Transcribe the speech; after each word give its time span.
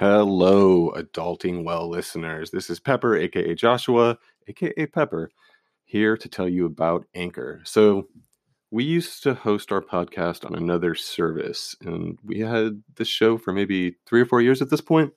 Hello, 0.00 0.90
Adulting 0.96 1.62
Well 1.62 1.86
listeners. 1.86 2.50
This 2.50 2.70
is 2.70 2.80
Pepper, 2.80 3.18
aka 3.18 3.54
Joshua, 3.54 4.16
aka 4.48 4.86
Pepper, 4.86 5.30
here 5.84 6.16
to 6.16 6.26
tell 6.26 6.48
you 6.48 6.64
about 6.64 7.04
Anchor. 7.14 7.60
So, 7.66 8.08
we 8.70 8.82
used 8.82 9.22
to 9.24 9.34
host 9.34 9.70
our 9.70 9.82
podcast 9.82 10.46
on 10.46 10.54
another 10.54 10.94
service, 10.94 11.76
and 11.82 12.18
we 12.24 12.38
had 12.38 12.82
this 12.96 13.08
show 13.08 13.36
for 13.36 13.52
maybe 13.52 13.96
three 14.06 14.22
or 14.22 14.24
four 14.24 14.40
years 14.40 14.62
at 14.62 14.70
this 14.70 14.80
point. 14.80 15.12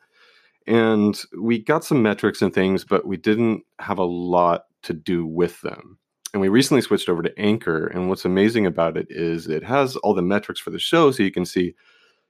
And 0.67 1.17
we 1.41 1.59
got 1.59 1.85
some 1.85 2.01
metrics 2.01 2.41
and 2.41 2.53
things, 2.53 2.83
but 2.83 3.07
we 3.07 3.15
didn't 3.15 3.63
have 3.79 3.99
a 3.99 4.03
lot 4.03 4.65
to 4.81 4.91
do 4.91 5.25
with 5.25 5.61
them. 5.61 5.97
And 6.33 6.41
we 6.41 6.49
recently 6.49 6.81
switched 6.81 7.07
over 7.07 7.21
to 7.21 7.39
Anchor. 7.39 7.87
And 7.87 8.09
what's 8.09 8.25
amazing 8.25 8.65
about 8.65 8.97
it 8.97 9.07
is 9.09 9.47
it 9.47 9.63
has 9.63 9.95
all 9.95 10.13
the 10.13 10.21
metrics 10.21 10.59
for 10.59 10.71
the 10.71 10.77
show, 10.77 11.09
so 11.11 11.23
you 11.23 11.31
can 11.31 11.45
see 11.45 11.73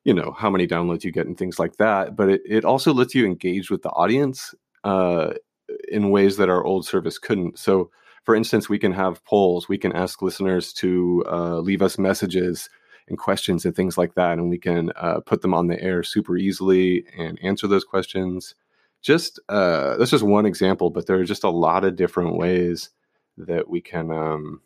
you 0.03 0.13
know 0.13 0.35
how 0.37 0.49
many 0.49 0.67
downloads 0.67 1.03
you 1.03 1.11
get 1.11 1.27
and 1.27 1.37
things 1.37 1.59
like 1.59 1.77
that 1.77 2.15
but 2.15 2.29
it, 2.29 2.41
it 2.45 2.65
also 2.65 2.93
lets 2.93 3.15
you 3.15 3.25
engage 3.25 3.71
with 3.71 3.81
the 3.81 3.89
audience 3.89 4.53
uh, 4.83 5.33
in 5.87 6.09
ways 6.09 6.37
that 6.37 6.49
our 6.49 6.63
old 6.63 6.85
service 6.85 7.17
couldn't. 7.17 7.57
So 7.57 7.89
for 8.23 8.35
instance 8.35 8.69
we 8.69 8.79
can 8.79 8.93
have 8.93 9.23
polls 9.25 9.67
we 9.67 9.77
can 9.77 9.93
ask 9.93 10.21
listeners 10.21 10.73
to 10.73 11.23
uh, 11.29 11.59
leave 11.59 11.81
us 11.81 11.97
messages 11.97 12.69
and 13.07 13.17
questions 13.17 13.65
and 13.65 13.75
things 13.75 13.97
like 13.97 14.15
that 14.15 14.33
and 14.33 14.49
we 14.49 14.57
can 14.57 14.91
uh, 14.95 15.19
put 15.21 15.41
them 15.41 15.53
on 15.53 15.67
the 15.67 15.81
air 15.81 16.03
super 16.03 16.37
easily 16.37 17.05
and 17.17 17.39
answer 17.41 17.67
those 17.67 17.83
questions. 17.83 18.55
Just 19.01 19.39
uh, 19.49 19.97
that's 19.97 20.11
just 20.11 20.23
one 20.23 20.45
example 20.45 20.89
but 20.89 21.07
there 21.07 21.19
are 21.19 21.25
just 21.25 21.43
a 21.43 21.49
lot 21.49 21.83
of 21.83 21.95
different 21.95 22.37
ways 22.37 22.89
that 23.37 23.67
we 23.67 23.81
can 23.81 24.11
um, 24.11 24.61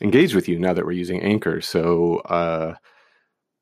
engage 0.00 0.34
with 0.34 0.48
you 0.48 0.58
now 0.58 0.72
that 0.72 0.84
we're 0.84 0.92
using 0.92 1.22
anchor. 1.22 1.60
So 1.60 2.18
uh, 2.18 2.74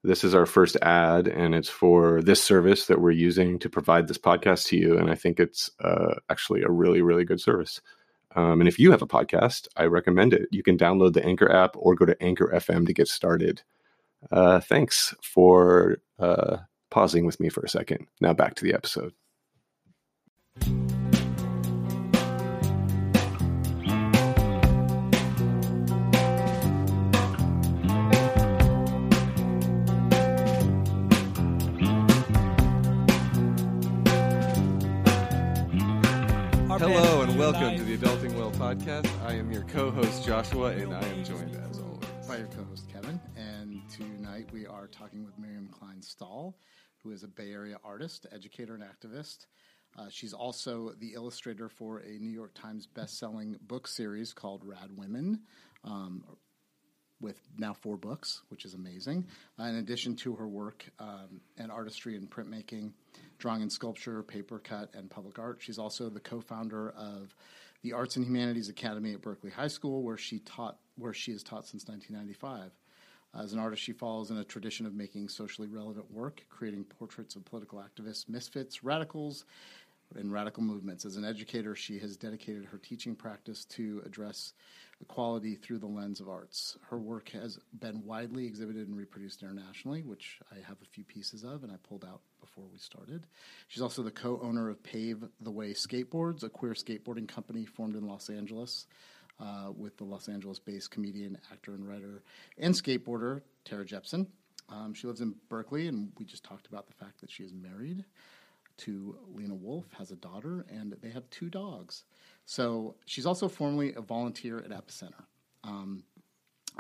this 0.03 0.25
is 0.25 0.35
our 0.35 0.47
first 0.47 0.77
ad 0.83 1.29
and 1.29 1.55
it's 1.55 1.69
for 1.69 2.23
this 2.23 2.43
service 2.43 2.87
that 2.87 3.01
we're 3.01 3.11
using 3.11 3.59
to 3.59 3.69
provide 3.69 4.09
this 4.09 4.19
podcast 4.19 4.67
to 4.67 4.77
you 4.77 4.97
and 4.99 5.11
i 5.11 5.15
think 5.15 5.39
it's 5.39 5.71
uh, 5.85 6.15
actually 6.31 6.63
a 6.63 6.71
really 6.71 7.03
really 7.03 7.25
good 7.25 7.41
service. 7.41 7.81
Um, 8.37 8.61
and 8.61 8.69
if 8.69 8.79
you 8.79 8.93
have 8.93 9.03
a 9.03 9.07
podcast 9.07 9.67
i 9.77 9.85
recommend 9.85 10.33
it. 10.33 10.49
You 10.51 10.63
can 10.63 10.79
download 10.79 11.15
the 11.15 11.25
anchor 11.25 11.51
app 11.51 11.77
or 11.77 11.95
go 11.95 12.07
to 12.07 12.23
anchor 12.23 12.51
fm 12.55 12.87
to 12.87 12.93
get 12.93 13.09
started. 13.09 13.63
Uh, 14.31 14.61
thanks 14.61 15.15
for 15.23 15.99
uh, 16.19 16.59
pausing 16.91 17.25
with 17.25 17.41
me 17.41 17.49
for 17.49 17.63
a 17.63 17.69
second. 17.69 18.07
Now 18.21 18.35
back 18.35 18.55
to 18.57 18.65
the 18.65 18.75
episode 18.75 19.15
Welcome 37.53 37.79
to 37.79 37.83
the 37.83 37.99
Adulting 37.99 38.37
Well 38.37 38.53
podcast. 38.53 39.11
I 39.25 39.33
am 39.33 39.51
your 39.51 39.65
co-host 39.65 40.25
Joshua, 40.25 40.69
and 40.71 40.95
I 40.95 41.03
am 41.03 41.25
joined 41.25 41.57
as 41.69 41.81
always 41.81 42.29
by 42.29 42.37
your 42.37 42.47
co-host 42.47 42.89
Kevin. 42.89 43.21
And 43.37 43.83
tonight 43.91 44.49
we 44.53 44.69
are 44.69 44.87
talking 44.87 45.25
with 45.25 45.37
Miriam 45.37 45.67
Klein 45.67 46.01
Stahl, 46.01 46.57
who 47.03 47.11
is 47.11 47.25
a 47.25 47.27
Bay 47.27 47.51
Area 47.51 47.79
artist, 47.83 48.25
educator, 48.31 48.77
and 48.77 48.85
activist. 48.85 49.47
Uh, 49.99 50.07
she's 50.09 50.33
also 50.33 50.93
the 51.01 51.15
illustrator 51.15 51.69
for 51.69 51.99
a 51.99 52.21
New 52.21 52.31
York 52.31 52.55
Times 52.55 52.87
best-selling 52.87 53.57
book 53.63 53.89
series 53.89 54.33
called 54.33 54.63
Rad 54.65 54.97
Women. 54.97 55.41
Um, 55.83 56.23
with 57.21 57.41
now 57.59 57.73
four 57.73 57.97
books, 57.97 58.43
which 58.49 58.65
is 58.65 58.75
amazing. 58.75 59.27
Uh, 59.59 59.65
in 59.65 59.77
addition 59.77 60.17
to 60.17 60.35
her 60.37 60.49
work 60.49 60.85
um, 60.99 61.41
and 61.59 61.71
artistry 61.71 62.17
and 62.17 62.31
printmaking, 62.31 62.93
drawing 63.39 63.63
and 63.63 63.73
sculpture, 63.73 64.23
paper 64.23 64.59
cut, 64.59 64.91
and 64.95 65.11
public 65.11 65.39
art, 65.39 65.59
she's 65.61 65.79
also 65.79 66.09
the 66.09 66.21
co-founder 66.21 66.91
of 66.91 67.35
the 67.83 67.93
Arts 67.93 68.17
and 68.17 68.25
Humanities 68.27 68.69
Academy 68.69 69.13
at 69.15 69.23
Berkeley 69.23 69.51
High 69.51 69.69
School, 69.69 70.03
where 70.03 70.19
she 70.19 70.39
taught, 70.41 70.79
where 70.97 71.15
she 71.15 71.33
has 71.33 71.43
taught 71.43 71.67
since 71.67 71.87
1995. 71.89 72.71
As 73.33 73.53
an 73.53 73.61
artist, 73.61 73.83
she 73.83 73.93
follows 73.93 74.31
in 74.31 74.39
a 74.39 74.45
tradition 74.45 74.87
of 74.87 74.95
making 74.95 75.29
socially 75.29 75.69
relevant 75.69 76.11
work, 76.11 76.45
creating 76.51 76.85
portraits 76.85 77.37
of 77.37 77.45
political 77.45 77.79
activists, 77.79 78.29
misfits, 78.29 78.83
radicals, 78.83 79.45
and 80.17 80.33
radical 80.33 80.63
movements. 80.63 81.05
As 81.05 81.17
an 81.17 81.25
educator, 81.25 81.77
she 81.77 81.99
has 82.01 82.17
dedicated 82.17 82.65
her 82.67 82.79
teaching 82.79 83.15
practice 83.15 83.65
to 83.67 84.03
address 84.05 84.53
equality 85.01 85.55
through 85.55 85.79
the 85.79 85.87
lens 85.87 86.21
of 86.21 86.29
arts. 86.29 86.77
Her 86.89 86.99
work 86.99 87.31
has 87.31 87.59
been 87.79 88.05
widely 88.05 88.47
exhibited 88.47 88.89
and 88.89 88.97
reproduced 88.97 89.43
internationally, 89.43 90.03
which 90.03 90.39
I 90.53 90.57
have 90.67 90.77
a 90.83 90.87
few 90.93 91.05
pieces 91.05 91.45
of 91.45 91.63
and 91.63 91.73
I 91.73 91.77
pulled 91.89 92.05
out 92.05 92.21
before 92.41 92.65
we 92.71 92.79
started. 92.79 93.27
She's 93.69 93.83
also 93.83 94.03
the 94.03 94.11
co 94.11 94.41
owner 94.43 94.69
of 94.69 94.83
Pave 94.83 95.25
the 95.41 95.51
Way 95.51 95.73
Skateboards, 95.73 96.43
a 96.43 96.49
queer 96.49 96.73
skateboarding 96.73 97.29
company 97.29 97.65
formed 97.65 97.97
in 97.97 98.07
Los 98.07 98.29
Angeles. 98.31 98.87
Uh, 99.43 99.73
with 99.75 99.97
the 99.97 100.05
Los 100.05 100.29
Angeles 100.29 100.59
based 100.59 100.91
comedian, 100.91 101.39
actor, 101.51 101.73
and 101.73 101.89
writer 101.89 102.23
and 102.59 102.75
skateboarder 102.75 103.41
Tara 103.65 103.87
Jepson. 103.87 104.27
Um, 104.69 104.93
she 104.93 105.07
lives 105.07 105.23
in 105.23 105.35
Berkeley, 105.49 105.89
and 105.89 106.13
we 106.19 106.27
just 106.27 106.45
talked 106.45 106.67
about 106.67 106.87
the 106.87 106.93
fact 106.93 107.23
that 107.23 107.31
she 107.31 107.43
is 107.43 107.55
married 107.55 108.05
to 108.81 109.17
Lena 109.35 109.55
Wolff, 109.55 109.85
has 109.99 110.11
a 110.11 110.17
daughter, 110.17 110.65
and 110.71 110.97
they 111.03 111.11
have 111.11 111.29
two 111.31 111.51
dogs. 111.51 112.05
So 112.51 112.97
she's 113.07 113.27
also 113.27 113.47
formerly 113.47 113.95
a 113.95 114.01
volunteer 114.01 114.59
at 114.59 114.71
Epicenter. 114.71 115.23
Um, 115.63 116.03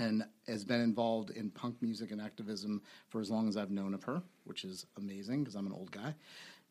and 0.00 0.24
has 0.48 0.64
been 0.64 0.80
involved 0.80 1.30
in 1.30 1.48
punk 1.48 1.76
music 1.80 2.10
and 2.10 2.20
activism 2.20 2.82
for 3.08 3.20
as 3.20 3.30
long 3.30 3.48
as 3.48 3.56
I've 3.56 3.70
known 3.70 3.94
of 3.94 4.02
her, 4.02 4.20
which 4.42 4.64
is 4.64 4.86
amazing 4.98 5.44
because 5.44 5.54
I'm 5.54 5.68
an 5.68 5.72
old 5.72 5.92
guy. 5.92 6.12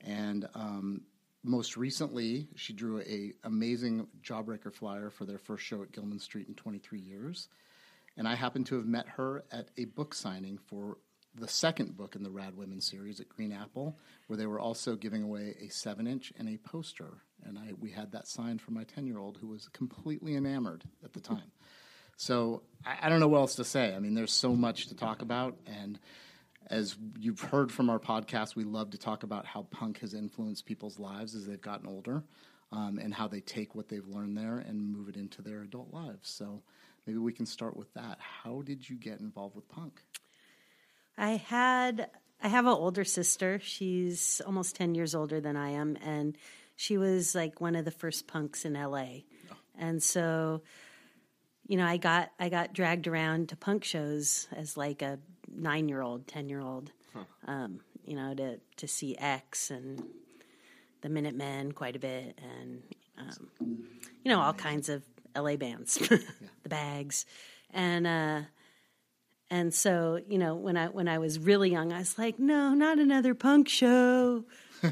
And 0.01 0.49
um, 0.53 1.03
most 1.45 1.77
recently, 1.77 2.49
she 2.57 2.73
drew 2.73 2.99
a 3.03 3.31
amazing 3.45 4.05
Jawbreaker 4.21 4.73
flyer 4.73 5.09
for 5.09 5.23
their 5.23 5.37
first 5.37 5.63
show 5.63 5.81
at 5.81 5.93
Gilman 5.93 6.19
Street 6.19 6.49
in 6.49 6.55
23 6.55 6.99
years. 6.99 7.47
And 8.17 8.27
I 8.27 8.35
happened 8.35 8.65
to 8.65 8.75
have 8.75 8.85
met 8.85 9.07
her 9.07 9.45
at 9.49 9.69
a 9.77 9.85
book 9.85 10.13
signing 10.13 10.57
for 10.57 10.97
the 11.39 11.47
second 11.47 11.97
book 11.97 12.15
in 12.15 12.23
the 12.23 12.29
Rad 12.29 12.55
Women 12.55 12.81
series 12.81 13.19
at 13.19 13.29
Green 13.29 13.51
Apple, 13.51 13.97
where 14.27 14.37
they 14.37 14.45
were 14.45 14.59
also 14.59 14.95
giving 14.95 15.23
away 15.23 15.55
a 15.61 15.69
seven 15.69 16.07
inch 16.07 16.33
and 16.37 16.49
a 16.49 16.57
poster. 16.57 17.23
And 17.43 17.57
I, 17.57 17.73
we 17.79 17.91
had 17.91 18.11
that 18.11 18.27
signed 18.27 18.61
for 18.61 18.71
my 18.71 18.83
10 18.83 19.07
year 19.07 19.17
old 19.17 19.37
who 19.37 19.47
was 19.47 19.67
completely 19.69 20.35
enamored 20.35 20.83
at 21.03 21.13
the 21.13 21.21
time. 21.21 21.51
So 22.21 22.63
I, 22.85 22.97
I, 23.03 23.09
don't 23.09 23.21
know 23.21 23.29
what 23.29 23.37
else 23.37 23.55
to 23.55 23.63
say. 23.63 23.95
I 23.95 23.99
mean, 23.99 24.13
there's 24.13 24.33
so 24.33 24.53
much 24.53 24.87
to 24.87 24.93
talk 24.93 25.21
about. 25.21 25.57
And 25.65 25.97
as 26.67 26.97
you've 27.17 27.39
heard 27.39 27.71
from 27.71 27.89
our 27.89 27.97
podcast, 27.97 28.57
we 28.57 28.65
love 28.65 28.89
to 28.89 28.97
talk 28.97 29.23
about 29.23 29.45
how 29.45 29.67
punk 29.71 29.99
has 29.99 30.13
influenced 30.13 30.65
people's 30.65 30.99
lives 30.99 31.33
as 31.33 31.45
they've 31.45 31.61
gotten 31.61 31.87
older 31.87 32.25
um, 32.73 32.99
and 33.01 33.13
how 33.13 33.29
they 33.29 33.39
take 33.39 33.73
what 33.73 33.87
they've 33.87 34.05
learned 34.05 34.37
there 34.37 34.57
and 34.57 34.91
move 34.91 35.07
it 35.07 35.15
into 35.15 35.41
their 35.41 35.61
adult 35.61 35.93
lives. 35.93 36.29
So 36.29 36.61
maybe 37.07 37.19
we 37.19 37.31
can 37.31 37.45
start 37.45 37.77
with 37.77 37.93
that. 37.93 38.17
How 38.19 38.63
did 38.63 38.89
you 38.89 38.97
get 38.97 39.21
involved 39.21 39.55
with 39.55 39.69
punk? 39.69 40.01
I 41.19 41.31
had 41.31 42.09
I 42.41 42.47
have 42.47 42.65
an 42.65 42.71
older 42.71 43.03
sister. 43.03 43.59
She's 43.61 44.41
almost 44.45 44.77
10 44.77 44.95
years 44.95 45.13
older 45.13 45.41
than 45.41 45.57
I 45.57 45.71
am 45.71 45.97
and 46.01 46.37
she 46.77 46.97
was 46.97 47.35
like 47.35 47.59
one 47.59 47.75
of 47.75 47.83
the 47.83 47.91
first 47.91 48.25
punks 48.25 48.63
in 48.63 48.73
LA. 48.73 49.23
Oh. 49.51 49.57
And 49.77 50.01
so 50.01 50.61
you 51.67 51.77
know, 51.77 51.85
I 51.85 51.97
got 51.97 52.31
I 52.39 52.47
got 52.49 52.73
dragged 52.73 53.07
around 53.07 53.49
to 53.49 53.57
punk 53.57 53.83
shows 53.83 54.47
as 54.55 54.77
like 54.77 55.01
a 55.01 55.19
9-year-old, 55.53 56.25
10-year-old. 56.25 56.91
Huh. 57.13 57.23
Um, 57.45 57.81
you 58.05 58.15
know, 58.15 58.33
to 58.33 58.59
to 58.77 58.87
see 58.87 59.17
X 59.17 59.69
and 59.69 60.01
the 61.01 61.09
Minutemen 61.09 61.73
quite 61.73 61.95
a 61.95 61.99
bit 61.99 62.39
and 62.41 62.81
um, 63.17 63.83
you 64.23 64.31
know, 64.31 64.39
all 64.39 64.53
kinds 64.53 64.87
of 64.87 65.03
LA 65.35 65.57
bands. 65.57 65.99
yeah. 66.11 66.17
The 66.63 66.69
Bags. 66.69 67.25
And 67.71 68.07
uh 68.07 68.41
and 69.49 69.73
so, 69.73 70.19
you 70.27 70.37
know, 70.37 70.55
when 70.55 70.77
I 70.77 70.87
when 70.87 71.07
I 71.07 71.17
was 71.17 71.39
really 71.39 71.71
young, 71.71 71.91
I 71.91 71.99
was 71.99 72.17
like, 72.17 72.39
no, 72.39 72.73
not 72.73 72.99
another 72.99 73.33
punk 73.33 73.69
show. 73.69 74.45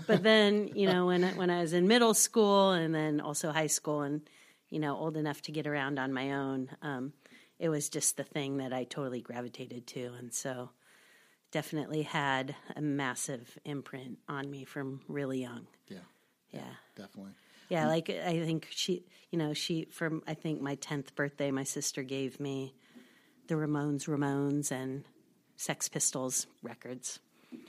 but 0.05 0.23
then, 0.23 0.69
you 0.75 0.87
know, 0.87 1.05
when 1.05 1.23
I, 1.23 1.31
when 1.33 1.49
I 1.49 1.61
was 1.61 1.73
in 1.73 1.87
middle 1.87 2.13
school 2.13 2.71
and 2.71 2.93
then 2.93 3.21
also 3.21 3.51
high 3.51 3.67
school 3.67 4.01
and 4.01 4.21
you 4.69 4.79
know, 4.79 4.97
old 4.97 5.15
enough 5.15 5.41
to 5.43 5.51
get 5.51 5.65
around 5.65 5.97
on 5.97 6.11
my 6.11 6.33
own, 6.33 6.69
um, 6.81 7.13
it 7.59 7.69
was 7.69 7.89
just 7.89 8.17
the 8.17 8.23
thing 8.23 8.57
that 8.57 8.73
I 8.73 8.83
totally 8.83 9.21
gravitated 9.21 9.87
to, 9.87 10.11
and 10.19 10.33
so 10.33 10.71
definitely 11.51 12.01
had 12.01 12.55
a 12.75 12.81
massive 12.81 13.57
imprint 13.63 14.19
on 14.27 14.49
me 14.49 14.65
from 14.65 15.01
really 15.07 15.41
young. 15.41 15.67
Yeah, 15.87 15.99
yeah, 16.51 16.73
definitely. 16.95 17.31
Yeah, 17.69 17.87
like 17.87 18.09
I 18.09 18.43
think 18.45 18.67
she, 18.69 19.05
you 19.31 19.39
know, 19.39 19.53
she 19.53 19.85
from 19.85 20.23
I 20.27 20.33
think 20.33 20.61
my 20.61 20.75
tenth 20.75 21.15
birthday, 21.15 21.51
my 21.51 21.63
sister 21.63 22.03
gave 22.03 22.39
me 22.39 22.75
the 23.47 23.55
Ramones 23.55 24.07
Ramones 24.07 24.71
and 24.71 25.03
Sex 25.55 25.89
Pistols 25.89 26.47
records. 26.61 27.19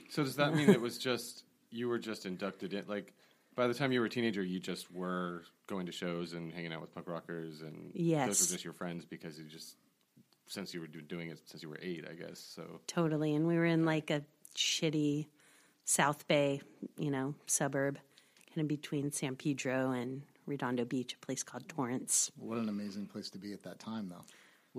So 0.09 0.23
does 0.23 0.35
that 0.35 0.53
mean 0.55 0.69
it 0.69 0.81
was 0.81 0.97
just 0.97 1.43
you 1.71 1.87
were 1.87 1.99
just 1.99 2.25
inducted 2.25 2.73
in 2.73 2.85
like 2.87 3.13
by 3.55 3.67
the 3.67 3.73
time 3.73 3.91
you 3.91 3.99
were 3.99 4.07
a 4.07 4.09
teenager 4.09 4.43
you 4.43 4.59
just 4.59 4.91
were 4.91 5.43
going 5.67 5.85
to 5.85 5.91
shows 5.91 6.33
and 6.33 6.51
hanging 6.51 6.73
out 6.73 6.81
with 6.81 6.93
punk 6.93 7.07
rockers 7.07 7.61
and 7.61 7.91
yes. 7.93 8.27
those 8.27 8.41
were 8.41 8.53
just 8.53 8.63
your 8.63 8.73
friends 8.73 9.05
because 9.05 9.37
you 9.37 9.45
just 9.45 9.75
since 10.47 10.73
you 10.73 10.81
were 10.81 10.87
doing 10.87 11.29
it 11.29 11.39
since 11.45 11.61
you 11.61 11.69
were 11.69 11.79
8 11.81 12.05
I 12.09 12.13
guess. 12.13 12.39
So 12.39 12.81
Totally 12.87 13.35
and 13.35 13.47
we 13.47 13.55
were 13.55 13.65
in 13.65 13.85
like 13.85 14.09
a 14.09 14.23
shitty 14.55 15.27
South 15.85 16.27
Bay, 16.27 16.61
you 16.97 17.09
know, 17.09 17.33
suburb, 17.47 17.97
kind 18.53 18.61
of 18.61 18.67
between 18.67 19.11
San 19.11 19.35
Pedro 19.35 19.89
and 19.89 20.21
Redondo 20.45 20.85
Beach, 20.85 21.13
a 21.13 21.25
place 21.25 21.41
called 21.41 21.67
Torrance. 21.67 22.31
What 22.37 22.59
an 22.59 22.69
amazing 22.69 23.07
place 23.07 23.31
to 23.31 23.39
be 23.39 23.53
at 23.53 23.63
that 23.63 23.79
time, 23.79 24.07
though, 24.09 24.23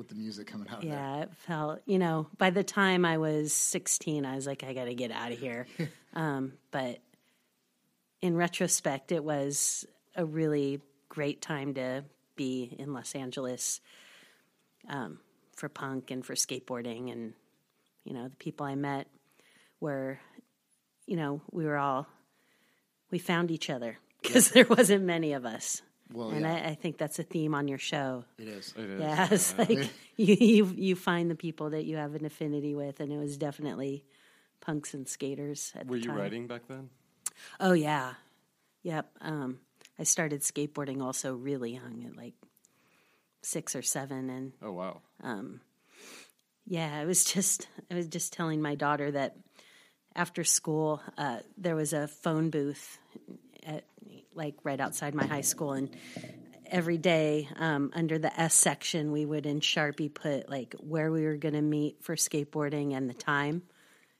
with 0.01 0.09
the 0.09 0.15
music 0.15 0.47
coming 0.47 0.67
out. 0.71 0.81
there. 0.81 0.91
Yeah, 0.91 1.23
it 1.25 1.31
felt, 1.47 1.83
you 1.85 1.99
know, 1.99 2.27
by 2.39 2.49
the 2.49 2.65
time 2.65 3.05
I 3.05 3.19
was 3.19 3.53
16, 3.53 4.25
I 4.25 4.35
was 4.35 4.47
like, 4.47 4.65
I 4.65 4.73
got 4.73 4.87
to 4.87 4.95
get 4.95 5.11
out 5.11 5.31
of 5.31 5.39
here. 5.39 5.67
um, 6.15 6.55
but 6.71 7.01
in 8.23 8.35
retrospect, 8.35 9.13
it 9.13 9.23
was 9.23 9.87
a 10.17 10.25
really 10.25 10.81
great 11.11 11.43
time 11.43 11.75
to 11.75 12.03
be 12.35 12.75
in 12.79 12.95
Los 12.95 13.15
Angeles 13.15 13.83
um, 14.89 15.19
for 15.55 15.69
punk 15.69 16.11
and 16.11 16.25
for 16.25 16.35
skateboarding. 16.35 17.13
And, 17.13 17.35
you 18.05 18.15
know, 18.15 18.29
the 18.29 18.37
people 18.37 18.65
I 18.65 18.77
met 18.77 19.07
were, 19.81 20.19
you 21.07 21.17
know, 21.17 21.43
we 21.53 21.67
were 21.67 21.77
all, 21.77 22.07
we 23.11 23.19
found 23.19 23.51
each 23.51 23.69
other 23.69 23.99
because 24.23 24.51
there 24.53 24.65
wasn't 24.65 25.05
many 25.05 25.35
of 25.35 25.45
us. 25.45 25.83
Well, 26.13 26.31
and 26.31 26.43
yeah. 26.43 26.55
I, 26.55 26.69
I 26.71 26.75
think 26.75 26.99
that's 26.99 27.19
a 27.19 27.23
theme 27.23 27.55
on 27.55 27.69
your 27.69 27.79
show. 27.79 28.25
It 28.39 28.49
is. 28.49 28.75
It 28.77 28.91
is. 28.91 29.01
Yeah, 29.01 29.29
it's 29.31 29.59
like 29.59 29.91
you, 30.17 30.35
you 30.35 30.75
you 30.77 30.97
find 30.97 31.31
the 31.31 31.35
people 31.37 31.71
that 31.71 31.85
you 31.85 31.97
have 31.97 32.15
an 32.15 32.25
affinity 32.25 32.75
with, 32.75 33.01
and 33.01 33.13
it 33.13 33.19
was 33.19 33.37
definitely 33.37 34.05
punks 34.61 34.95
and 34.95 35.09
skaters. 35.09 35.73
At 35.77 35.87
Were 35.87 35.97
the 35.97 36.03
you 36.03 36.09
time. 36.09 36.19
writing 36.19 36.47
back 36.47 36.63
then? 36.69 36.91
Oh 37.59 37.73
yeah, 37.73 38.15
yep. 38.83 39.11
Um, 39.21 39.61
I 39.99 40.05
started 40.05 40.43
skateboarding 40.43 41.03
also 41.03 41.35
really 41.35 41.75
young, 41.75 42.05
at 42.09 42.17
like 42.17 42.35
six 43.43 43.77
or 43.77 43.83
seven, 43.83 44.31
and 44.31 44.53
Oh 44.63 44.73
wow. 44.73 45.01
Um, 45.23 45.61
yeah, 46.67 46.99
I 46.99 47.05
was 47.05 47.25
just 47.25 47.69
I 47.91 47.95
was 47.95 48.09
just 48.09 48.33
telling 48.33 48.61
my 48.61 48.75
daughter 48.75 49.11
that 49.11 49.37
after 50.15 50.45
school 50.45 51.01
uh, 51.17 51.39
there 51.57 51.77
was 51.77 51.93
a 51.93 52.09
phone 52.09 52.51
booth 52.51 52.99
at 53.67 53.85
like 54.35 54.55
right 54.65 54.81
outside 54.81 55.15
my 55.15 55.27
high 55.27 55.41
school, 55.43 55.73
and 55.73 55.91
every 56.67 56.99
day 56.99 57.49
um, 57.57 57.91
under 57.95 58.19
the 58.19 58.41
S 58.41 58.55
section 58.55 59.11
we 59.13 59.25
would 59.25 59.45
in 59.47 59.61
Sharpie 59.61 60.13
put 60.13 60.49
like 60.49 60.75
where 60.79 61.11
we 61.11 61.25
were 61.25 61.37
going 61.37 61.55
to 61.55 61.63
meet 61.63 62.03
for 62.03 62.15
skateboarding 62.17 62.95
and 62.97 63.09
the 63.11 63.15
time, 63.15 63.63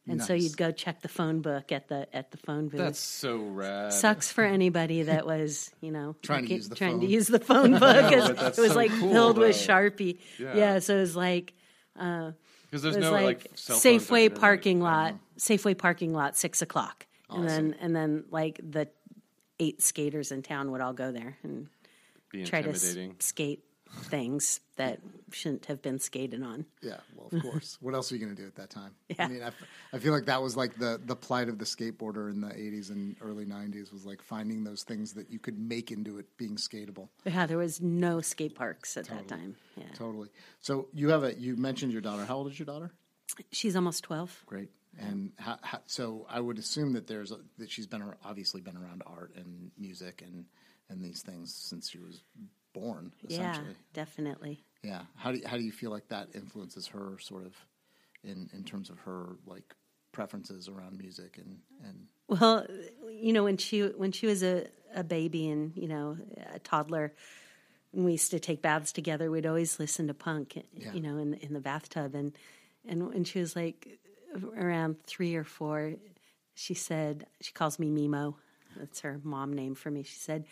and 0.09 0.23
so 0.23 0.35
you'd 0.35 0.57
go 0.57 0.73
check 0.73 1.01
the 1.03 1.09
phone 1.09 1.41
book 1.41 1.71
at 1.71 1.89
the 1.89 2.09
at 2.15 2.33
the 2.33 2.37
phone 2.39 2.69
booth. 2.69 2.81
That's 2.81 2.99
so 2.99 3.37
rad. 3.39 3.93
Sucks 3.93 4.33
for 4.33 4.43
anybody 4.45 5.05
that 5.05 5.25
was, 5.27 5.71
you 5.81 5.93
know, 5.93 6.17
Trying 6.23 6.47
to 6.47 6.55
use 6.55 6.69
the 6.69 6.75
trying 6.75 6.93
phone. 6.93 7.01
to 7.01 7.07
use 7.07 7.29
the 7.29 7.39
phone 7.39 7.73
book. 7.79 8.13
it 8.13 8.59
was 8.59 8.73
so 8.73 8.75
like 8.75 8.91
cool, 8.91 9.13
filled 9.13 9.39
with. 9.39 9.55
Sharpie. 9.57 10.19
Yeah. 10.39 10.57
Yeah. 10.57 10.79
so 10.81 10.97
it 10.97 11.01
was 11.01 11.15
like 11.17 11.55
Because 11.95 12.35
it 12.73 12.81
there's 12.83 12.97
no 12.97 13.13
like, 13.13 13.25
like, 13.25 13.51
cell 13.55 13.79
phones 13.79 13.87
or 13.87 14.15
Safeway 14.15 14.35
parking 14.35 14.81
lot, 14.81 15.15
Safeway 15.39 15.79
parking 15.79 16.13
lot, 16.13 16.37
six 16.37 16.61
o'clock, 16.63 17.07
and 17.31 17.49
then 17.49 17.77
and 17.81 17.95
then 17.95 18.25
like 18.31 18.59
the 18.69 18.89
eight 19.61 19.81
skaters 19.83 20.33
in 20.33 20.43
town 20.43 20.73
would 20.73 20.81
all 20.81 20.93
go 20.93 21.13
there 21.13 21.37
and 21.45 21.69
Be 22.33 22.43
try 22.45 22.63
to 22.63 22.71
s- 22.71 22.97
skate 23.21 23.63
things 24.05 24.61
that 24.77 25.01
shouldn't 25.33 25.67
have 25.67 25.83
been 25.83 25.99
skated 25.99 26.43
on. 26.45 26.65
Yeah, 26.81 26.99
well, 27.17 27.29
of 27.33 27.43
course. 27.43 27.77
what 27.81 27.93
else 27.93 28.13
are 28.13 28.17
you 28.17 28.25
going 28.25 28.37
to 28.37 28.41
do 28.41 28.47
at 28.47 28.55
that 28.55 28.71
time? 28.71 28.93
I 29.19 29.27
mean, 29.27 29.43
I, 29.43 29.49
f- 29.49 29.55
I 29.93 29.99
feel 29.99 30.13
like 30.13 30.27
that 30.27 30.41
was 30.41 30.57
like 30.57 30.79
the, 30.79 31.01
the 31.05 31.17
plight 31.17 31.49
of 31.49 31.59
the 31.59 31.65
skateboarder 31.65 32.31
in 32.31 32.41
the 32.41 32.49
80s 32.49 32.91
and 32.91 33.17
early 33.21 33.45
90s 33.45 33.93
was 33.93 34.07
like 34.07 34.23
finding 34.23 34.63
those 34.63 34.85
things 34.85 35.13
that 35.15 35.29
you 35.29 35.41
could 35.41 35.59
make 35.59 35.91
into 35.91 36.19
it 36.19 36.27
being 36.37 36.55
skatable. 36.55 37.09
Yeah, 37.25 37.47
there 37.47 37.59
was 37.59 37.81
no 37.81 38.21
skate 38.21 38.55
parks 38.55 38.97
at 38.97 39.07
that 39.07 39.27
time. 39.27 39.57
Yeah, 39.77 39.85
Totally. 39.95 40.29
So 40.61 40.87
you 40.95 41.09
have 41.09 41.25
a, 41.25 41.35
you 41.35 41.57
mentioned 41.57 41.91
your 41.93 42.01
daughter. 42.03 42.25
How 42.25 42.37
old 42.37 42.51
is 42.51 42.59
your 42.59 42.67
daughter? 42.67 42.93
she's 43.53 43.75
almost 43.77 44.03
twelve. 44.05 44.43
Great. 44.47 44.71
Mm-hmm. 44.99 45.07
And 45.09 45.33
how, 45.39 45.59
how, 45.63 45.81
so 45.87 46.27
I 46.29 46.41
would 46.41 46.59
assume 46.59 46.95
that 46.95 47.07
there's 47.07 47.31
a, 47.33 47.39
that 47.59 47.71
she's 47.71 47.87
been 47.87 48.03
obviously 48.25 48.61
been 48.61 48.77
around 48.77 49.03
art 49.07 49.33
and 49.37 49.71
music 49.79 50.23
and 50.27 50.45
and 50.89 51.01
these 51.05 51.23
things 51.23 51.55
since 51.55 51.89
she 51.89 51.99
was 51.99 52.23
born. 52.73 53.13
Yeah, 53.29 53.57
definitely. 53.95 54.65
Yeah. 54.83 55.03
How 55.17 55.31
do 55.31 55.39
you, 55.39 55.47
how 55.47 55.57
do 55.57 55.63
you 55.63 55.73
feel 55.73 55.91
like 55.91 56.09
that 56.09 56.29
influences 56.35 56.89
her 56.89 57.19
sort 57.21 57.47
of 57.47 57.55
in 58.25 58.51
in 58.53 58.65
terms 58.65 58.91
of 58.91 58.99
her 59.01 59.37
like 59.47 59.75
preferences 60.13 60.69
around 60.69 60.99
music 60.99 61.39
and 61.39 61.59
and 61.85 62.07
Well, 62.29 62.67
you 63.11 63.33
know, 63.33 63.45
when 63.45 63.57
she 63.59 63.83
when 63.83 64.13
she 64.13 64.27
was 64.27 64.43
a, 64.43 64.67
a 64.95 65.05
baby 65.05 65.49
and 65.49 65.73
you 65.77 65.87
know 65.87 66.17
a 66.53 66.59
toddler, 66.59 67.13
when 67.93 68.05
we 68.05 68.13
used 68.13 68.33
to 68.33 68.41
take 68.41 68.61
baths 68.63 68.91
together, 68.93 69.31
we'd 69.31 69.47
always 69.47 69.79
listen 69.79 70.09
to 70.09 70.15
punk, 70.15 70.61
Yeah. 70.75 70.93
you 70.93 71.01
know, 71.01 71.17
in 71.19 71.35
in 71.35 71.53
the 71.53 71.61
bathtub. 71.61 72.15
And 72.17 72.33
and 72.89 73.09
when 73.09 73.25
she 73.25 73.39
was 73.39 73.55
like 73.55 73.99
around 74.57 75.03
three 75.05 75.35
or 75.37 75.45
four, 75.45 75.95
she 76.55 76.75
said 76.75 77.27
she 77.41 77.53
calls 77.53 77.79
me 77.79 77.91
Mimo. 77.91 78.35
That's 78.77 79.01
her 79.01 79.21
mom 79.25 79.53
name 79.53 79.75
for 79.75 79.91
me. 79.91 80.03
She 80.05 80.17
said, 80.17 80.45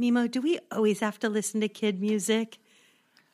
"Mimo, 0.00 0.30
do 0.30 0.40
we 0.40 0.58
always 0.72 1.00
have 1.00 1.18
to 1.20 1.28
listen 1.28 1.60
to 1.60 1.68
kid 1.68 2.00
music?" 2.00 2.58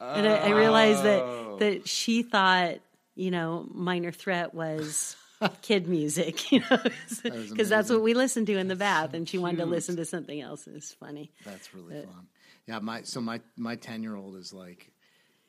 And 0.01 0.27
I, 0.27 0.37
I 0.37 0.49
realized 0.51 1.05
Oh. 1.05 1.59
that 1.59 1.59
that 1.59 1.89
she 1.89 2.23
thought, 2.23 2.79
you 3.15 3.31
know, 3.31 3.67
Minor 3.73 4.11
Threat 4.11 4.53
was 4.53 5.15
kid 5.63 5.87
music, 5.87 6.51
you 6.51 6.61
know, 6.61 6.79
because 7.23 7.69
that's 7.69 7.89
what 7.91 8.03
we 8.03 8.15
listened 8.15 8.47
to 8.49 8.59
in 8.59 8.67
the 8.69 8.77
bath, 8.77 9.15
and 9.15 9.29
she 9.29 9.39
wanted 9.39 9.59
to 9.59 9.67
listen 9.67 9.97
to 9.97 10.05
something 10.05 10.41
else. 10.41 10.67
It 10.67 10.75
was 10.75 10.93
funny. 10.93 11.31
That's 11.45 11.73
really 11.73 11.95
fun. 12.03 12.27
Yeah, 12.67 12.79
my 12.81 13.03
so 13.03 13.21
my 13.21 13.41
my 13.57 13.77
ten 13.77 14.03
year 14.03 14.17
old 14.17 14.37
is 14.37 14.53
like 14.53 14.91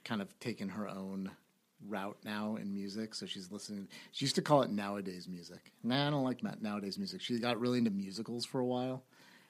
kind 0.03 0.21
of 0.21 0.37
taking 0.39 0.69
her 0.69 0.87
own 0.87 1.31
route 1.87 2.17
now 2.23 2.57
in 2.59 2.73
music. 2.73 3.15
So 3.15 3.25
she's 3.25 3.51
listening. 3.51 3.87
She 4.11 4.25
used 4.25 4.35
to 4.35 4.41
call 4.41 4.61
it 4.61 4.71
nowadays 4.71 5.27
music. 5.27 5.71
Nah, 5.83 6.07
I 6.07 6.09
don't 6.09 6.23
like 6.23 6.41
nowadays 6.61 6.97
music. 6.97 7.21
She 7.21 7.39
got 7.39 7.59
really 7.59 7.79
into 7.79 7.91
musicals 7.91 8.45
for 8.45 8.59
a 8.59 8.65
while, 8.65 9.03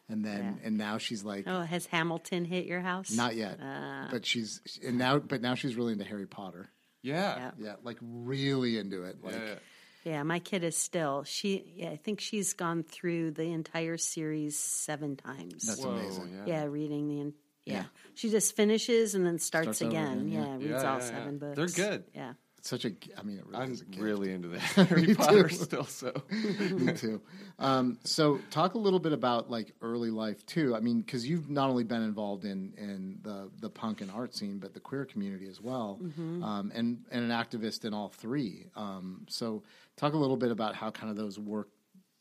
and 0.10 0.24
then 0.24 0.60
and 0.64 0.78
now 0.78 0.98
she's 0.98 1.24
like 1.24 1.46
Oh, 1.48 1.62
has 1.62 1.86
Hamilton 1.88 2.46
hit 2.46 2.66
your 2.66 2.82
house? 2.82 3.12
not 3.12 3.36
yet, 3.36 3.60
uh. 3.62 4.08
but 4.12 4.26
she's 4.26 4.62
and 4.86 4.98
now 4.98 5.20
but 5.20 5.42
now 5.42 5.56
she's 5.56 5.76
really 5.76 5.94
into 5.94 6.06
Harry 6.06 6.28
Potter. 6.28 6.70
Yeah. 7.02 7.36
Yeah. 7.38 7.52
Yeah, 7.58 7.76
like 7.84 7.98
really 8.02 8.78
into 8.78 9.04
it. 9.04 9.18
Like 9.24 9.36
Yeah, 9.36 9.46
yeah. 9.46 9.56
Yeah, 10.04 10.24
my 10.24 10.40
kid 10.40 10.66
is 10.66 10.76
still. 10.76 11.24
She, 11.24 11.74
yeah, 11.78 11.90
I 11.90 11.96
think 11.96 12.20
she's 12.20 12.54
gone 12.54 12.84
through 12.84 13.32
the 13.32 13.54
entire 13.54 13.98
series 13.98 14.60
seven 14.60 15.16
times. 15.16 15.66
That's 15.66 15.82
Whoa, 15.82 15.92
amazing. 15.92 16.34
Yeah. 16.36 16.44
yeah, 16.46 16.66
reading 16.66 17.08
the. 17.08 17.34
En- 17.68 17.74
Yeah. 17.74 17.80
Yeah. 17.82 17.86
she 18.14 18.30
just 18.30 18.56
finishes 18.56 19.16
and 19.16 19.26
then 19.26 19.40
starts, 19.40 19.78
Starts 19.78 19.82
again. 19.82 20.20
again, 20.20 20.28
yeah. 20.30 20.46
yeah. 20.46 20.54
reads 20.56 20.66
Yeah, 20.70 20.76
all 20.78 20.84
yeah, 20.84 20.94
yeah. 20.94 21.00
seven 21.00 21.38
books. 21.40 21.56
They're 21.56 21.90
good. 21.90 22.04
Yeah. 22.14 22.34
it's 22.58 22.70
such 22.70 22.86
a. 22.86 22.92
I 23.18 23.24
mean, 23.24 23.38
it 23.40 23.46
really 23.48 23.64
I'm 23.64 23.72
is 23.74 23.82
a 23.82 24.02
really 24.02 24.32
into 24.34 24.48
the 24.50 24.60
Harry 24.86 25.16
Potter 25.16 25.50
still. 25.50 25.84
So 25.86 26.14
Me 26.32 26.94
too. 26.94 27.22
Um, 27.60 28.00
so, 28.04 28.40
talk 28.52 28.74
a 28.74 28.78
little 28.78 29.00
bit 29.00 29.12
about 29.14 29.50
like 29.50 29.74
early 29.82 30.10
life 30.12 30.46
too. 30.46 30.76
I 30.76 30.80
mean, 30.80 31.02
because 31.02 31.28
you've 31.28 31.50
not 31.50 31.70
only 31.70 31.84
been 31.84 32.02
involved 32.04 32.46
in 32.46 32.74
in 32.78 33.20
the 33.22 33.50
the 33.60 33.70
punk 33.70 34.02
and 34.02 34.10
art 34.12 34.34
scene, 34.36 34.60
but 34.60 34.74
the 34.74 34.80
queer 34.80 35.06
community 35.06 35.48
as 35.50 35.60
well, 35.62 36.00
um, 36.42 36.72
and 36.74 37.04
and 37.12 37.30
an 37.30 37.32
activist 37.32 37.86
in 37.86 37.94
all 37.94 38.10
three. 38.10 38.68
Um, 38.76 39.26
so, 39.30 39.64
talk 39.98 40.14
a 40.14 40.18
little 40.18 40.38
bit 40.38 40.52
about 40.52 40.74
how 40.76 40.90
kind 40.90 41.10
of 41.12 41.16
those 41.18 41.38
work, 41.38 41.70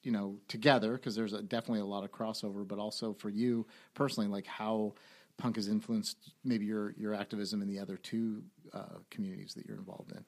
you 0.03 0.11
know, 0.13 0.39
together 0.49 0.93
because 0.95 1.15
there's 1.15 1.33
a, 1.33 1.43
definitely 1.43 1.81
a 1.81 1.87
lot 1.87 2.03
of 2.05 2.11
crossover, 2.13 2.67
but 2.67 2.79
also 2.79 3.15
for 3.15 3.31
you 3.31 3.67
personally, 3.95 4.29
like 4.29 4.47
how 4.47 4.95
punk 5.39 5.57
has 5.57 5.69
influenced 5.69 6.17
maybe 6.45 6.65
your 6.65 6.95
your 6.97 7.15
activism 7.15 7.63
in 7.63 7.69
the 7.69 7.79
other 7.79 7.97
two 7.97 8.43
uh, 8.73 8.99
communities 9.11 9.55
that 9.55 9.67
you're 9.67 9.79
involved 9.79 10.13
in. 10.13 10.25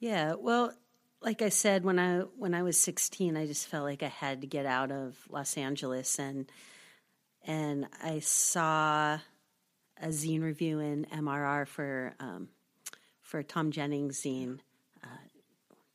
Yeah, 0.00 0.34
well, 0.38 0.72
like 1.20 1.42
I 1.42 1.48
said, 1.48 1.84
when 1.84 1.98
I 1.98 2.20
when 2.36 2.54
I 2.54 2.62
was 2.62 2.78
sixteen, 2.78 3.36
I 3.36 3.46
just 3.46 3.66
felt 3.68 3.84
like 3.84 4.02
I 4.02 4.08
had 4.08 4.40
to 4.42 4.46
get 4.46 4.66
out 4.66 4.90
of 4.90 5.16
Los 5.30 5.56
Angeles, 5.56 6.18
and 6.18 6.50
and 7.44 7.88
I 8.02 8.20
saw 8.20 9.18
a 10.00 10.08
zine 10.08 10.42
review 10.42 10.80
in 10.80 11.06
MRR 11.06 11.66
for 11.66 12.14
um, 12.20 12.48
for 13.20 13.42
Tom 13.42 13.70
Jennings 13.70 14.22
zine. 14.22 14.58
Uh, 15.02 15.06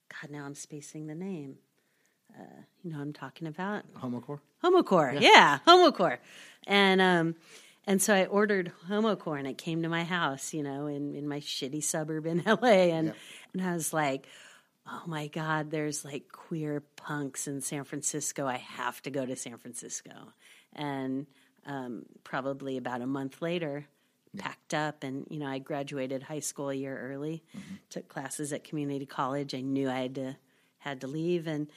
God, 0.09 0.31
now 0.31 0.45
I'm 0.45 0.55
spacing 0.55 1.07
the 1.07 1.15
name. 1.15 1.57
Uh, 2.37 2.61
you 2.81 2.91
know 2.91 2.97
what 2.97 3.03
I'm 3.03 3.13
talking 3.13 3.47
about? 3.47 3.83
Homocore. 3.93 4.39
Homocore, 4.63 5.19
yeah, 5.21 5.59
Homocore, 5.67 6.17
and 6.65 7.01
um, 7.01 7.35
and 7.85 8.01
so 8.01 8.13
I 8.13 8.25
ordered 8.25 8.71
Homocore, 8.89 9.37
and 9.37 9.47
it 9.47 9.57
came 9.57 9.83
to 9.83 9.89
my 9.89 10.03
house, 10.03 10.53
you 10.53 10.63
know, 10.63 10.87
in 10.87 11.15
in 11.15 11.27
my 11.27 11.39
shitty 11.39 11.83
suburb 11.83 12.25
in 12.25 12.43
LA, 12.45 12.89
and 12.93 13.07
Yep. 13.07 13.15
and 13.53 13.61
I 13.61 13.73
was 13.73 13.93
like, 13.93 14.27
oh 14.87 15.03
my 15.05 15.27
god, 15.27 15.71
there's 15.71 16.03
like 16.05 16.31
queer 16.31 16.81
punks 16.95 17.47
in 17.47 17.61
San 17.61 17.83
Francisco. 17.83 18.45
I 18.47 18.57
have 18.57 19.01
to 19.03 19.09
go 19.11 19.25
to 19.25 19.35
San 19.35 19.57
Francisco, 19.57 20.11
and 20.73 21.27
um, 21.65 22.03
probably 22.23 22.77
about 22.77 23.01
a 23.01 23.07
month 23.07 23.41
later. 23.41 23.85
Packed 24.35 24.73
up, 24.73 25.03
and 25.03 25.27
you 25.29 25.37
know, 25.37 25.45
I 25.45 25.59
graduated 25.59 26.23
high 26.23 26.39
school 26.39 26.71
a 26.71 26.73
year 26.73 26.97
early. 27.11 27.43
Took 27.91 28.07
classes 28.07 28.51
at 28.51 28.63
community 28.63 29.05
college. 29.05 29.53
I 29.53 29.61
knew 29.61 29.87
I 29.87 29.99
had 29.99 30.15
to 30.15 30.35
had 30.79 31.01
to 31.01 31.07
leave, 31.07 31.45
and 31.45 31.67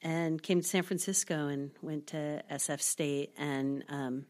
and 0.00 0.42
came 0.42 0.62
to 0.62 0.66
San 0.66 0.84
Francisco 0.84 1.48
and 1.48 1.72
went 1.82 2.06
to 2.08 2.42
SF 2.50 2.80
State. 2.80 3.32
And, 3.36 3.84
um, 3.90 4.24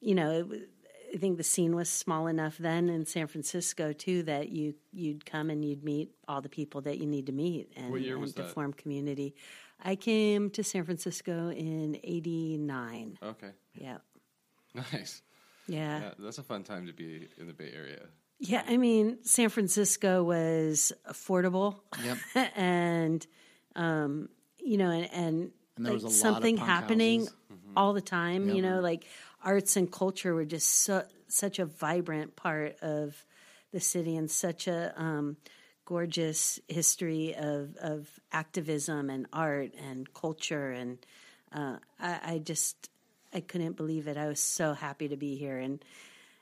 you 0.00 0.14
know, 0.14 0.46
it, 0.50 0.68
I 1.14 1.16
think 1.16 1.38
the 1.38 1.44
scene 1.44 1.74
was 1.74 1.90
small 1.90 2.28
enough 2.28 2.56
then 2.58 2.88
in 2.88 3.04
San 3.04 3.26
Francisco 3.26 3.92
too 3.92 4.22
that 4.24 4.50
you 4.50 4.74
you'd 4.92 5.26
come 5.26 5.50
and 5.50 5.64
you'd 5.64 5.82
meet 5.84 6.12
all 6.28 6.40
the 6.40 6.48
people 6.48 6.80
that 6.82 6.98
you 6.98 7.06
need 7.06 7.26
to 7.26 7.32
meet 7.32 7.72
and, 7.76 7.90
What 7.90 8.00
year 8.00 8.12
and 8.14 8.20
was 8.22 8.34
to 8.34 8.44
form 8.44 8.72
community. 8.72 9.34
I 9.82 9.96
came 9.96 10.50
to 10.50 10.62
San 10.62 10.84
Francisco 10.84 11.50
in 11.50 11.98
'89. 12.04 13.18
Okay. 13.22 13.50
Yeah, 13.74 13.98
Nice. 14.74 15.22
yeah, 15.66 16.00
Yeah, 16.00 16.10
that's 16.18 16.38
a 16.38 16.42
fun 16.42 16.62
time 16.64 16.86
to 16.86 16.92
be 16.92 17.28
in 17.38 17.46
the 17.46 17.54
Bay 17.54 17.72
Area. 17.74 18.02
yeah. 18.38 18.62
I 18.68 18.76
mean, 18.76 19.18
San 19.24 19.48
Francisco 19.48 20.22
was 20.22 20.92
affordable, 21.08 21.80
Yep. 22.04 22.18
and 22.56 23.26
um, 23.76 24.28
you 24.58 24.76
know, 24.76 24.90
and, 24.90 25.08
and, 25.12 25.50
And 25.76 25.86
there 25.86 25.92
like 25.94 26.02
was 26.02 26.04
a 26.04 26.06
lot 26.06 26.12
of 26.12 26.18
something 26.20 26.56
punk 26.56 26.68
happening 26.70 27.20
houses. 27.20 27.34
all 27.76 27.92
the 27.94 28.00
time. 28.00 28.48
You 28.50 28.62
know, 28.62 28.80
like 28.80 29.06
arts 29.42 29.76
and 29.76 29.90
culture 29.90 30.34
were 30.34 30.44
just 30.44 30.68
so, 30.68 31.04
such 31.28 31.58
a 31.58 31.66
vibrant 31.66 32.36
part 32.36 32.76
of 32.80 33.24
the 33.72 33.80
city 33.80 34.16
and 34.16 34.30
such 34.30 34.66
a 34.66 34.92
um, 35.00 35.36
gorgeous 35.84 36.60
history 36.68 37.34
of 37.34 37.76
of 37.76 38.08
activism 38.32 39.10
and 39.10 39.26
art 39.32 39.72
and 39.74 40.12
culture. 40.12 40.70
And 40.70 40.98
uh, 41.52 41.76
I, 41.98 42.20
I 42.24 42.38
just 42.38 42.90
I 43.32 43.40
couldn't 43.40 43.76
believe 43.76 44.08
it. 44.08 44.16
I 44.16 44.26
was 44.26 44.40
so 44.40 44.72
happy 44.74 45.08
to 45.08 45.16
be 45.16 45.36
here 45.36 45.58
and 45.58 45.84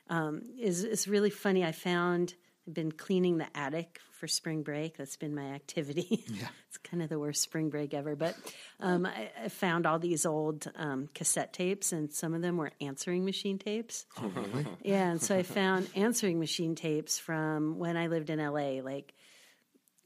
um, 0.09 0.41
is 0.59 0.83
it's 0.83 1.07
really 1.07 1.29
funny. 1.29 1.63
I 1.63 1.71
found 1.71 2.33
been 2.73 2.91
cleaning 2.91 3.37
the 3.37 3.47
attic 3.55 3.99
for 4.19 4.27
spring 4.27 4.63
break. 4.63 4.97
That's 4.97 5.15
been 5.15 5.33
my 5.35 5.53
activity. 5.53 6.25
Yeah, 6.39 6.47
it's 6.67 6.77
kind 6.77 7.01
of 7.01 7.09
the 7.09 7.19
worst 7.19 7.41
spring 7.41 7.69
break 7.69 7.93
ever. 7.93 8.15
But 8.15 8.35
um, 8.79 9.05
I, 9.05 9.31
I 9.43 9.49
found 9.49 9.85
all 9.85 9.99
these 9.99 10.25
old 10.25 10.71
um, 10.75 11.09
cassette 11.13 11.53
tapes, 11.53 11.91
and 11.91 12.11
some 12.11 12.33
of 12.33 12.41
them 12.41 12.57
were 12.57 12.71
answering 12.79 13.25
machine 13.25 13.57
tapes. 13.57 14.05
Oh, 14.21 14.27
really? 14.27 14.67
Yeah, 14.83 15.09
and 15.09 15.21
so 15.21 15.35
I 15.35 15.43
found 15.43 15.89
answering 15.95 16.39
machine 16.39 16.75
tapes 16.75 17.17
from 17.17 17.77
when 17.77 17.97
I 17.97 18.07
lived 18.07 18.29
in 18.29 18.39
LA, 18.39 18.81
like 18.81 19.13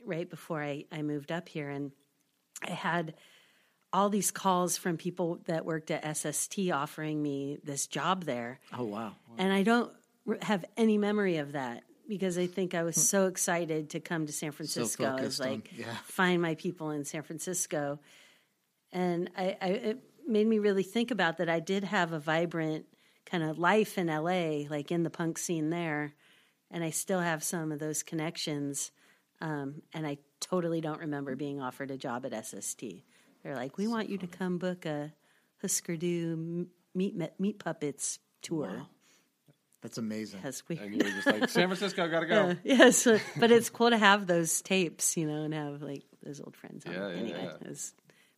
right 0.05 0.29
before 0.29 0.63
I, 0.63 0.85
I 0.91 1.01
moved 1.01 1.31
up 1.31 1.49
here, 1.49 1.69
and 1.69 1.91
I 2.65 2.71
had 2.71 3.15
all 3.91 4.09
these 4.09 4.31
calls 4.31 4.77
from 4.77 4.97
people 4.97 5.39
that 5.45 5.65
worked 5.65 5.91
at 5.91 6.17
SST 6.17 6.71
offering 6.73 7.21
me 7.21 7.59
this 7.63 7.85
job 7.85 8.23
there. 8.23 8.59
Oh 8.75 8.85
wow. 8.85 9.13
And 9.37 9.53
I 9.53 9.63
don't 9.63 9.91
have 10.41 10.65
any 10.77 10.97
memory 10.97 11.37
of 11.37 11.51
that 11.51 11.83
because 12.07 12.37
I 12.37 12.47
think 12.47 12.73
I 12.75 12.83
was 12.83 12.95
so 12.95 13.27
excited 13.27 13.89
to 13.91 13.99
come 13.99 14.25
to 14.25 14.33
San 14.33 14.51
Francisco. 14.51 15.05
I 15.05 15.11
was 15.13 15.19
focused 15.19 15.41
on- 15.41 15.49
like, 15.49 15.71
yeah. 15.75 15.95
find 16.05 16.41
my 16.41 16.55
people 16.55 16.91
in 16.91 17.05
San 17.05 17.23
Francisco. 17.23 17.99
And 18.91 19.29
I, 19.37 19.57
I, 19.61 19.67
it 19.69 19.99
made 20.27 20.47
me 20.47 20.59
really 20.59 20.83
think 20.83 21.11
about 21.11 21.37
that. 21.37 21.49
I 21.49 21.59
did 21.59 21.83
have 21.83 22.13
a 22.13 22.19
vibrant 22.19 22.85
kind 23.25 23.43
of 23.43 23.57
life 23.57 23.97
in 23.97 24.07
LA, 24.07 24.67
like 24.69 24.91
in 24.91 25.03
the 25.03 25.09
punk 25.09 25.37
scene 25.37 25.69
there. 25.69 26.13
And 26.69 26.83
I 26.83 26.89
still 26.89 27.19
have 27.19 27.43
some 27.43 27.71
of 27.71 27.79
those 27.79 28.03
connections. 28.03 28.91
Um, 29.41 29.81
and 29.93 30.05
I 30.05 30.17
totally 30.39 30.81
don't 30.81 30.99
remember 30.99 31.35
being 31.35 31.61
offered 31.61 31.91
a 31.91 31.97
job 31.97 32.25
at 32.25 32.45
SST. 32.45 32.83
They're 33.43 33.55
like, 33.55 33.77
we 33.77 33.87
want 33.87 34.09
you 34.09 34.17
to 34.19 34.27
come 34.27 34.57
book 34.57 34.85
a 34.85 35.13
Husker 35.61 35.95
Du 35.95 36.67
meat, 36.93 37.15
meat 37.39 37.59
puppets 37.59 38.19
tour. 38.41 38.87
That's 39.83 39.97
amazing. 39.97 40.39
Because 40.39 40.63
we, 40.67 40.77
And 40.77 40.91
you 40.91 40.97
were 40.97 41.11
just 41.11 41.27
like, 41.27 41.49
San 41.49 41.67
Francisco, 41.67 42.07
gotta 42.07 42.25
go. 42.25 42.35
uh, 42.49 42.55
yes, 42.63 43.05
uh, 43.05 43.19
but 43.37 43.51
it's 43.51 43.69
cool 43.69 43.89
to 43.89 43.97
have 43.97 44.25
those 44.25 44.61
tapes, 44.61 45.17
you 45.17 45.27
know, 45.27 45.43
and 45.43 45.53
have 45.53 45.81
like 45.81 46.03
those 46.23 46.39
old 46.39 46.55
friends. 46.55 46.85
On. 46.85 46.93
Yeah, 46.93 47.09
yeah, 47.09 47.15
anyway, 47.15 47.43
yeah. 47.43 47.55
it 47.61 47.67
was 47.67 47.93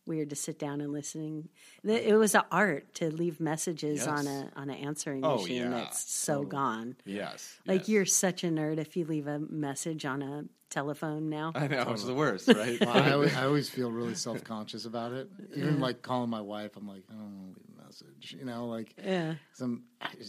weird 0.06 0.30
to 0.30 0.36
sit 0.36 0.58
down 0.58 0.80
and 0.80 0.92
listening. 0.92 1.48
It 1.84 2.16
was 2.16 2.34
an 2.34 2.42
art 2.50 2.94
to 2.94 3.10
leave 3.10 3.40
messages 3.40 4.06
on 4.06 4.26
a 4.26 4.50
on 4.56 4.70
an 4.70 4.76
answering 4.76 5.24
Oh, 5.24 5.38
machine 5.38 5.62
yeah, 5.62 5.70
that's 5.70 6.12
so 6.12 6.42
gone. 6.42 6.96
Yes. 7.04 7.58
Like 7.64 7.82
yes. 7.82 7.88
you're 7.88 8.06
such 8.06 8.44
a 8.44 8.48
nerd 8.48 8.78
if 8.78 8.96
you 8.96 9.04
leave 9.04 9.28
a 9.28 9.38
message 9.38 10.04
on 10.04 10.22
a 10.22 10.44
telephone 10.70 11.28
now. 11.28 11.52
I 11.54 11.68
know, 11.68 11.92
it's 11.92 12.04
the 12.04 12.14
worst, 12.14 12.48
right? 12.48 12.80
Well, 12.80 12.90
I, 12.90 13.12
always, 13.12 13.34
I 13.36 13.44
always 13.44 13.68
feel 13.68 13.90
really 13.90 14.14
self 14.14 14.42
conscious 14.44 14.84
about 14.84 15.12
it. 15.12 15.30
Even 15.54 15.80
like 15.80 16.02
calling 16.02 16.30
my 16.30 16.40
wife, 16.40 16.72
I'm 16.76 16.88
like, 16.88 17.04
I 17.10 17.14
don't 17.14 17.22
want 17.22 17.54
to 17.54 17.60
leave 17.60 17.75
a 17.75 17.75
message. 17.86 18.34
You 18.38 18.44
know, 18.44 18.66
like 18.66 18.94
Yeah. 19.02 19.34
some, 19.52 19.84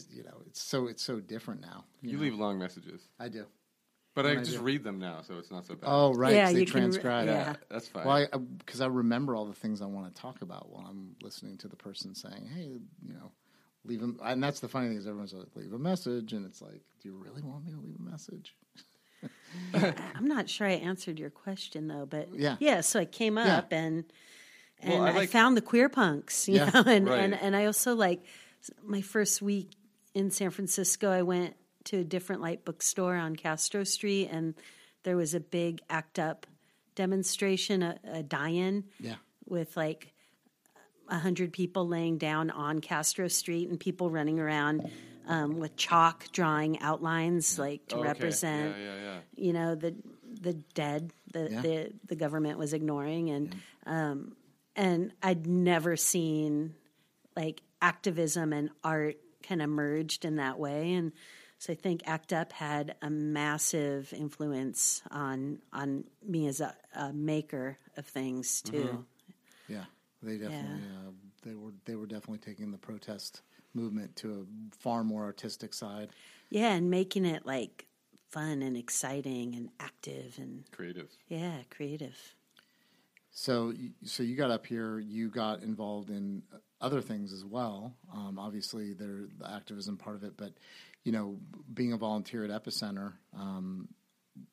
you 0.09 0.23
know, 0.23 0.41
it's 0.45 0.61
so 0.61 0.87
it's 0.87 1.03
so 1.03 1.19
different 1.19 1.61
now. 1.61 1.85
you 2.01 2.13
know? 2.13 2.23
leave 2.23 2.35
long 2.35 2.57
messages. 2.59 3.01
I 3.19 3.29
do. 3.29 3.45
But 4.15 4.25
I 4.25 4.31
I 4.31 4.35
just 4.37 4.57
do. 4.57 4.61
read 4.63 4.83
them 4.83 4.97
now, 4.97 5.21
so 5.21 5.37
it's 5.37 5.51
not 5.51 5.65
so 5.67 5.75
bad. 5.75 5.87
Oh, 5.89 6.11
right. 6.13 6.33
Yeah, 6.33 6.45
'cause 6.45 6.53
they 6.53 6.59
you 6.61 6.65
can 6.65 6.75
re- 6.75 6.81
transcribe. 6.89 7.27
yeah. 7.27 7.33
yeah, 7.33 7.55
that's 7.69 7.87
fine. 7.87 8.05
Well, 8.05 8.27
because 8.57 8.81
uh, 8.81 8.85
I, 8.85 8.87
remember 8.87 9.35
all 9.35 9.45
the 9.45 9.53
things 9.53 9.79
I 9.81 9.85
want 9.85 10.13
to 10.13 10.19
talk 10.21 10.41
about 10.41 10.69
while 10.69 10.87
I'm 10.89 11.15
listening 11.21 11.55
to 11.59 11.67
the 11.67 11.75
person 11.75 12.15
saying, 12.15 12.47
"Hey, 12.47 12.63
you 13.05 13.13
know, 13.13 13.31
leave 13.85 14.01
them." 14.01 14.19
And 14.23 14.41
that's 14.43 14.59
the 14.59 14.67
funny 14.67 14.87
thing 14.87 14.97
is 14.97 15.05
everyone's 15.05 15.33
like, 15.33 15.55
"Leave 15.55 15.71
a 15.71 15.77
message," 15.77 16.33
and 16.33 16.47
it's 16.47 16.63
like, 16.63 16.81
"Do 16.99 17.09
you 17.09 17.15
really 17.15 17.43
want 17.43 17.63
me 17.65 17.73
to 17.73 17.77
leave 17.79 17.95
a 17.99 18.01
message?" 18.01 18.55
I'm 20.15 20.27
not 20.27 20.49
sure 20.49 20.65
I 20.67 20.71
answered 20.73 21.19
your 21.19 21.29
question 21.29 21.87
though, 21.87 22.07
but 22.07 22.27
Yeah. 22.33 22.55
yeah. 22.59 22.81
So 22.81 22.99
I 22.99 23.05
came 23.05 23.37
Yeah. 23.37 23.57
up 23.57 23.71
and 23.71 24.03
and 24.81 24.93
Well, 24.93 25.03
I 25.03 25.21
I, 25.21 25.25
found 25.27 25.57
the 25.57 25.61
queer 25.61 25.89
punks, 25.89 26.47
you 26.47 26.55
Yeah. 26.55 26.69
know, 26.73 26.83
and, 26.87 27.07
Right. 27.07 27.19
and 27.19 27.33
and 27.33 27.55
I 27.55 27.65
also 27.65 27.95
like 27.95 28.23
my 28.83 29.01
first 29.01 29.41
week 29.41 29.71
in 30.13 30.31
San 30.31 30.49
Francisco. 30.51 31.09
I 31.11 31.21
went 31.23 31.55
to 31.85 31.97
a 31.99 32.03
different 32.03 32.41
light 32.41 32.65
bookstore 32.65 33.15
on 33.15 33.35
Castro 33.35 33.83
Street, 33.83 34.27
and 34.31 34.55
there 35.03 35.15
was 35.15 35.33
a 35.33 35.39
big 35.39 35.79
ACT 35.89 36.19
UP 36.19 36.45
demonstration, 36.95 37.83
a, 37.83 37.97
a 38.03 38.23
die-in 38.23 38.83
Yeah. 38.99 39.15
with 39.45 39.77
like 39.77 40.13
a 41.09 41.17
hundred 41.19 41.53
people 41.53 41.87
laying 41.87 42.17
down 42.17 42.49
on 42.49 42.79
Castro 42.79 43.27
Street 43.27 43.69
and 43.69 43.79
people 43.79 44.09
running 44.09 44.39
around 44.39 44.89
um, 45.27 45.59
with 45.59 45.75
chalk 45.75 46.25
drawing 46.31 46.79
outlines 46.81 47.59
like 47.59 47.85
to 47.87 47.95
Oh, 47.95 47.99
okay. 47.99 48.07
represent 48.09 48.75
Yeah, 48.77 48.83
yeah, 48.83 48.95
yeah. 49.01 49.19
you 49.35 49.53
know 49.53 49.75
the 49.75 49.95
the 50.41 50.53
dead 50.53 51.11
that 51.33 51.51
Yeah. 51.51 51.61
the 51.61 51.91
the 52.07 52.15
government 52.15 52.57
was 52.57 52.73
ignoring 52.73 53.29
and 53.29 53.55
um 53.85 54.35
and 54.77 55.11
I'd 55.21 55.45
never 55.47 55.97
seen 55.97 56.75
like 57.35 57.61
activism 57.81 58.53
and 58.53 58.69
art 58.83 59.17
kind 59.43 59.61
of 59.61 59.69
merged 59.69 60.23
in 60.23 60.37
that 60.37 60.57
way 60.57 60.93
and 60.93 61.11
so 61.59 61.73
I 61.73 61.75
think 61.75 62.03
ACT 62.05 62.33
UP 62.33 62.53
had 62.53 62.95
a 63.01 63.09
massive 63.09 64.13
influence 64.13 65.01
on 65.09 65.59
on 65.73 66.03
me 66.25 66.47
as 66.47 66.61
a, 66.61 66.75
a 66.95 67.11
maker 67.11 67.79
of 67.97 68.05
things 68.05 68.61
too. 68.61 69.05
Yeah, 69.67 69.85
they 70.21 70.37
definitely 70.37 70.81
uh, 70.85 71.11
they 71.43 71.55
were 71.55 71.73
they 71.85 71.95
were 71.95 72.05
definitely 72.05 72.39
taking 72.39 72.71
the 72.71 72.77
protest 72.77 73.41
movement 73.73 74.15
to 74.17 74.41
a 74.41 74.75
far 74.75 75.03
more 75.03 75.23
artistic 75.23 75.73
side. 75.73 76.09
Yeah, 76.49 76.73
and 76.73 76.91
making 76.91 77.25
it 77.25 77.45
like 77.45 77.87
fun 78.29 78.61
and 78.61 78.77
exciting 78.77 79.55
and 79.55 79.69
active 79.79 80.35
and 80.37 80.63
Creative. 80.71 81.09
yeah, 81.27 81.61
creative. 81.71 82.35
So, 83.39 83.71
so 84.03 84.23
you 84.23 84.35
got 84.35 84.49
up 84.49 84.65
here. 84.65 84.97
You 84.97 85.29
got 85.29 85.61
involved 85.61 86.09
in 86.09 86.41
other 86.81 87.01
things 87.01 87.31
as 87.31 87.45
well. 87.45 87.93
Um, 88.11 88.39
obviously, 88.39 88.93
there 88.93 89.27
the 89.37 89.47
activism 89.47 89.95
part 89.95 90.15
of 90.15 90.23
it, 90.23 90.35
but 90.35 90.53
you 91.03 91.11
know, 91.11 91.37
being 91.71 91.93
a 91.93 91.97
volunteer 91.97 92.43
at 92.43 92.49
Epicenter, 92.49 93.13
um, 93.37 93.89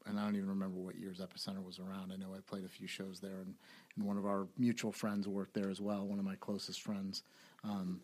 and 0.05 0.21
I 0.21 0.25
don't 0.25 0.37
even 0.37 0.51
remember 0.51 0.77
what 0.77 0.97
years 0.97 1.19
Epicenter 1.19 1.65
was 1.65 1.79
around. 1.79 2.13
I 2.13 2.17
know 2.17 2.35
I 2.35 2.41
played 2.47 2.67
a 2.67 2.69
few 2.69 2.87
shows 2.87 3.21
there, 3.21 3.41
and, 3.41 3.55
and 3.97 4.05
one 4.05 4.19
of 4.19 4.27
our 4.27 4.49
mutual 4.59 4.93
friends 4.93 5.27
worked 5.27 5.55
there 5.55 5.71
as 5.71 5.81
well. 5.81 6.07
One 6.07 6.19
of 6.19 6.27
my 6.27 6.37
closest 6.37 6.83
friends. 6.83 7.23
Um, 7.65 8.03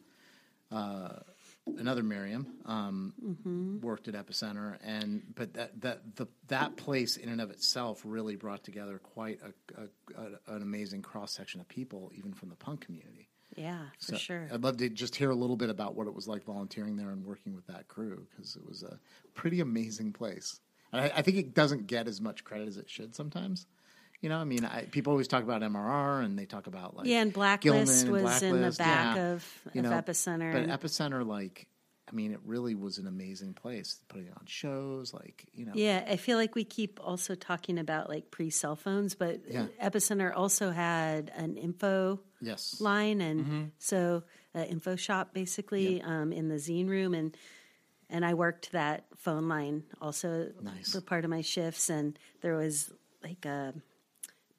uh, 0.73 1.17
another 1.77 2.03
Miriam 2.03 2.47
um, 2.67 3.81
worked 3.83 4.09
at 4.09 4.15
Epicenter, 4.15 4.79
and 4.83 5.23
but 5.35 5.55
that 5.55 5.81
that 5.81 6.17
the 6.17 6.27
that 6.49 6.77
place 6.77 7.17
in 7.17 7.29
and 7.29 7.41
of 7.41 7.51
itself 7.51 8.03
really 8.05 8.37
brought 8.37 8.65
together 8.65 8.99
quite 8.99 9.41
a, 9.43 9.83
a, 9.83 10.23
a 10.23 10.55
an 10.57 10.63
amazing 10.63 11.03
cross 11.03 11.33
section 11.33 11.61
of 11.61 11.69
people, 11.69 12.11
even 12.15 12.33
from 12.33 12.49
the 12.49 12.57
punk 12.57 12.85
community. 12.85 13.29
Yeah, 13.57 13.87
for 13.99 14.17
sure. 14.17 14.49
I'd 14.53 14.63
love 14.63 14.77
to 14.77 14.89
just 14.89 15.17
hear 15.17 15.31
a 15.31 15.35
little 15.35 15.57
bit 15.57 15.71
about 15.71 15.97
what 15.97 16.07
it 16.07 16.15
was 16.15 16.29
like 16.29 16.45
volunteering 16.45 16.97
there 16.97 17.11
and 17.11 17.25
working 17.25 17.55
with 17.55 17.67
that 17.67 17.89
crew 17.89 18.27
because 18.31 18.57
it 18.57 18.67
was 18.67 18.83
a 18.83 18.99
pretty 19.35 19.61
amazing 19.61 20.13
place. 20.13 20.61
And 20.93 21.03
I, 21.03 21.13
I 21.17 21.23
think 21.23 21.37
it 21.37 21.55
doesn't 21.55 21.87
get 21.87 22.07
as 22.07 22.21
much 22.21 22.45
credit 22.45 22.69
as 22.69 22.77
it 22.77 22.89
should 22.89 23.15
sometimes. 23.15 23.67
You 24.21 24.29
know, 24.29 24.37
I 24.39 24.45
mean, 24.45 24.65
I, 24.67 24.83
people 24.85 25.13
always 25.13 25.29
talk 25.29 25.43
about 25.43 25.63
MRR 25.63 26.25
and 26.25 26.39
they 26.39 26.45
talk 26.45 26.67
about 26.67 26.95
like 26.97 27.07
Yeah, 27.07 27.23
and 27.23 27.33
Gilman 27.33 27.59
Blacklist 27.59 28.03
and 28.05 28.13
was 28.13 28.43
in 28.43 28.61
the 28.61 28.71
back 28.73 29.17
yeah. 29.17 29.33
of, 29.33 29.49
You 29.73 29.81
of 29.81 29.85
know, 29.87 29.93
Epicenter. 29.93 30.53
But 30.53 30.63
and- 30.63 30.73
Epicenter, 30.73 31.27
like, 31.27 31.67
I 32.07 32.13
mean, 32.13 32.33
it 32.33 32.41
really 32.45 32.75
was 32.75 32.99
an 32.99 33.07
amazing 33.07 33.55
place. 33.55 33.99
Putting 34.09 34.29
on 34.31 34.45
shows, 34.45 35.15
like, 35.15 35.47
you 35.55 35.65
know, 35.65 35.73
yeah, 35.75 36.05
I 36.09 36.17
feel 36.17 36.37
like 36.37 36.55
we 36.57 36.65
keep 36.65 36.99
also 37.03 37.35
talking 37.37 37.79
about 37.79 38.09
like 38.09 38.31
pre 38.33 38.51
cell 38.51 38.75
phones, 38.77 39.15
but 39.15 39.41
Yeah. 39.49 39.67
Epicenter 39.83 40.33
also 40.35 40.71
had 40.71 41.31
an 41.37 41.57
info 41.57 42.21
yes, 42.41 42.81
line, 42.81 43.21
and 43.21 43.41
Mm-hmm. 43.45 43.63
so 43.79 44.25
uh, 44.57 44.59
info 44.65 44.97
shop 44.97 45.33
basically 45.33 46.03
um, 46.03 46.33
in 46.33 46.49
the 46.49 46.57
zine 46.57 46.89
room, 46.89 47.15
and 47.15 47.37
and 48.11 48.25
I 48.25 48.35
worked 48.35 48.73
that 48.73 49.05
phone 49.17 49.49
line 49.49 49.85
also 50.01 50.51
Nice. 50.61 50.93
for 50.93 51.01
part 51.01 51.25
of 51.25 51.31
my 51.31 51.43
shifts, 51.43 51.89
and 51.91 52.19
there 52.41 52.57
was 52.57 52.91
like 53.23 53.45
a 53.47 53.73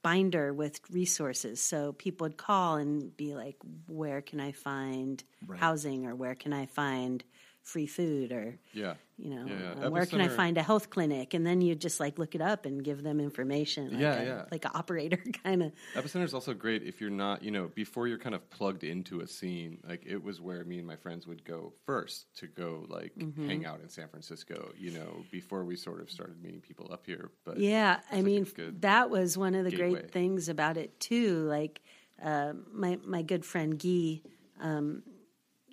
binder 0.04 0.54
with 0.54 0.80
resources, 0.92 1.62
so 1.62 1.94
people 1.94 2.26
would 2.26 2.38
call 2.38 2.78
and 2.78 3.16
be 3.18 3.36
like, 3.36 3.58
"Where 3.88 4.22
can 4.22 4.40
I 4.40 4.52
find 4.52 5.24
Right. 5.48 5.60
housing?" 5.60 6.06
or 6.06 6.16
"Where 6.16 6.36
can 6.36 6.54
I 6.54 6.66
find 6.66 7.24
free 7.64 7.86
food 7.86 8.32
or 8.32 8.58
Yeah. 8.74 8.96
you 9.20 9.30
know 9.30 9.46
Yeah, 9.46 9.76
yeah. 9.80 9.88
where 9.90 10.08
can 10.08 10.20
I 10.20 10.28
find 10.30 10.58
a 10.58 10.64
health 10.64 10.90
clinic 10.90 11.36
and 11.36 11.46
then 11.46 11.62
you 11.62 11.76
just 11.76 12.00
like 12.00 12.18
look 12.18 12.34
it 12.34 12.42
up 12.42 12.66
and 12.66 12.84
give 12.84 13.04
them 13.04 13.20
information 13.20 13.92
like 13.92 14.02
Yeah, 14.02 14.20
a, 14.20 14.26
yeah. 14.26 14.46
like 14.52 14.66
an 14.66 14.72
operator 14.74 15.18
kind 15.44 15.62
of 15.62 15.72
Epicenter 15.96 16.24
is 16.24 16.34
also 16.34 16.56
great 16.56 16.82
if 16.82 17.00
you're 17.00 17.12
not, 17.12 17.44
you 17.44 17.52
know, 17.52 17.70
before 17.76 18.08
you're 18.08 18.18
kind 18.18 18.34
of 18.34 18.50
plugged 18.50 18.84
into 18.84 19.20
a 19.22 19.28
scene. 19.28 19.78
Like 19.88 20.04
it 20.08 20.24
was 20.24 20.42
where 20.42 20.64
me 20.64 20.80
and 20.80 20.88
my 20.88 20.96
friends 20.96 21.28
would 21.28 21.44
go 21.46 21.74
first 21.86 22.34
to 22.38 22.48
go 22.48 22.86
like 22.90 23.14
Mm-hmm. 23.20 23.48
hang 23.48 23.66
out 23.66 23.80
in 23.82 23.90
San 23.90 24.08
Francisco. 24.08 24.72
You 24.76 24.92
know, 24.92 25.26
before 25.30 25.64
we 25.64 25.76
sort 25.76 26.02
of 26.02 26.10
started 26.10 26.42
meeting 26.42 26.62
people 26.62 26.92
up 26.92 27.06
here. 27.06 27.30
But 27.46 27.58
Yeah, 27.60 28.00
I 28.12 28.22
like 28.22 28.26
mean 28.26 28.48
that 28.80 29.10
was 29.12 29.38
one 29.38 29.54
of 29.54 29.66
the 29.66 29.72
gateway. 29.72 30.02
great 30.02 30.12
things 30.12 30.50
about 30.50 30.78
it 30.78 31.00
too. 31.00 31.44
Like 31.44 31.82
uh, 32.24 32.54
my 32.72 32.98
my 33.06 33.22
good 33.22 33.46
friend 33.46 33.78
Guy 33.78 34.22
um, 34.60 35.04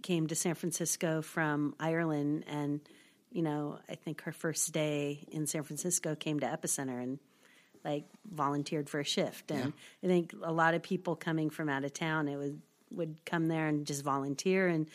came 0.03 0.27
to 0.29 0.35
San 0.35 0.55
Francisco 0.55 1.23
from 1.23 1.75
Ireland, 1.81 2.45
and 2.49 2.81
you 3.31 3.43
know 3.43 3.79
I 3.89 3.95
think 3.95 4.23
her 4.23 4.33
first 4.33 4.73
day 4.73 5.27
in 5.31 5.47
San 5.47 5.63
Francisco 5.63 6.15
came 6.15 6.41
to 6.41 6.47
Epicenter 6.47 7.03
and 7.03 7.19
like 7.85 8.05
volunteered 8.31 8.89
for 8.91 9.01
a 9.01 9.05
shift. 9.05 9.51
And 9.51 9.73
I 10.03 10.07
think 10.07 10.35
a 10.43 10.53
lot 10.53 10.75
of 10.75 10.83
people 10.83 11.17
coming 11.17 11.49
from 11.51 11.69
out 11.69 11.85
of 11.85 11.93
town, 11.93 12.29
it 12.29 12.37
would 12.37 12.61
would 12.91 13.25
come 13.25 13.47
there 13.47 13.67
and 13.67 13.87
just 13.87 14.03
volunteer 14.03 14.67
and 14.67 14.89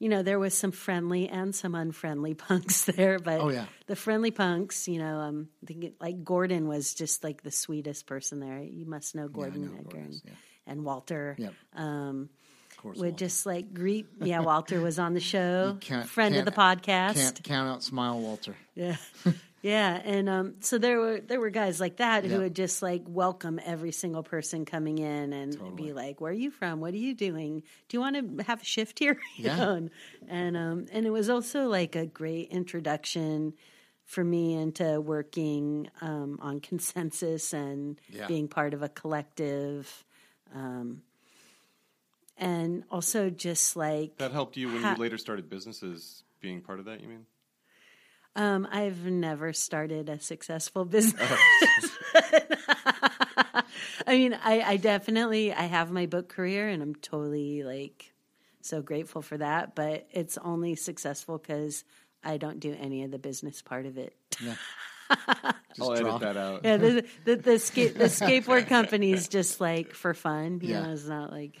you 0.00 0.08
know, 0.08 0.22
there 0.22 0.38
was 0.38 0.54
some 0.54 0.72
friendly 0.72 1.28
and 1.28 1.54
some 1.54 1.74
unfriendly 1.74 2.32
punks 2.48 2.84
there, 2.86 3.18
but 3.18 3.40
Oh, 3.40 3.50
yeah. 3.50 3.66
the 3.86 3.94
friendly 3.94 4.30
punks, 4.30 4.88
you 4.88 4.98
know, 4.98 5.18
um, 5.18 5.48
it, 5.68 6.00
like 6.00 6.24
Gordon 6.24 6.66
was 6.66 6.94
just 6.94 7.22
like 7.22 7.42
the 7.42 7.50
sweetest 7.50 8.06
person 8.06 8.40
there. 8.40 8.62
You 8.62 8.86
must 8.86 9.14
know 9.14 9.28
Gordon 9.28 9.66
know 9.66 9.76
Edgar 9.78 9.98
and, 9.98 10.22
yeah. 10.24 10.32
and 10.66 10.84
Walter. 10.84 11.36
Yep. 11.38 11.54
Um, 11.74 12.30
course, 12.82 12.98
would 12.98 13.10
Walter. 13.12 13.24
just 13.24 13.46
like 13.46 13.72
greet. 13.74 14.06
Yeah, 14.20 14.40
Walter 14.40 14.80
was 14.80 14.98
on 14.98 15.14
the 15.14 15.20
show, 15.20 15.78
friend 16.06 16.36
of 16.36 16.44
the 16.44 16.52
podcast. 16.52 17.14
Can't 17.14 17.42
count 17.44 17.68
out 17.68 17.82
Smile 17.82 18.18
Walter. 18.20 18.56
Yeah. 18.74 18.96
Yeah, 19.62 20.00
and 20.02 20.26
um, 20.30 20.54
so 20.60 20.78
there 20.78 20.98
were 20.98 21.20
there 21.20 21.38
were 21.38 21.50
guys 21.50 21.80
like 21.80 21.98
that 21.98 22.24
who 22.24 22.38
would 22.38 22.56
just 22.56 22.80
like 22.80 23.02
welcome 23.06 23.60
every 23.62 23.92
single 23.92 24.22
person 24.22 24.64
coming 24.64 24.96
in 24.96 25.34
and 25.34 25.52
Totally. 25.52 25.88
be 25.88 25.92
like, 25.92 26.18
"Where 26.18 26.30
are 26.32 26.34
you 26.34 26.50
from? 26.50 26.80
What 26.80 26.94
are 26.94 26.96
you 26.96 27.14
doing? 27.14 27.62
Do 27.90 27.96
you 27.98 28.00
want 28.00 28.16
to 28.38 28.44
have 28.44 28.62
a 28.62 28.64
shift 28.64 28.98
here?" 28.98 29.18
You 29.36 29.44
Yeah. 29.48 29.56
know, 29.56 29.74
and 29.74 29.90
and, 30.30 30.56
um, 30.56 30.86
and 30.92 31.04
it 31.04 31.10
was 31.10 31.28
also 31.28 31.66
like 31.68 31.94
a 31.94 32.06
great 32.06 32.48
introduction 32.48 33.52
for 34.06 34.24
me 34.24 34.54
into 34.54 34.98
working 34.98 35.90
um, 36.00 36.38
on 36.40 36.60
consensus 36.60 37.52
and 37.52 38.00
Yeah. 38.08 38.28
being 38.28 38.48
part 38.48 38.72
of 38.72 38.80
a 38.82 38.88
collective, 38.88 40.06
um, 40.54 41.02
and 42.40 42.82
also 42.90 43.30
just 43.30 43.76
like 43.76 44.16
that 44.18 44.32
helped 44.32 44.56
you 44.56 44.68
when 44.72 44.82
Ha- 44.82 44.94
you 44.94 44.96
later 45.00 45.18
started 45.18 45.48
businesses. 45.48 46.24
Being 46.40 46.62
part 46.62 46.78
of 46.78 46.86
that, 46.86 47.00
you 47.00 47.08
mean? 47.08 47.26
Um, 48.34 48.66
I've 48.70 49.04
never 49.04 49.52
started 49.52 50.08
a 50.08 50.18
successful 50.18 50.84
business. 50.86 51.20
I 52.14 53.62
mean, 54.08 54.32
I, 54.42 54.62
I 54.62 54.76
definitely 54.78 55.52
I 55.52 55.64
have 55.64 55.90
my 55.90 56.06
book 56.06 56.28
career, 56.28 56.68
and 56.68 56.82
I'm 56.82 56.94
totally 56.94 57.62
like 57.62 58.12
so 58.62 58.80
grateful 58.82 59.20
for 59.22 59.36
that. 59.38 59.74
But 59.74 60.06
it's 60.10 60.38
only 60.38 60.76
successful 60.76 61.38
because 61.38 61.84
I 62.24 62.38
don't 62.38 62.60
do 62.60 62.74
any 62.80 63.04
of 63.04 63.10
the 63.10 63.18
business 63.18 63.60
part 63.62 63.84
of 63.86 63.98
it. 63.98 64.14
I'll 65.28 65.54
draw. 65.76 65.86
Oh, 65.88 65.92
edit 65.92 66.20
that 66.20 66.36
out. 66.36 66.60
Yeah, 66.64 66.76
the 66.76 67.04
the 67.24 67.36
the, 67.36 67.58
ska- 67.68 67.92
the 67.92 68.04
skateboard 68.04 68.66
company 68.66 69.12
is 69.12 69.28
just 69.28 69.60
like 69.60 69.92
for 69.94 70.14
fun. 70.14 70.60
You 70.62 70.70
Yeah. 70.70 70.82
know, 70.86 70.92
it's 70.92 71.06
not 71.06 71.32
like 71.32 71.56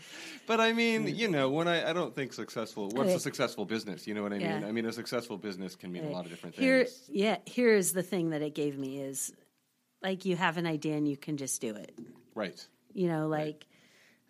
But 0.46 0.60
I 0.60 0.72
mean, 0.72 1.06
you 1.14 1.28
know, 1.28 1.48
when 1.50 1.68
I, 1.68 1.90
I 1.90 1.92
don't 1.92 2.14
think 2.14 2.32
successful. 2.32 2.84
What's 2.88 3.08
Okay. 3.08 3.14
a 3.14 3.20
successful 3.20 3.64
business? 3.64 4.06
You 4.06 4.14
know 4.14 4.22
what 4.22 4.32
I 4.32 4.38
mean? 4.38 4.46
Yeah. 4.62 4.66
I 4.66 4.72
mean, 4.72 4.86
a 4.86 4.92
successful 4.92 5.36
business 5.38 5.76
can 5.76 5.92
mean 5.92 6.04
a 6.04 6.10
lot 6.10 6.24
of 6.24 6.30
different 6.30 6.54
things. 6.56 6.64
here. 6.64 6.84
things. 6.84 7.04
Yeah, 7.08 7.36
here's 7.46 7.92
the 7.92 8.02
thing 8.02 8.30
that 8.30 8.42
it 8.42 8.54
gave 8.54 8.78
me 8.78 8.98
is 9.00 9.32
like 10.02 10.24
you 10.24 10.36
have 10.36 10.56
an 10.56 10.66
idea 10.66 10.96
and 10.96 11.06
you 11.08 11.16
can 11.16 11.36
just 11.36 11.60
do 11.60 11.74
it. 11.76 11.92
Right. 12.34 12.64
you 12.94 13.08
know 13.08 13.26
like 13.28 13.66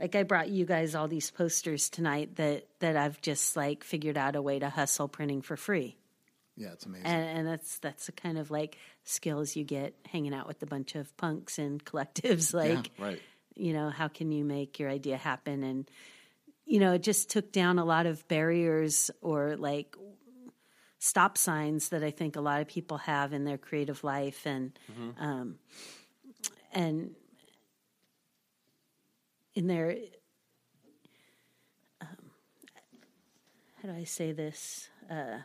like 0.00 0.15
i 0.17 0.23
brought 0.25 0.49
you 0.49 0.65
guys 0.65 0.95
all 0.95 1.07
these 1.07 1.31
posters 1.31 1.89
tonight 1.91 2.37
that 2.37 2.67
that 2.81 2.97
i've 2.97 3.21
just 3.21 3.57
like 3.57 3.85
figured 3.85 4.17
out 4.19 4.35
a 4.37 4.43
way 4.43 4.59
to 4.59 4.69
hustle 4.69 5.06
printing 5.06 5.43
for 5.43 5.56
free 5.56 5.97
Yeah, 6.60 6.73
it's 6.73 6.84
amazing. 6.86 7.06
and, 7.06 7.38
and 7.38 7.49
that's 7.49 7.78
that's 7.78 8.04
the 8.06 8.12
kind 8.12 8.36
of 8.38 8.50
like 8.50 8.76
skills 9.04 9.56
you 9.56 9.64
get 9.64 9.94
hanging 10.04 10.34
out 10.34 10.46
with 10.46 10.62
a 10.62 10.66
bunch 10.66 10.94
of 10.94 11.16
punks 11.16 11.58
and 11.58 11.82
collectives 11.90 12.52
like 12.52 12.90
Right. 12.99 13.20
you 13.56 13.73
know 13.73 13.88
how 13.88 14.08
can 14.08 14.30
you 14.30 14.44
make 14.44 14.78
your 14.78 14.90
idea 14.90 15.16
happen 15.16 15.62
and 15.64 15.90
you 16.66 16.78
know 16.78 16.92
it 16.92 17.02
just 17.02 17.30
took 17.30 17.50
down 17.50 17.78
a 17.78 17.84
lot 17.84 18.04
of 18.06 18.28
barriers 18.28 19.10
or 19.23 19.56
like 19.56 19.96
stop 20.99 21.38
signs 21.38 21.88
that 21.88 22.04
i 22.04 22.10
think 22.10 22.36
a 22.36 22.40
lot 22.42 22.60
of 22.60 22.68
people 22.68 22.99
have 22.99 23.32
in 23.32 23.44
their 23.44 23.56
creative 23.58 24.04
life 24.04 24.44
and 24.46 24.78
um, 25.18 25.56
and 26.73 27.14
in 29.54 29.66
their 29.66 29.96
um, 32.02 32.06
how 33.82 33.88
do 33.88 33.94
i 33.94 34.04
say 34.04 34.32
this 34.32 34.88
showed 35.08 35.42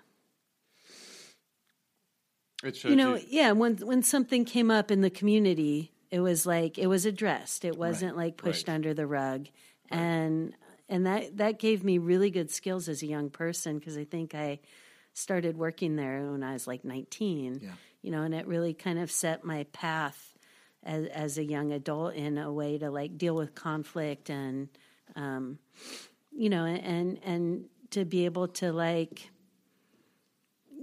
you 2.90 2.96
know 2.96 3.20
yeah 3.28 3.52
when 3.52 3.76
when 3.78 4.02
something 4.04 4.46
came 4.46 4.72
up 4.72 4.92
in 4.92 5.02
the 5.02 5.10
community 5.10 5.92
it 6.12 6.20
was 6.20 6.46
like 6.46 6.78
it 6.78 6.88
was 6.88 7.06
addressed 7.06 7.66
it 7.66 7.78
wasn't 7.78 8.16
like 8.18 8.38
pushed 8.38 8.68
right. 8.68 8.76
under 8.76 8.94
the 8.94 9.08
rug 9.08 9.48
and 9.90 10.56
and 10.90 11.06
that 11.06 11.38
that 11.38 11.60
gave 11.60 11.84
me 11.84 11.98
really 11.98 12.30
good 12.30 12.52
skills 12.52 12.88
as 12.90 13.02
a 13.02 13.08
young 13.08 13.30
person 13.30 13.78
because 13.80 13.98
i 13.98 14.04
think 14.04 14.34
i 14.36 14.60
started 15.14 15.58
working 15.58 15.96
there 15.96 16.32
when 16.32 16.44
i 16.44 16.54
was 16.54 16.68
like 16.68 16.84
19 16.84 17.60
Yeah. 17.62 17.70
you 18.02 18.12
know 18.12 18.22
and 18.22 18.34
it 18.34 18.48
really 18.48 18.74
kind 18.74 19.00
of 19.00 19.12
set 19.12 19.44
my 19.44 19.64
path 19.72 20.36
as, 20.84 21.08
as 21.08 21.38
a 21.38 21.44
young 21.44 21.72
adult 21.72 22.14
in 22.14 22.38
a 22.38 22.52
way 22.52 22.78
to 22.78 22.92
like 22.92 23.18
deal 23.18 23.36
with 23.36 23.56
conflict 23.56 24.30
and 24.30 24.70
um, 25.16 25.58
you 26.32 26.50
know 26.50 26.66
and 26.66 27.20
and 27.24 27.66
to 27.92 28.06
be 28.06 28.26
able 28.26 28.48
to 28.50 28.72
like 28.72 29.30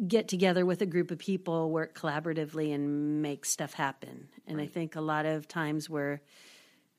get 0.07 0.28
together 0.28 0.64
with 0.64 0.83
a 0.83 0.87
group 0.87 1.11
of 1.11 1.18
people, 1.18 1.70
work 1.70 1.98
collaboratively, 1.98 2.74
and 2.74 3.22
make 3.22 3.44
stuff 3.44 3.72
happen. 3.74 4.28
And 4.46 4.61
I 4.61 4.66
think 4.66 4.96
a 4.96 5.00
lot 5.00 5.26
of 5.26 5.48
times 5.48 5.88
we're 5.88 6.20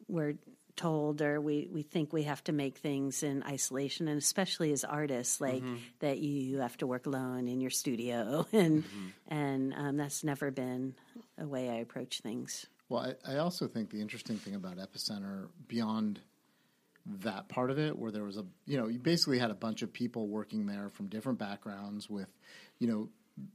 we're 0.08 0.36
told 0.75 1.21
or 1.21 1.39
we, 1.39 1.67
we 1.71 1.84
think 1.84 2.12
we 2.12 2.23
have 2.23 2.43
to 2.43 2.51
make 2.51 2.77
things 2.77 3.21
in 3.21 3.43
isolation 3.43 4.08
and 4.08 4.17
especially 4.17 4.71
as 4.71 4.84
artists 4.84 5.39
like 5.39 5.62
that 5.99 6.17
you 6.17 6.58
have 6.58 6.75
to 6.75 6.88
work 6.88 7.06
alone 7.06 7.47
in 7.47 7.62
your 7.62 7.69
studio 7.69 8.43
and 8.53 8.84
and 9.27 9.73
um, 9.77 9.97
that's 9.97 10.23
never 10.23 10.49
been 10.49 10.95
a 11.38 11.45
way 11.45 11.69
I 11.69 11.75
approach 11.75 12.21
things. 12.21 12.65
Well, 12.89 13.15
I, 13.25 13.34
I 13.34 13.38
also 13.38 13.67
think 13.67 13.89
the 13.89 14.01
interesting 14.01 14.38
thing 14.38 14.56
about 14.56 14.77
Epicenter, 14.77 15.47
beyond 15.67 16.19
that 17.06 17.49
part 17.49 17.69
of 17.69 17.79
it, 17.79 17.97
where 17.97 18.12
there 18.12 18.23
was 18.23 18.38
a, 18.38 18.45
you 18.65 18.77
know, 18.77 18.88
you 18.88 18.99
basically 18.99 19.39
had 19.39 19.51
a 19.51 19.56
bunch 19.56 19.82
of 19.82 19.91
people 19.91 20.27
working 20.27 20.65
there 20.65 20.89
from 20.89 21.08
different 21.08 21.39
backgrounds 21.39 22.10
with, 22.10 22.29
you 22.79 22.88
know, 22.88 23.09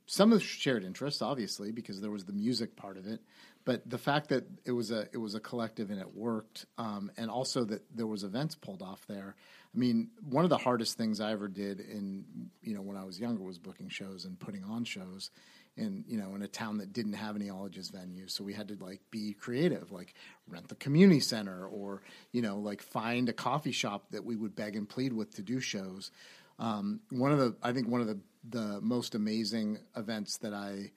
some 0.06 0.32
of 0.32 0.42
shared 0.42 0.84
interests, 0.84 1.22
obviously, 1.22 1.70
because 1.70 2.00
there 2.00 2.10
was 2.10 2.24
the 2.24 2.32
music 2.32 2.76
part 2.76 2.96
of 2.96 3.06
it, 3.06 3.20
but 3.64 3.88
the 3.88 3.98
fact 3.98 4.30
that 4.30 4.44
it 4.64 4.72
was 4.72 4.90
a 4.90 5.08
it 5.12 5.18
was 5.18 5.34
a 5.34 5.40
collective 5.40 5.90
and 5.90 6.00
it 6.00 6.16
worked, 6.16 6.66
um, 6.78 7.10
and 7.16 7.30
also 7.30 7.64
that 7.64 7.82
there 7.94 8.06
was 8.06 8.24
events 8.24 8.54
pulled 8.54 8.82
off 8.82 9.06
there. 9.06 9.36
I 9.74 9.78
mean, 9.78 10.08
one 10.28 10.44
of 10.44 10.50
the 10.50 10.58
hardest 10.58 10.96
things 10.96 11.20
I 11.20 11.32
ever 11.32 11.48
did 11.48 11.80
in 11.80 12.24
you 12.62 12.74
know 12.74 12.82
when 12.82 12.96
I 12.96 13.04
was 13.04 13.20
younger 13.20 13.42
was 13.42 13.58
booking 13.58 13.88
shows 13.88 14.24
and 14.24 14.38
putting 14.40 14.64
on 14.64 14.84
shows, 14.84 15.30
in 15.78 16.04
you 16.08 16.18
know 16.18 16.34
in 16.34 16.42
a 16.42 16.48
town 16.48 16.78
that 16.78 16.92
didn't 16.92 17.12
have 17.14 17.36
any 17.36 17.46
Ologist 17.46 17.92
venues, 17.92 18.32
so 18.32 18.42
we 18.42 18.52
had 18.52 18.68
to 18.68 18.76
like 18.82 19.00
be 19.10 19.32
creative, 19.32 19.92
like 19.92 20.14
rent 20.48 20.68
the 20.68 20.74
community 20.74 21.20
center 21.20 21.66
or 21.66 22.02
you 22.32 22.42
know 22.42 22.58
like 22.58 22.82
find 22.82 23.28
a 23.28 23.32
coffee 23.32 23.72
shop 23.72 24.06
that 24.10 24.24
we 24.24 24.34
would 24.34 24.56
beg 24.56 24.76
and 24.76 24.88
plead 24.88 25.12
with 25.12 25.34
to 25.36 25.42
do 25.42 25.60
shows. 25.60 26.10
Um, 26.58 27.00
one 27.10 27.32
of 27.32 27.38
the 27.38 27.54
I 27.62 27.72
think 27.72 27.88
one 27.88 28.00
of 28.00 28.08
the 28.08 28.18
the 28.50 28.80
most 28.80 29.14
amazing 29.14 29.78
events 29.96 30.38
that 30.38 30.54
I 30.54 30.92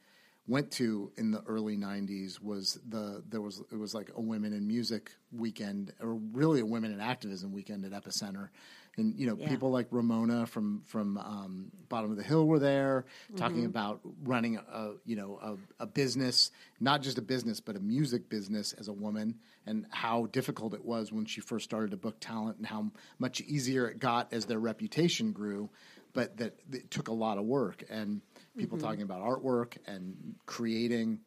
went 0.47 0.71
to 0.71 1.11
in 1.17 1.31
the 1.31 1.41
early 1.43 1.77
90s 1.77 2.41
was 2.41 2.79
the 2.89 3.23
there 3.29 3.41
was 3.41 3.61
it 3.71 3.77
was 3.77 3.93
like 3.93 4.11
a 4.15 4.21
women 4.21 4.53
in 4.53 4.67
music 4.67 5.11
weekend 5.31 5.93
or 6.01 6.15
really 6.15 6.59
a 6.61 6.65
women 6.65 6.91
in 6.91 6.99
activism 6.99 7.53
weekend 7.53 7.85
at 7.85 7.91
epicenter. 7.91 8.49
And 8.97 9.17
you 9.17 9.27
know 9.27 9.37
Yeah. 9.39 9.47
people 9.47 9.71
like 9.71 9.87
ramona 9.91 10.45
from 10.47 10.81
from 10.85 11.17
um, 11.17 11.71
bottom 11.87 12.11
of 12.11 12.17
the 12.17 12.23
hill 12.23 12.47
were 12.47 12.59
there 12.59 13.05
talking 13.37 13.63
about 13.65 14.01
running 14.23 14.57
a 14.57 14.93
you 15.05 15.15
know 15.15 15.39
a, 15.41 15.83
a 15.83 15.87
business 15.87 16.51
not 16.81 17.01
just 17.01 17.17
a 17.17 17.21
business 17.21 17.61
but 17.61 17.75
a 17.77 17.79
music 17.79 18.27
business 18.27 18.73
as 18.73 18.87
a 18.89 18.93
woman 18.93 19.35
and 19.65 19.85
how 19.91 20.25
difficult 20.33 20.73
it 20.73 20.83
was 20.83 21.11
when 21.13 21.25
she 21.25 21.39
first 21.39 21.63
started 21.63 21.91
to 21.91 21.97
book 21.97 22.17
talent 22.19 22.57
and 22.57 22.65
how 22.65 22.91
much 23.19 23.39
easier 23.41 23.87
it 23.87 23.99
got 23.99 24.33
as 24.33 24.45
their 24.45 24.59
reputation 24.59 25.31
grew 25.31 25.69
but 26.13 26.38
that 26.38 26.60
it 26.71 26.91
took 26.91 27.08
a 27.08 27.13
lot 27.13 27.38
of 27.38 27.45
work 27.45 27.84
and 27.89 28.21
people 28.58 28.78
talking 28.78 29.02
about 29.02 29.21
artwork 29.21 29.78
and 29.88 30.36
creating 30.45 31.19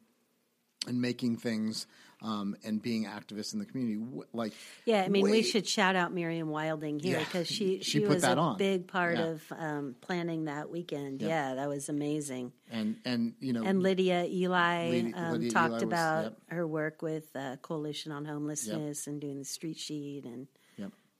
and 0.87 1.01
making 1.01 1.37
things 1.37 1.87
um, 2.21 2.55
and 2.63 2.81
being 2.81 3.05
activists 3.05 3.53
in 3.53 3.59
the 3.59 3.65
community. 3.65 3.99
Like, 4.33 4.53
Yeah, 4.85 5.01
I 5.03 5.09
mean, 5.09 5.23
we 5.29 5.41
should 5.41 5.67
shout 5.67 5.95
out 5.95 6.13
Miriam 6.13 6.47
Wilding 6.49 6.99
here 6.99 7.17
Yeah, 7.17 7.23
because 7.23 7.47
she, 7.47 7.79
she 7.79 7.83
she, 7.83 7.99
put 8.01 8.09
was 8.09 8.23
a 8.23 8.37
on. 8.37 8.57
big 8.57 8.87
part 8.87 9.17
Yeah. 9.17 9.25
of 9.25 9.43
um, 9.57 9.95
planning 10.01 10.45
that 10.45 10.69
weekend. 10.69 11.21
Yeah. 11.21 11.55
that 11.55 11.67
was 11.67 11.89
amazing. 11.89 12.51
and 12.71 12.97
and 13.03 13.33
you 13.39 13.53
know, 13.53 13.63
And 13.63 13.81
Lydia 13.83 14.25
Eli 14.25 14.89
Lydia- 14.91 15.13
um, 15.15 15.31
Lydia 15.33 15.51
talked 15.51 15.67
Eli 15.69 15.73
was- 15.75 15.83
about 15.83 16.23
yep. 16.23 16.37
her 16.49 16.65
work 16.67 17.01
with 17.01 17.35
uh, 17.35 17.57
Coalition 17.57 18.11
on 18.11 18.25
Homelessness 18.25 19.07
and 19.07 19.19
doing 19.19 19.39
the 19.39 19.45
street 19.45 19.77
sheet. 19.77 20.23
And 20.25 20.41
Yep. 20.41 20.47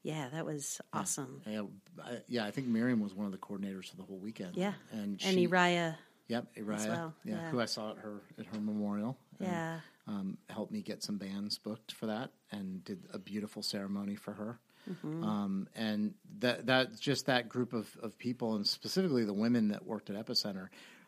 Yeah, 0.05 0.29
that 0.33 0.45
was 0.45 0.79
awesome. 0.93 1.41
Yeah, 1.47 1.63
I, 2.03 2.17
yeah, 2.27 2.45
I 2.45 2.51
think 2.51 2.67
Miriam 2.67 2.99
was 3.01 3.15
one 3.15 3.25
of 3.25 3.31
the 3.31 3.39
coordinators 3.39 3.89
for 3.89 3.97
the 3.97 4.03
whole 4.03 4.19
weekend. 4.19 4.55
Yeah. 4.55 4.73
and 4.91 5.19
And 5.19 5.21
she, 5.21 5.41
Uriah. 5.41 5.97
yep, 6.27 6.45
Uriah, 6.55 6.85
well, 6.87 7.13
yeah, 7.23 7.33
yeah. 7.35 7.49
who 7.49 7.59
I 7.59 7.65
saw 7.65 7.89
at 7.91 7.97
her 7.97 8.21
at 8.37 8.45
her 8.45 8.59
memorial. 8.61 9.17
and, 9.39 9.47
Yeah. 9.49 9.79
um, 10.07 10.37
helped 10.47 10.71
me 10.71 10.83
get 10.83 11.01
some 11.01 11.17
bands 11.17 11.57
booked 11.57 11.91
for 11.91 12.05
that, 12.05 12.29
and 12.51 12.83
did 12.83 12.99
a 13.11 13.17
beautiful 13.17 13.63
ceremony 13.63 14.15
for 14.15 14.33
her. 14.33 14.59
Mm-hmm. 14.87 15.23
Um, 15.23 15.67
and 15.75 16.13
that 16.37 16.67
that 16.67 16.99
just 16.99 17.25
that 17.25 17.49
group 17.49 17.73
of, 17.73 17.89
of 18.03 18.15
people, 18.19 18.53
and 18.55 18.67
specifically 18.67 19.25
the 19.25 19.33
women 19.33 19.69
that 19.69 19.83
worked 19.87 20.11
at 20.11 20.15
Epicenter, 20.23 20.67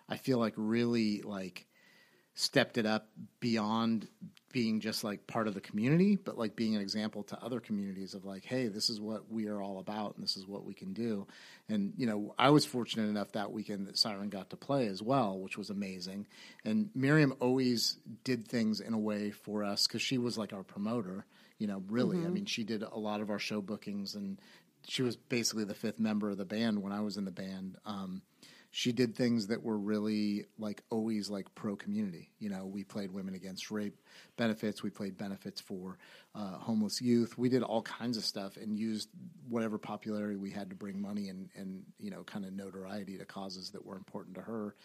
I 0.10 0.17
feel 0.17 0.39
like 0.39 0.53
really 0.57 1.21
like 1.21 1.66
stepped 2.39 2.78
it 2.78 2.86
up 2.86 3.08
beyond 3.39 4.08
being 4.52 4.80
just 4.80 5.04
like 5.04 5.26
part 5.26 5.47
of 5.47 5.56
the 5.56 5.60
community, 5.60 6.15
but 6.15 6.38
like 6.38 6.56
being 6.56 6.76
an 6.76 6.82
example 6.82 7.23
to 7.23 7.38
other 7.43 7.60
communities 7.60 8.13
of 8.13 8.26
like, 8.26 8.45
hey, 8.45 8.67
this 8.67 8.91
is 8.91 9.02
what 9.02 9.32
we 9.32 9.47
are 9.47 9.60
all 9.60 9.80
about 9.80 10.13
and 10.15 10.23
this 10.23 10.38
is 10.38 10.45
what 10.45 10.63
we 10.63 10.76
can 10.76 10.93
do. 10.93 11.26
And, 11.67 11.93
you 11.97 12.06
know, 12.06 12.36
I 12.38 12.52
was 12.52 12.63
fortunate 12.63 13.10
enough 13.10 13.32
that 13.32 13.52
weekend 13.52 13.88
that 13.88 13.97
Siren 13.97 14.30
got 14.30 14.52
to 14.52 14.56
play 14.56 14.86
as 14.86 15.02
well, 15.02 15.39
which 15.39 15.58
was 15.58 15.71
amazing. 15.71 16.28
And 16.63 16.91
Miriam 16.93 17.34
always 17.39 17.97
did 18.23 18.47
things 18.47 18.82
in 18.82 18.93
a 18.93 19.00
way 19.00 19.32
for 19.32 19.63
us 19.63 19.88
because 19.88 20.04
she 20.04 20.19
was 20.19 20.38
like 20.38 20.54
our 20.54 20.63
promoter, 20.63 21.26
you 21.58 21.65
know, 21.65 21.82
really. 21.89 22.17
I 22.23 22.30
mean, 22.30 22.45
she 22.45 22.63
did 22.63 22.84
a 22.84 23.00
lot 23.00 23.19
of 23.19 23.32
our 23.32 23.39
show 23.39 23.62
bookings 23.62 24.13
and 24.13 24.39
she 24.88 25.02
was 25.02 25.15
basically 25.15 25.63
the 25.63 25.73
fifth 25.73 26.00
member 26.00 26.30
of 26.30 26.38
the 26.38 26.45
band 26.45 26.84
when 26.84 26.93
I 26.93 27.02
was 27.02 27.17
in 27.17 27.26
the 27.26 27.32
band. 27.32 27.78
Um, 27.84 28.21
she 28.77 28.91
did 28.91 29.15
things 29.15 29.47
that 29.47 29.63
were 29.63 29.75
really 29.75 30.45
like 30.59 30.83
always 30.91 31.31
like 31.31 31.55
pro 31.55 31.75
community. 31.75 32.29
You 32.37 32.49
know, 32.49 32.67
we 32.67 32.83
played 32.83 33.11
women 33.11 33.33
against 33.33 33.71
rape 33.71 33.99
benefits. 34.35 34.83
We 34.83 34.91
played 34.91 35.17
benefits 35.17 35.59
for 35.59 35.97
uh, 36.35 36.59
homeless 36.59 37.01
youth. 37.01 37.39
We 37.39 37.49
did 37.49 37.63
all 37.63 37.81
kinds 37.81 38.17
of 38.17 38.23
stuff 38.23 38.55
and 38.55 38.77
used 38.77 39.09
whatever 39.49 39.79
popularity 39.79 40.35
we 40.35 40.51
had 40.51 40.69
to 40.69 40.75
bring 40.75 41.01
money 41.01 41.29
and 41.29 41.49
and 41.55 41.85
you 41.99 42.11
know 42.11 42.21
kind 42.21 42.45
of 42.45 42.53
notoriety 42.53 43.17
to 43.17 43.25
causes 43.25 43.71
that 43.71 43.83
were 43.83 43.95
important 43.95 44.35
to 44.35 44.41
her. 44.41 44.75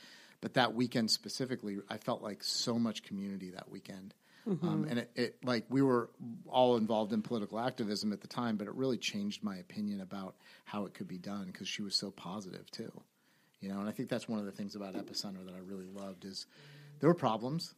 But 0.41 0.55
that 0.55 0.73
weekend 0.73 1.11
specifically, 1.11 1.77
I 1.91 1.99
felt 1.99 2.23
like 2.23 2.43
so 2.43 2.79
much 2.79 3.03
community 3.03 3.51
that 3.51 3.71
weekend. 3.71 4.15
Um, 4.69 4.87
and 4.89 5.01
it, 5.01 5.11
it 5.17 5.45
like 5.45 5.67
we 5.69 5.83
were 5.83 6.09
all 6.49 6.79
involved 6.79 7.13
in 7.13 7.21
political 7.21 7.61
activism 7.61 8.15
at 8.15 8.23
the 8.23 8.27
time, 8.27 8.57
but 8.57 8.69
it 8.69 8.75
really 8.75 8.97
changed 8.97 9.45
my 9.45 9.57
opinion 9.57 10.01
about 10.01 10.35
how 10.65 10.87
it 10.87 10.95
could 10.95 11.09
be 11.09 11.19
done 11.19 11.45
because 11.53 11.69
she 11.69 11.83
was 11.83 11.95
so 11.95 12.11
positive 12.11 12.71
too 12.71 12.91
you 13.63 13.69
know 13.71 13.81
and 13.81 13.89
i 13.89 13.93
think 13.93 14.11
that's 14.11 14.29
one 14.29 14.39
of 14.39 14.45
the 14.45 14.53
things 14.53 14.75
about 14.77 14.95
epicenter 14.95 15.43
that 15.47 15.55
i 15.55 15.59
really 15.65 15.87
loved 15.87 16.25
is 16.27 16.47
there 17.01 17.09
were 17.09 17.15
problems 17.15 17.75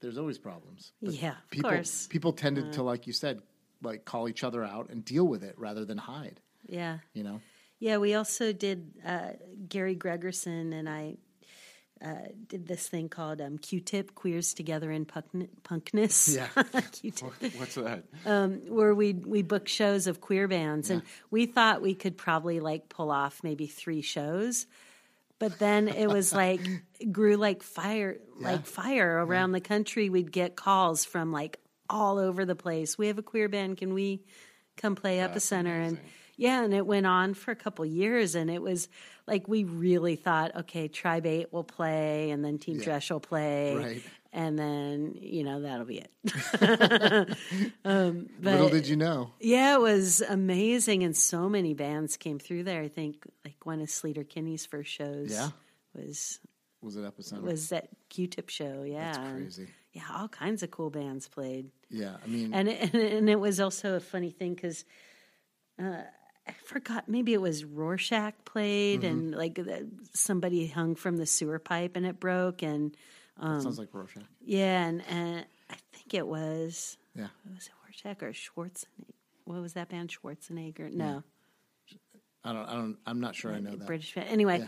there's 0.00 0.18
always 0.18 0.38
problems 0.38 0.92
Yeah, 1.00 1.30
of 1.30 1.50
people 1.50 1.70
course. 1.70 2.08
people 2.08 2.32
tended 2.32 2.72
to 2.72 2.82
like 2.82 3.06
you 3.06 3.12
said 3.12 3.40
like 3.82 4.04
call 4.04 4.28
each 4.28 4.42
other 4.42 4.64
out 4.64 4.90
and 4.90 5.04
deal 5.04 5.24
with 5.24 5.44
it 5.44 5.54
rather 5.58 5.84
than 5.84 5.98
hide 5.98 6.40
Yeah. 6.66 6.98
you 7.14 7.22
know 7.22 7.40
Yeah, 7.78 7.98
we 7.98 8.14
also 8.14 8.52
did. 8.52 8.92
Uh, 9.04 9.30
Gary 9.68 9.96
Gregerson 9.96 10.72
and 10.72 10.88
I 10.88 11.16
uh, 12.00 12.28
did 12.48 12.66
this 12.68 12.88
thing 12.88 13.08
called 13.08 13.40
um, 13.40 13.58
Q-Tip 13.58 14.14
Queers 14.14 14.54
Together 14.54 14.90
in 14.92 15.04
Punk- 15.04 15.50
Punkness. 15.64 16.36
Yeah. 16.36 16.80
Q-Tip, 16.92 17.54
What's 17.58 17.74
that? 17.74 18.04
where 18.68 18.94
we 18.94 19.14
we 19.14 19.42
book 19.42 19.66
shows 19.68 20.06
of 20.06 20.20
queer 20.20 20.46
bands, 20.48 20.90
and 20.90 21.02
we 21.32 21.46
thought 21.46 21.82
we 21.82 21.94
could 21.96 22.16
probably 22.16 22.60
like 22.60 22.88
pull 22.88 23.10
off 23.10 23.40
maybe 23.42 23.66
three 23.66 24.02
shows, 24.02 24.66
but 25.42 25.58
then 25.58 25.88
it 25.88 26.06
was 26.06 26.32
like 26.32 26.60
grew 27.10 27.34
like 27.34 27.64
fire, 27.64 28.18
like 28.38 28.64
fire 28.64 29.24
around 29.26 29.50
the 29.50 29.60
country. 29.60 30.08
We'd 30.08 30.30
get 30.30 30.54
calls 30.54 31.04
from 31.04 31.32
like 31.32 31.58
all 31.90 32.18
over 32.18 32.44
the 32.44 32.54
place. 32.54 32.96
We 32.96 33.08
have 33.08 33.18
a 33.18 33.24
queer 33.24 33.48
band. 33.48 33.78
Can 33.78 33.92
we 33.92 34.22
come 34.76 34.94
play 34.94 35.18
at 35.18 35.34
the 35.34 35.40
center? 35.40 35.76
And 35.80 35.98
yeah, 36.36 36.62
and 36.62 36.72
it 36.72 36.86
went 36.86 37.06
on 37.06 37.34
for 37.34 37.50
a 37.50 37.56
couple 37.56 37.84
years, 37.84 38.36
and 38.36 38.48
it 38.48 38.62
was 38.62 38.88
like 39.26 39.48
we 39.48 39.64
really 39.64 40.14
thought, 40.14 40.54
okay, 40.54 40.86
Tribe 40.86 41.26
Eight 41.26 41.52
will 41.52 41.64
play, 41.64 42.30
and 42.30 42.44
then 42.44 42.58
Team 42.58 42.78
Dresch 42.78 43.10
will 43.10 43.18
play, 43.18 43.74
Right. 43.74 44.02
And 44.32 44.58
then 44.58 45.16
you 45.20 45.44
know 45.44 45.60
that'll 45.62 45.84
be 45.86 45.98
it. 45.98 46.10
um, 47.84 48.28
but 48.40 48.52
little 48.52 48.68
did 48.68 48.86
you 48.88 48.96
know 48.96 49.30
yeah, 49.40 49.74
it 49.74 49.80
was 49.80 50.20
amazing, 50.22 51.02
and 51.02 51.16
so 51.16 51.48
many 51.48 51.74
bands 51.74 52.16
came 52.16 52.38
through 52.38 52.64
there. 52.64 52.82
I 52.82 52.88
think 52.88 53.24
like 53.44 53.64
one 53.64 53.80
of 53.80 53.88
Sleater 53.88 54.28
Kinney's 54.28 54.66
first 54.66 54.90
shows. 54.90 55.30
Yeah. 55.32 55.50
was 55.94 56.38
was 56.80 56.96
it 56.96 57.04
epicenter 57.04 57.42
was 57.42 57.68
that 57.70 57.88
Q-Tip 58.08 58.48
show. 58.48 58.82
Yeah, 58.84 59.12
that's 59.12 59.18
crazy 59.18 59.68
yeah, 59.92 60.02
all 60.14 60.28
kinds 60.28 60.62
of 60.62 60.70
cool 60.70 60.88
bands 60.88 61.28
played, 61.28 61.70
yeah 61.90 62.16
i 62.24 62.26
mean 62.26 62.54
and 62.54 62.66
and, 62.68 62.94
and 62.94 63.28
it 63.30 63.38
was 63.38 63.60
also 63.60 63.94
a 63.96 64.00
funny 64.00 64.30
thing 64.30 64.54
because. 64.54 64.84
Uh, 65.80 66.02
I 66.46 66.52
forgot. 66.64 67.08
Maybe 67.08 67.34
it 67.34 67.40
was 67.40 67.64
Rorschach 67.64 68.34
played, 68.44 69.02
Mm-hmm. 69.02 69.06
and 69.10 69.34
like 69.34 69.54
the, 69.54 69.88
somebody 70.12 70.66
hung 70.66 70.96
from 70.96 71.16
the 71.16 71.24
sewer 71.24 71.60
pipe, 71.60 71.94
and 71.94 72.04
it 72.04 72.18
broke. 72.18 72.62
And 72.64 72.96
that 73.42 73.48
um, 73.48 73.60
sounds 73.60 73.78
like 73.78 73.88
rorschach 73.92 74.22
yeah, 74.44 74.84
and, 74.86 75.02
and 75.08 75.44
I 75.70 75.74
think 75.92 76.14
it 76.14 76.26
was 76.26 76.96
yeah 77.14 77.28
was 77.54 77.66
it 77.66 77.72
Rorschach 77.84 78.22
or 78.22 78.32
Schwarzenegger? 78.32 78.86
What 79.44 79.60
was 79.60 79.74
that 79.74 79.88
band? 79.88 80.10
Schwarzenegger? 80.10 80.92
No, 80.92 81.22
i 82.44 82.52
don't 82.52 82.66
i 82.68 82.72
don't 82.72 82.96
i'm 83.06 83.20
not 83.20 83.34
sure 83.34 83.52
i 83.52 83.60
know 83.60 83.76
that 83.76 83.86
British 83.86 84.14
band. 84.14 84.28
Anyway, 84.28 84.60
Yeah. 84.60 84.66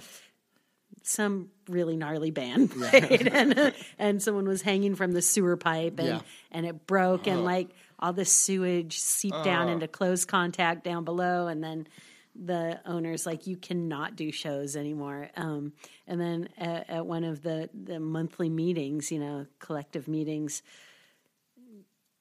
some 1.02 1.50
really 1.68 1.96
gnarly 1.96 2.30
band 2.30 2.70
played, 2.72 3.28
and, 3.32 3.74
and 3.98 4.22
someone 4.22 4.46
was 4.46 4.62
hanging 4.62 4.94
from 4.94 5.12
the 5.12 5.22
sewer 5.22 5.56
pipe, 5.56 5.98
and 5.98 6.08
Yeah. 6.08 6.20
and 6.50 6.66
it 6.66 6.87
broke, 6.87 7.26
and 7.26 7.40
oh. 7.40 7.44
like 7.44 7.70
all 7.98 8.12
the 8.12 8.24
sewage 8.24 8.98
seeped 8.98 9.44
down 9.44 9.68
oh. 9.68 9.72
into 9.72 9.88
close 9.88 10.24
contact 10.24 10.84
down 10.84 11.04
below, 11.04 11.46
and 11.46 11.62
then 11.62 11.87
the 12.35 12.81
owner's 12.85 13.27
like, 13.27 13.47
"You 13.47 13.57
cannot 13.57 14.16
do 14.16 14.33
shows 14.33 14.77
anymore." 14.77 15.31
Um, 15.37 15.73
and 16.07 16.20
then 16.20 16.49
at, 16.59 16.90
at 16.90 17.07
one 17.07 17.25
of 17.25 17.42
the 17.42 17.70
the 17.73 18.01
monthly 18.01 18.49
meetings, 18.49 19.11
you 19.12 19.20
know, 19.20 19.47
collective 19.59 20.09
meetings. 20.09 20.62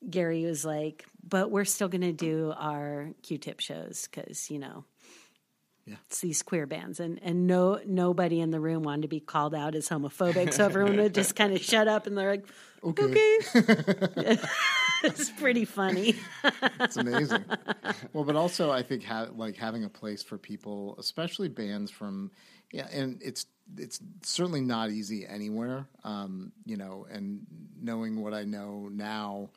Gary 0.10 0.44
was 0.46 0.66
like, 0.66 1.06
"But 1.28 1.50
we're 1.50 1.66
still 1.66 1.88
going 1.88 2.02
to 2.02 2.12
do 2.12 2.54
our 2.58 3.12
Q-tip 3.24 3.60
shows 3.60 4.08
because 4.10 4.52
you 4.52 4.60
know 4.60 4.86
Yeah. 5.86 5.96
it's 6.08 6.22
these 6.22 6.42
queer 6.44 6.66
bands 6.66 7.00
and 7.02 7.20
and 7.24 7.46
no 7.46 7.80
nobody 7.86 8.40
in 8.40 8.52
the 8.52 8.60
room 8.62 8.84
wanted 8.84 9.02
to 9.02 9.08
be 9.10 9.20
called 9.20 9.54
out 9.54 9.76
as 9.76 9.90
homophobic 9.90 10.54
so 10.54 10.64
everyone 10.64 10.96
would 10.96 11.14
just 11.14 11.36
kind 11.36 11.52
of 11.54 11.62
shut 11.62 11.90
up 11.90 12.08
and 12.08 12.18
they're 12.18 12.32
like 12.32 12.46
okay, 12.86 13.38
it's 15.04 15.30
pretty 15.32 15.66
funny 15.66 16.16
It's 16.80 16.98
amazing. 16.98 17.44
well, 18.14 18.24
but 18.24 18.36
also 18.36 18.72
I 18.72 18.82
think 18.84 19.04
ha- 19.04 19.28
like 19.36 19.56
having 19.58 19.84
a 19.84 19.90
place 19.90 20.24
for 20.24 20.38
people, 20.38 20.96
especially 21.00 21.50
bands 21.50 21.92
from 21.92 22.32
yeah, 22.72 22.88
and 22.92 23.22
it's 23.22 23.46
it's 23.78 24.00
certainly 24.24 24.62
not 24.62 24.90
easy 24.90 25.26
anywhere. 25.26 25.88
Um, 26.04 26.52
you 26.66 26.76
know, 26.76 27.06
and 27.10 27.46
knowing 27.82 28.22
what 28.22 28.34
I 28.34 28.44
know 28.44 28.90
now 28.92 29.50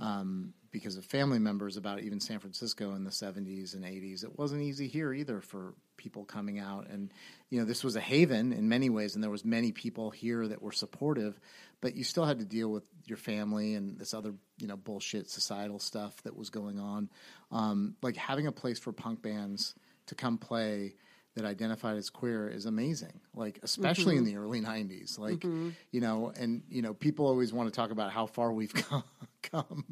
um, 0.00 0.54
because 0.74 0.96
of 0.96 1.04
family 1.04 1.38
members 1.38 1.76
about 1.76 2.00
even 2.00 2.18
San 2.18 2.40
Francisco 2.40 2.96
in 2.96 3.04
the 3.04 3.10
70s 3.10 3.74
and 3.74 3.84
80s. 3.84 4.24
It 4.24 4.36
wasn't 4.36 4.62
easy 4.62 4.88
here 4.88 5.14
either 5.14 5.40
for 5.40 5.72
people 5.96 6.24
coming 6.24 6.58
out 6.58 6.88
and 6.90 7.12
you 7.48 7.60
know 7.60 7.64
this 7.64 7.84
was 7.84 7.94
a 7.94 8.00
haven 8.00 8.52
in 8.52 8.68
many 8.68 8.90
ways 8.90 9.14
and 9.14 9.22
there 9.22 9.30
was 9.30 9.44
many 9.44 9.70
people 9.70 10.10
here 10.10 10.48
that 10.48 10.60
were 10.60 10.72
supportive 10.72 11.38
but 11.80 11.94
you 11.94 12.02
still 12.02 12.24
had 12.24 12.40
to 12.40 12.44
deal 12.44 12.68
with 12.68 12.82
your 13.04 13.16
family 13.16 13.74
and 13.74 13.96
this 13.96 14.12
other 14.12 14.34
you 14.58 14.66
know 14.66 14.76
bullshit 14.76 15.30
societal 15.30 15.78
stuff 15.78 16.20
that 16.24 16.36
was 16.36 16.50
going 16.50 16.80
on 16.80 17.08
um, 17.52 17.94
like 18.02 18.16
having 18.16 18.48
a 18.48 18.52
place 18.52 18.80
for 18.80 18.92
punk 18.92 19.22
bands 19.22 19.76
to 20.06 20.16
come 20.16 20.36
play 20.36 20.96
that 21.34 21.44
identified 21.44 21.96
as 21.96 22.10
queer 22.10 22.48
is 22.48 22.64
amazing 22.66 23.20
like 23.34 23.58
especially 23.62 24.16
in 24.16 24.24
the 24.24 24.36
early 24.36 24.60
90s 24.60 25.18
like 25.18 25.42
you 25.44 26.00
know 26.00 26.32
and 26.38 26.62
you 26.68 26.80
know 26.82 26.94
people 26.94 27.26
always 27.26 27.52
want 27.52 27.68
to 27.68 27.74
talk 27.74 27.90
about 27.90 28.12
how 28.12 28.26
far 28.26 28.52
we've 28.52 28.72
come, 28.88 29.02
come. 29.42 29.84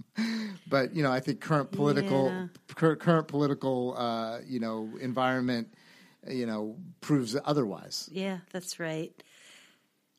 but 0.68 0.94
you 0.94 1.02
know 1.02 1.10
i 1.10 1.20
think 1.20 1.40
current 1.40 1.70
political 1.72 2.26
Yeah. 2.26 2.46
cur- 2.76 2.96
current 2.96 3.26
political 3.28 3.94
uh, 3.96 4.38
you 4.46 4.60
know 4.60 4.88
environment 5.00 5.74
you 6.28 6.46
know 6.46 6.76
proves 7.00 7.36
otherwise 7.44 8.08
yeah 8.12 8.38
that's 8.52 8.78
right 8.78 9.12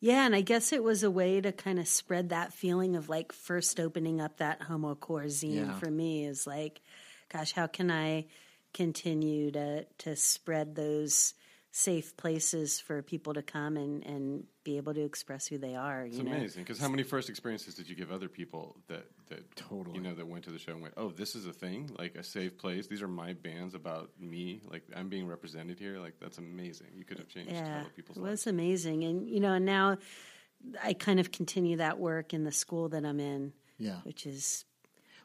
yeah 0.02 0.26
and 0.26 0.36
i 0.36 0.42
guess 0.42 0.74
it 0.74 0.84
was 0.84 1.04
a 1.04 1.10
way 1.12 1.40
to 1.40 1.52
kind 1.54 1.80
of 1.80 1.88
spread 1.88 2.30
that 2.30 2.54
feeling 2.54 2.96
of 2.98 3.08
like 3.08 3.32
first 3.32 3.80
opening 3.80 4.20
up 4.20 4.38
that 4.38 4.60
homocore 4.62 5.26
zine 5.28 5.68
Yeah. 5.68 5.74
for 5.80 5.90
me 5.90 6.26
is 6.26 6.46
like 6.46 6.82
gosh 7.32 7.54
how 7.54 7.68
can 7.68 7.90
i 7.90 8.26
continue 8.74 9.52
to 9.52 9.86
to 10.00 10.16
spread 10.16 10.76
those 10.76 11.34
safe 11.76 12.16
places 12.18 12.80
for 12.80 13.02
people 13.02 13.34
to 13.34 13.42
come 13.42 13.78
and 13.78 14.06
and 14.06 14.44
be 14.64 14.78
able 14.78 14.94
to 14.94 15.02
express 15.04 15.48
who 15.48 15.58
they 15.58 15.76
are. 15.76 16.04
It's 16.06 16.18
know, 16.18 16.32
amazing 16.32 16.64
because 16.64 16.80
how 16.80 16.88
many 16.88 17.02
first 17.04 17.30
experiences 17.30 17.74
did 17.76 17.90
you 17.90 17.96
give 17.96 18.12
other 18.12 18.30
people 18.30 18.78
that 18.88 19.06
that 19.30 19.56
Totally. 19.56 19.96
you 19.96 20.02
know 20.02 20.14
that 20.14 20.28
went 20.28 20.44
to 20.46 20.52
the 20.52 20.60
show 20.60 20.74
and 20.74 20.82
went, 20.82 20.94
oh, 20.98 21.10
this 21.10 21.36
is 21.36 21.48
a 21.48 21.54
thing, 21.54 21.90
like 21.98 22.16
a 22.16 22.24
safe 22.24 22.58
place. 22.58 22.86
These 22.88 23.02
are 23.02 23.08
my 23.08 23.34
bands 23.34 23.74
about 23.74 24.12
me. 24.20 24.62
Like 24.70 24.84
I'm 24.96 25.10
being 25.10 25.28
represented 25.28 25.80
here. 25.80 25.98
Like 26.00 26.20
that's 26.20 26.38
amazing. 26.38 26.88
You 26.96 27.06
could 27.06 27.18
have 27.18 27.28
changed 27.28 27.52
yeah, 27.52 27.78
hella 27.80 27.90
people's 27.96 28.18
it 28.18 28.22
lives. 28.22 28.46
was 28.46 28.48
amazing, 28.48 29.04
and 29.04 29.28
you 29.28 29.40
know, 29.40 29.54
and 29.54 29.66
now 29.66 29.98
I 30.84 30.94
kind 30.94 31.20
of 31.20 31.32
continue 31.32 31.78
that 31.78 32.00
work 32.00 32.34
in 32.34 32.44
the 32.44 32.52
school 32.52 32.90
that 32.90 33.04
I'm 33.06 33.20
in. 33.20 33.54
Yeah. 33.80 33.98
which 34.04 34.28
is 34.28 34.64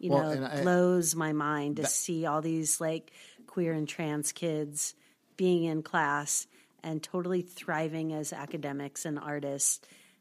you 0.01 0.11
Well, 0.11 0.23
know 0.25 0.31
and 0.31 0.45
I- 0.47 0.63
blows 0.63 1.15
my 1.15 1.33
mind 1.35 1.77
to 1.77 1.83
That- 1.83 1.91
see 1.91 2.25
all 2.25 2.41
these 2.41 2.81
like 2.81 3.13
queer 3.49 3.73
and 3.73 3.89
trans 3.89 4.31
kids 4.31 4.95
being 5.37 5.65
in 5.65 5.83
class 5.83 6.47
and 6.85 7.03
totally 7.03 7.43
thriving 7.43 8.13
as 8.13 8.33
academics 8.33 9.05
and 9.05 9.19
artists 9.19 9.81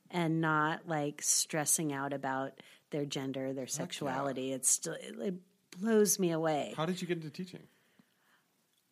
and 0.10 0.42
not 0.42 0.88
like 0.88 1.22
stressing 1.22 1.94
out 1.94 2.14
about 2.14 2.54
their 2.90 3.06
gender 3.06 3.54
their 3.54 3.68
sexuality 3.68 4.52
it's 4.54 4.70
still 4.70 4.94
it, 4.94 5.16
it 5.20 5.34
blows 5.80 6.18
me 6.18 6.32
away 6.32 6.74
How 6.76 6.86
did 6.88 7.00
you 7.02 7.08
get 7.08 7.18
into 7.18 7.30
teaching? 7.30 7.62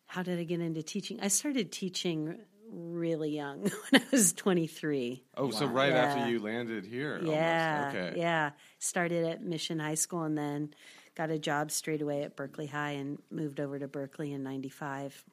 how 0.06 0.22
did 0.22 0.38
i 0.38 0.44
get 0.44 0.60
into 0.60 0.82
teaching 0.82 1.18
i 1.22 1.28
started 1.28 1.72
teaching 1.72 2.38
really 2.70 3.30
young 3.30 3.62
when 3.90 4.02
i 4.02 4.04
was 4.12 4.32
23 4.34 5.24
Oh, 5.36 5.50
so 5.50 5.66
right 5.66 5.90
Yeah. 5.92 6.04
after 6.04 6.28
you 6.30 6.38
landed 6.40 6.84
here. 6.84 7.20
yeah, 7.22 7.84
Almost. 7.86 7.96
Okay. 7.96 8.20
yeah. 8.20 8.50
Started 8.78 9.24
at 9.24 9.42
Mission 9.42 9.78
High 9.78 9.94
School 9.94 10.22
and 10.22 10.36
then 10.36 10.70
got 11.16 11.30
a 11.30 11.38
job 11.38 11.70
straight 11.70 12.02
away 12.02 12.22
at 12.22 12.36
Berkeley 12.36 12.66
High 12.66 12.92
and 12.92 13.20
moved 13.30 13.58
over 13.58 13.78
to 13.78 13.88
Berkeley 13.88 14.32
in 14.32 14.42
'95. 14.42 15.24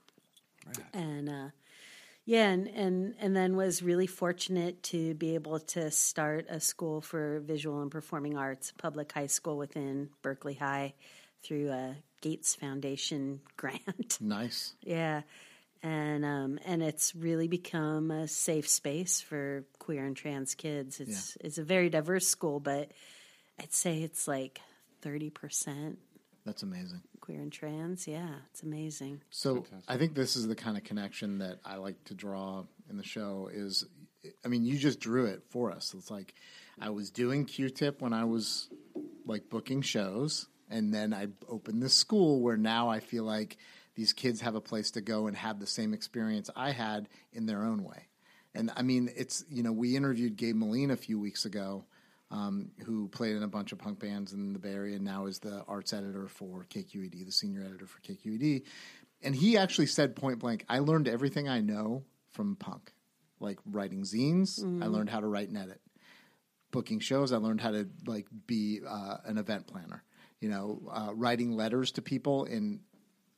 And 0.93 1.29
uh, 1.29 1.49
yeah, 2.25 2.49
and, 2.49 2.67
and 2.67 3.15
and 3.19 3.35
then 3.35 3.57
was 3.57 3.83
really 3.83 4.07
fortunate 4.07 4.81
to 4.83 5.13
be 5.15 5.35
able 5.35 5.59
to 5.59 5.91
start 5.91 6.45
a 6.49 6.59
school 6.59 7.01
for 7.01 7.41
visual 7.41 7.81
and 7.81 7.91
performing 7.91 8.37
arts, 8.37 8.71
public 8.77 9.11
high 9.11 9.27
school 9.27 9.57
within 9.57 10.09
Berkeley 10.21 10.53
High, 10.53 10.93
through 11.43 11.69
a 11.71 11.97
Gates 12.21 12.55
Foundation 12.55 13.41
grant. 13.57 14.17
Nice. 14.21 14.73
Yeah, 14.81 15.23
and 15.83 16.23
um, 16.23 16.59
and 16.65 16.81
it's 16.81 17.13
really 17.13 17.49
become 17.49 18.09
a 18.09 18.27
safe 18.29 18.69
space 18.69 19.19
for 19.19 19.65
queer 19.79 20.05
and 20.05 20.15
trans 20.15 20.55
kids. 20.55 21.01
It's 21.01 21.37
it's 21.41 21.57
a 21.57 21.63
very 21.63 21.89
diverse 21.89 22.25
school, 22.25 22.61
but 22.61 22.91
I'd 23.59 23.73
say 23.73 24.01
it's 24.01 24.29
like 24.29 24.61
thirty 25.03 25.29
percent 25.29 25.99
That's 26.45 26.63
amazing. 26.63 27.01
queer 27.21 27.41
and 27.41 27.51
trans. 27.51 28.07
Yeah, 28.07 28.29
it's 28.51 28.63
amazing. 28.63 29.21
So 29.29 29.65
I 29.87 29.97
think 29.97 30.15
this 30.15 30.35
is 30.35 30.47
the 30.47 30.55
kind 30.55 30.77
of 30.77 30.83
connection 30.83 31.37
that 31.39 31.59
I 31.63 31.75
like 31.75 32.03
to 32.05 32.13
draw 32.15 32.63
in 32.89 32.97
the 32.97 33.03
show. 33.03 33.49
Is 33.53 33.85
I 34.43 34.47
mean, 34.47 34.65
you 34.65 34.77
just 34.77 34.99
drew 34.99 35.25
it 35.25 35.43
for 35.49 35.71
us. 35.71 35.93
It's 35.97 36.09
like 36.09 36.33
I 36.79 36.89
was 36.89 37.11
doing 37.11 37.45
Q-Tip 37.45 38.01
when 38.01 38.13
I 38.13 38.23
was 38.25 38.69
like 39.25 39.49
booking 39.49 39.81
shows, 39.81 40.47
and 40.69 40.93
then 40.93 41.13
I 41.13 41.27
opened 41.47 41.83
this 41.83 41.93
school 41.93 42.41
where 42.41 42.57
now 42.57 42.89
I 42.89 42.99
feel 42.99 43.23
like 43.25 43.57
these 43.95 44.11
kids 44.13 44.41
have 44.41 44.55
a 44.55 44.61
place 44.61 44.91
to 44.91 45.01
go 45.01 45.27
and 45.27 45.35
have 45.37 45.59
the 45.59 45.67
same 45.67 45.93
experience 45.93 46.49
I 46.55 46.71
had 46.71 47.07
in 47.31 47.45
their 47.45 47.63
own 47.63 47.83
way. 47.83 48.07
And 48.55 48.71
I 48.75 48.81
mean, 48.81 49.09
it's 49.15 49.43
you 49.49 49.61
know, 49.63 49.71
we 49.71 49.95
interviewed 49.95 50.35
Gabe 50.35 50.55
Meline 50.55 50.91
a 50.91 50.97
few 50.97 51.19
weeks 51.19 51.45
ago, 51.45 51.85
um, 52.33 52.71
who 52.83 53.07
played 53.09 53.35
in 53.35 53.43
a 53.43 53.47
bunch 53.47 53.71
of 53.71 53.77
punk 53.77 53.99
bands 53.99 54.33
in 54.33 54.53
the 54.53 54.59
Bay 54.59 54.73
Area 54.73 54.95
and 54.95 55.05
now 55.05 55.27
is 55.27 55.37
the 55.39 55.63
arts 55.67 55.93
editor 55.93 56.27
for 56.27 56.65
KQED, 56.67 57.25
the 57.25 57.31
senior 57.31 57.61
editor 57.61 57.85
for 57.85 57.99
KQED. 58.01 58.63
And 59.21 59.35
he 59.35 59.55
actually 59.55 59.85
said 59.85 60.15
point 60.15 60.39
blank, 60.39 60.65
I 60.67 60.79
learned 60.79 61.07
everything 61.07 61.47
I 61.47 61.61
know 61.61 62.03
from 62.31 62.55
punk, 62.55 62.91
like 63.39 63.59
writing 63.69 64.01
zines. 64.01 64.59
I 64.83 64.87
learned 64.87 65.11
how 65.11 65.19
to 65.19 65.27
write 65.27 65.49
and 65.49 65.57
edit. 65.57 65.79
Booking 66.71 66.99
shows, 66.99 67.31
I 67.31 67.37
learned 67.37 67.61
how 67.61 67.69
to 67.69 67.87
like 68.07 68.25
be 68.47 68.81
uh, 68.85 69.17
an 69.25 69.37
event 69.37 69.67
planner. 69.67 70.03
You 70.41 70.49
know, 70.49 70.81
uh, 70.91 71.11
writing 71.13 71.51
letters 71.51 71.91
to 71.93 72.01
people 72.01 72.45
in, 72.45 72.79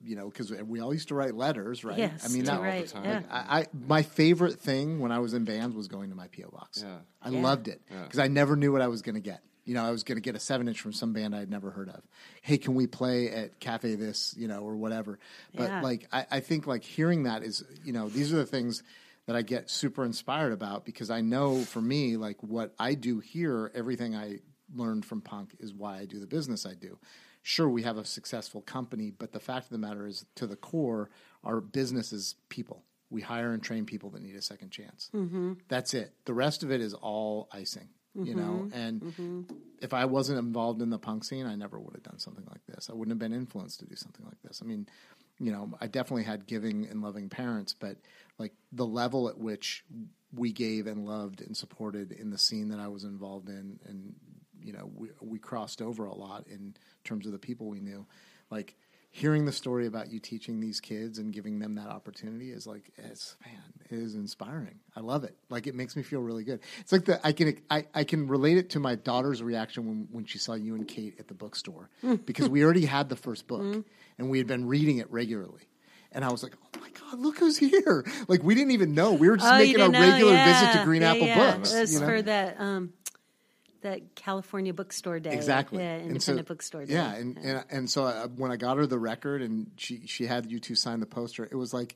you 0.05 0.15
know, 0.15 0.29
because 0.29 0.51
we 0.51 0.79
all 0.79 0.93
used 0.93 1.07
to 1.09 1.15
write 1.15 1.35
letters, 1.35 1.83
right? 1.83 1.97
Yes, 1.97 2.23
I 2.29 2.33
mean, 2.33 2.45
to 2.45 2.53
all 2.55 2.61
the 2.61 2.87
time. 2.87 3.03
yeah. 3.05 3.21
I, 3.29 3.59
I 3.61 3.65
my 3.87 4.03
favorite 4.03 4.59
thing 4.59 4.99
when 4.99 5.11
I 5.11 5.19
was 5.19 5.33
in 5.33 5.43
bands 5.45 5.75
was 5.75 5.87
going 5.87 6.09
to 6.11 6.15
my 6.15 6.27
PO 6.27 6.49
box. 6.51 6.83
Yeah. 6.85 6.97
I 7.21 7.29
Yeah. 7.29 7.41
loved 7.41 7.67
it 7.67 7.81
Yeah. 7.91 8.03
because 8.03 8.19
I 8.19 8.27
never 8.27 8.55
knew 8.55 8.71
what 8.71 8.81
I 8.81 8.87
was 8.87 9.01
going 9.01 9.15
to 9.15 9.21
get. 9.21 9.41
You 9.65 9.73
know, 9.73 9.83
I 9.83 9.89
was 9.89 10.03
going 10.03 10.17
to 10.17 10.21
get 10.21 10.35
a 10.35 10.39
seven 10.39 10.67
inch 10.67 10.79
from 10.79 10.93
some 10.93 11.11
band 11.11 11.35
I 11.35 11.39
had 11.39 11.49
never 11.49 11.71
heard 11.71 11.89
of. 11.89 12.01
Hey, 12.43 12.59
can 12.59 12.75
we 12.75 12.85
play 12.85 13.29
at 13.31 13.59
Cafe 13.59 13.95
this? 13.95 14.35
You 14.37 14.47
know, 14.47 14.59
or 14.59 14.75
whatever. 14.75 15.17
But 15.55 15.69
Yeah. 15.69 15.81
like, 15.81 16.07
I, 16.11 16.25
I 16.29 16.39
think 16.39 16.67
like 16.67 16.83
hearing 16.83 17.23
that 17.23 17.41
is, 17.41 17.63
you 17.83 17.91
know, 17.91 18.07
these 18.07 18.31
are 18.31 18.37
the 18.37 18.45
things 18.45 18.83
that 19.25 19.35
I 19.35 19.41
get 19.41 19.71
super 19.71 20.05
inspired 20.05 20.53
about 20.53 20.85
because 20.85 21.09
I 21.09 21.21
know 21.21 21.61
for 21.63 21.81
me, 21.81 22.15
like 22.15 22.43
what 22.43 22.75
I 22.77 22.93
do 22.93 23.19
here, 23.21 23.71
everything 23.73 24.15
I 24.15 24.41
learned 24.75 25.03
from 25.05 25.21
punk 25.21 25.55
is 25.59 25.73
why 25.73 25.97
I 25.97 26.05
do 26.05 26.19
the 26.19 26.27
business 26.27 26.67
I 26.67 26.75
do. 26.75 26.99
Sure, 27.47 27.69
we 27.69 27.83
have 27.83 27.97
a 27.97 28.03
successful 28.03 28.61
company, 28.61 29.11
but 29.11 29.31
the 29.31 29.39
fact 29.39 29.65
of 29.65 29.69
the 29.69 29.77
matter 29.77 30.07
is, 30.07 30.25
to 30.33 30.47
the 30.47 30.55
core, 30.55 31.11
our 31.43 31.61
business 31.61 32.11
is 32.11 32.33
people. 32.49 32.83
We 33.11 33.21
hire 33.21 33.53
and 33.53 33.61
train 33.61 33.85
people 33.85 34.09
that 34.09 34.23
need 34.23 34.35
a 34.35 34.41
second 34.41 34.71
chance. 34.71 35.11
Mm-hmm. 35.13 35.53
That's 35.67 35.93
it. 35.93 36.11
The 36.25 36.33
rest 36.33 36.63
of 36.63 36.71
it 36.71 36.81
is 36.81 36.95
all 36.95 37.47
icing, 37.51 37.89
you 38.15 38.33
know. 38.33 38.67
And 38.73 39.45
if 39.79 39.93
I 39.93 40.05
wasn't 40.05 40.39
involved 40.39 40.81
in 40.81 40.89
the 40.89 40.97
punk 40.97 41.23
scene, 41.23 41.45
I 41.45 41.53
never 41.53 41.79
would 41.79 41.93
have 41.93 42.01
done 42.01 42.17
something 42.17 42.45
like 42.49 42.65
this. 42.65 42.89
I 42.89 42.93
wouldn't 42.93 43.11
have 43.11 43.19
been 43.19 43.37
influenced 43.37 43.79
to 43.81 43.85
do 43.85 43.95
something 43.95 44.25
like 44.25 44.41
this. 44.43 44.61
I 44.63 44.65
mean, 44.65 44.87
you 45.39 45.51
know, 45.51 45.69
I 45.79 45.85
definitely 45.85 46.23
had 46.23 46.47
giving 46.47 46.87
and 46.87 47.03
loving 47.03 47.29
parents, 47.29 47.75
but 47.79 47.97
like 48.39 48.53
the 48.71 48.87
level 48.87 49.29
at 49.29 49.37
which 49.37 49.85
we 50.33 50.51
gave 50.51 50.87
and 50.87 51.05
loved 51.05 51.41
and 51.41 51.55
supported 51.55 52.11
in 52.11 52.31
the 52.31 52.39
scene 52.39 52.69
that 52.69 52.79
I 52.79 52.87
was 52.87 53.03
involved 53.03 53.49
in, 53.49 53.79
and 53.87 54.15
you 54.65 54.73
know, 54.73 54.89
we 54.95 55.09
we 55.21 55.39
crossed 55.39 55.81
over 55.81 56.05
a 56.05 56.15
lot 56.15 56.47
in 56.47 56.75
terms 57.03 57.25
of 57.25 57.31
the 57.31 57.39
people 57.39 57.67
we 57.67 57.79
knew. 57.79 58.05
Like 58.49 58.75
hearing 59.11 59.45
the 59.45 59.51
story 59.51 59.87
about 59.87 60.11
you 60.11 60.19
teaching 60.19 60.59
these 60.59 60.81
kids 60.81 61.19
and 61.19 61.31
giving 61.31 61.59
them 61.59 61.75
that 61.75 61.87
opportunity 61.87 62.51
is 62.51 62.67
like 62.67 62.91
it's 62.97 63.37
man, 63.45 63.61
it 63.89 63.97
is 63.97 64.15
inspiring. 64.15 64.79
I 64.95 64.99
love 64.99 65.23
it. 65.23 65.37
Like 65.49 65.67
it 65.67 65.75
makes 65.75 65.95
me 65.95 66.03
feel 66.03 66.19
really 66.21 66.43
good. 66.43 66.59
It's 66.81 66.91
like 66.91 67.05
the 67.05 67.25
I 67.25 67.31
can 67.31 67.57
I, 67.69 67.85
I 67.93 68.03
can 68.03 68.27
relate 68.27 68.57
it 68.57 68.71
to 68.71 68.79
my 68.79 68.95
daughter's 68.95 69.41
reaction 69.41 69.85
when 69.87 70.07
when 70.11 70.25
she 70.25 70.37
saw 70.37 70.53
you 70.53 70.75
and 70.75 70.87
Kate 70.87 71.15
at 71.19 71.27
the 71.27 71.33
bookstore 71.33 71.89
because 72.25 72.49
we 72.49 72.63
already 72.63 72.85
had 72.85 73.07
the 73.09 73.15
first 73.15 73.47
book 73.47 73.85
and 74.17 74.29
we 74.29 74.37
had 74.39 74.47
been 74.47 74.67
reading 74.67 74.97
it 74.97 75.09
regularly. 75.11 75.61
And 76.11 76.23
I 76.23 76.31
was 76.31 76.43
like, 76.43 76.53
"Oh 76.73 76.79
my 76.79 76.89
god, 76.91 77.19
look 77.19 77.39
who's 77.39 77.57
here!" 77.57 78.05
Like 78.29 78.41
we 78.41 78.55
didn't 78.55 78.71
even 78.71 78.93
know 78.93 79.13
we 79.13 79.29
were 79.29 79.35
just 79.37 79.51
Oh, 79.51 79.57
making 79.57 79.81
a 79.81 79.89
know? 79.89 79.99
regular 79.99 80.35
visit 80.45 80.71
to 80.73 80.83
Green 80.85 81.01
Yeah, 81.01 81.11
Apple 81.11 81.27
yeah. 81.27 81.55
Books. 81.57 81.73
It 81.73 81.79
was 81.81 81.93
you 81.93 81.99
know? 81.99 82.05
for 82.05 82.21
that 82.21 82.55
um, 82.59 82.93
that 83.85 84.15
California 84.15 84.73
Bookstore 84.73 85.19
Day. 85.19 85.31
Exactly. 85.33 85.79
Yeah, 85.83 85.93
And 85.93 86.11
Independent 86.11 86.47
so- 86.47 86.53
Bookstore 86.53 86.85
Day. 86.85 86.93
Yeah, 86.93 87.13
and 87.15 87.37
and, 87.37 87.63
and 87.69 87.89
so 87.89 88.03
uh, 88.05 88.27
when 88.27 88.51
I 88.51 88.57
got 88.57 88.77
her 88.77 88.85
the 88.85 88.99
record 88.99 89.41
and 89.41 89.71
she 89.77 90.05
she 90.07 90.25
had 90.25 90.51
you 90.51 90.59
two 90.59 90.75
sign 90.75 90.99
the 90.99 91.05
poster, 91.05 91.43
it 91.49 91.55
was 91.55 91.73
like 91.73 91.95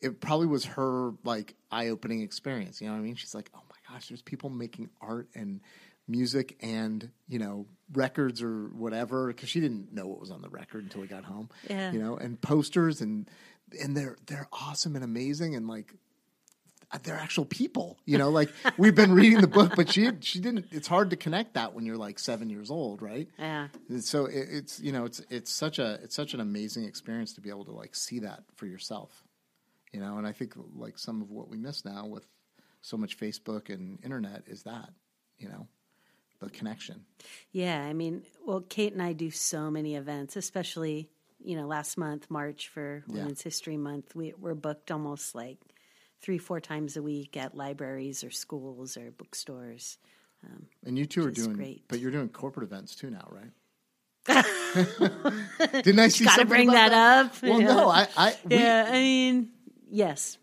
it 0.00 0.20
probably 0.20 0.46
was 0.46 0.64
her 0.64 1.12
like 1.24 1.54
eye 1.70 1.88
opening 1.88 2.22
experience. 2.22 2.80
You 2.80 2.88
know 2.88 2.94
what 2.94 3.00
I 3.00 3.02
mean? 3.02 3.14
She's 3.14 3.34
like, 3.34 3.50
oh 3.54 3.62
my 3.70 3.94
gosh, 3.94 4.08
there's 4.08 4.22
people 4.22 4.50
making 4.50 4.90
art 5.00 5.28
and 5.34 5.60
music 6.08 6.56
and 6.60 7.10
you 7.28 7.38
know 7.38 7.66
records 7.92 8.40
or 8.42 8.68
whatever 8.68 9.26
because 9.28 9.48
she 9.48 9.60
didn't 9.60 9.92
know 9.92 10.06
what 10.06 10.20
was 10.20 10.30
on 10.30 10.40
the 10.40 10.48
record 10.48 10.84
until 10.84 11.00
we 11.00 11.06
got 11.06 11.24
home. 11.24 11.48
Yeah. 11.68 11.92
You 11.92 11.98
know, 12.02 12.16
and 12.16 12.40
posters 12.40 13.00
and 13.00 13.28
and 13.82 13.96
they're 13.96 14.16
they're 14.26 14.48
awesome 14.52 14.94
and 14.94 15.04
amazing 15.04 15.54
and 15.56 15.66
like 15.68 15.92
they're 17.02 17.16
actual 17.16 17.44
people, 17.44 17.98
you 18.04 18.16
know. 18.18 18.30
Like 18.30 18.50
we've 18.76 18.94
been 18.94 19.12
reading 19.12 19.40
the 19.40 19.46
book, 19.48 19.72
but 19.76 19.90
she 19.92 20.08
she 20.20 20.40
didn't. 20.40 20.66
It's 20.70 20.88
hard 20.88 21.10
to 21.10 21.16
connect 21.16 21.54
that 21.54 21.74
when 21.74 21.84
you're 21.84 21.96
like 21.96 22.18
seven 22.18 22.48
years 22.50 22.70
old, 22.70 23.02
right? 23.02 23.28
Yeah. 23.38 23.68
And 23.88 24.02
So 24.04 24.26
it, 24.26 24.46
it's 24.50 24.80
you 24.80 24.92
know 24.92 25.04
it's 25.04 25.20
it's 25.30 25.50
such 25.52 25.78
a 25.78 25.98
it's 26.02 26.14
such 26.14 26.34
an 26.34 26.40
amazing 26.40 26.84
experience 26.84 27.34
to 27.34 27.40
be 27.40 27.50
able 27.50 27.64
to 27.66 27.72
like 27.72 27.94
see 27.94 28.20
that 28.20 28.44
for 28.54 28.66
yourself, 28.66 29.24
you 29.92 30.00
know. 30.00 30.16
And 30.18 30.26
I 30.26 30.32
think 30.32 30.54
like 30.76 30.98
some 30.98 31.22
of 31.22 31.30
what 31.30 31.48
we 31.48 31.56
miss 31.56 31.84
now 31.84 32.06
with 32.06 32.26
so 32.82 32.96
much 32.96 33.18
Facebook 33.18 33.68
and 33.68 33.98
internet 34.04 34.44
is 34.46 34.62
that 34.62 34.90
you 35.38 35.48
know 35.48 35.66
the 36.40 36.50
connection. 36.50 37.04
Yeah, 37.50 37.82
I 37.82 37.94
mean, 37.94 38.22
well, 38.46 38.60
Kate 38.60 38.92
and 38.92 39.02
I 39.02 39.12
do 39.12 39.30
so 39.30 39.70
many 39.70 39.96
events, 39.96 40.36
especially 40.36 41.08
you 41.44 41.56
know 41.56 41.66
last 41.66 41.98
month, 41.98 42.30
March 42.30 42.68
for 42.68 43.02
Yeah. 43.08 43.16
Women's 43.18 43.42
History 43.42 43.76
Month. 43.76 44.14
We 44.14 44.34
we're 44.38 44.54
booked 44.54 44.90
almost 44.90 45.34
like 45.34 45.58
three, 46.20 46.38
four 46.38 46.60
times 46.60 46.96
a 46.96 47.02
week 47.02 47.36
at 47.36 47.56
libraries 47.56 48.24
or 48.24 48.30
schools 48.30 48.96
or 48.96 49.10
bookstores. 49.10 49.98
And 50.84 50.96
you 50.96 51.06
two 51.06 51.26
are 51.26 51.30
doing, 51.32 51.54
great. 51.54 51.82
but 51.88 51.98
you're 51.98 52.12
doing 52.12 52.28
corporate 52.28 52.64
events 52.70 52.94
too 52.94 53.10
now, 53.10 53.28
right? 53.30 53.50
Didn't 55.82 55.98
I 55.98 56.08
see? 56.08 56.24
Got 56.24 56.38
to 56.38 56.44
bring 56.44 56.68
about 56.68 56.90
that, 56.90 57.26
up. 57.26 57.42
Well, 57.42 57.60
yeah. 57.60 57.66
no, 57.66 57.88
I, 57.88 58.06
I 58.16 58.36
we- 58.44 58.56
yeah, 58.56 58.86
I 58.88 58.92
mean, 58.92 59.50
yes. 59.90 60.38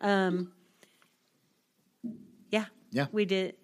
Um, 0.00 0.52
yeah, 2.50 2.66
Yeah. 2.92 3.06
we 3.12 3.24
did. 3.24 3.56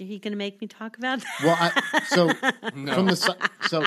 Are 0.00 0.04
you 0.04 0.18
going 0.18 0.32
to 0.32 0.38
make 0.38 0.60
me 0.62 0.66
talk 0.66 0.96
about 0.96 1.20
that? 1.20 1.28
Well, 1.44 1.56
I, 1.60 2.00
so 2.04 2.28
from 2.94 3.06
the 3.06 3.36
so 3.68 3.84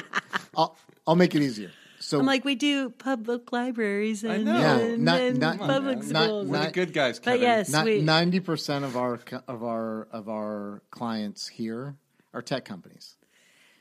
I'll 0.56 0.78
I'll 1.08 1.15
make 1.15 1.34
it 1.34 1.41
easier. 1.41 1.71
So 2.13 2.17
So 2.17 2.21
I'm 2.21 2.28
like, 2.28 2.45
we 2.45 2.54
do 2.54 2.91
public 2.91 3.52
libraries 3.52 4.23
and, 4.23 4.45
know. 4.45 4.54
Yeah, 4.60 4.78
and, 4.78 5.04
not- 5.04 5.19
and 5.21 5.39
not- 5.39 5.58
public 5.58 5.97
not- 6.08 6.26
schools. 6.26 6.47
We're 6.47 6.58
the 6.60 6.63
Not- 6.65 6.73
good 6.73 6.93
guys, 6.93 7.17
but 7.19 7.26
Kevin. 7.26 7.41
yes, 7.41 7.84
we, 7.84 8.02
ninety 8.02 8.39
percent 8.39 8.86
of 8.86 8.95
our 8.95 9.19
of 9.47 9.63
our 9.63 10.08
of 10.12 10.30
our 10.30 10.84
clients 10.91 11.47
here 11.47 11.95
are 12.32 12.43
tech 12.43 12.65
companies, 12.65 13.17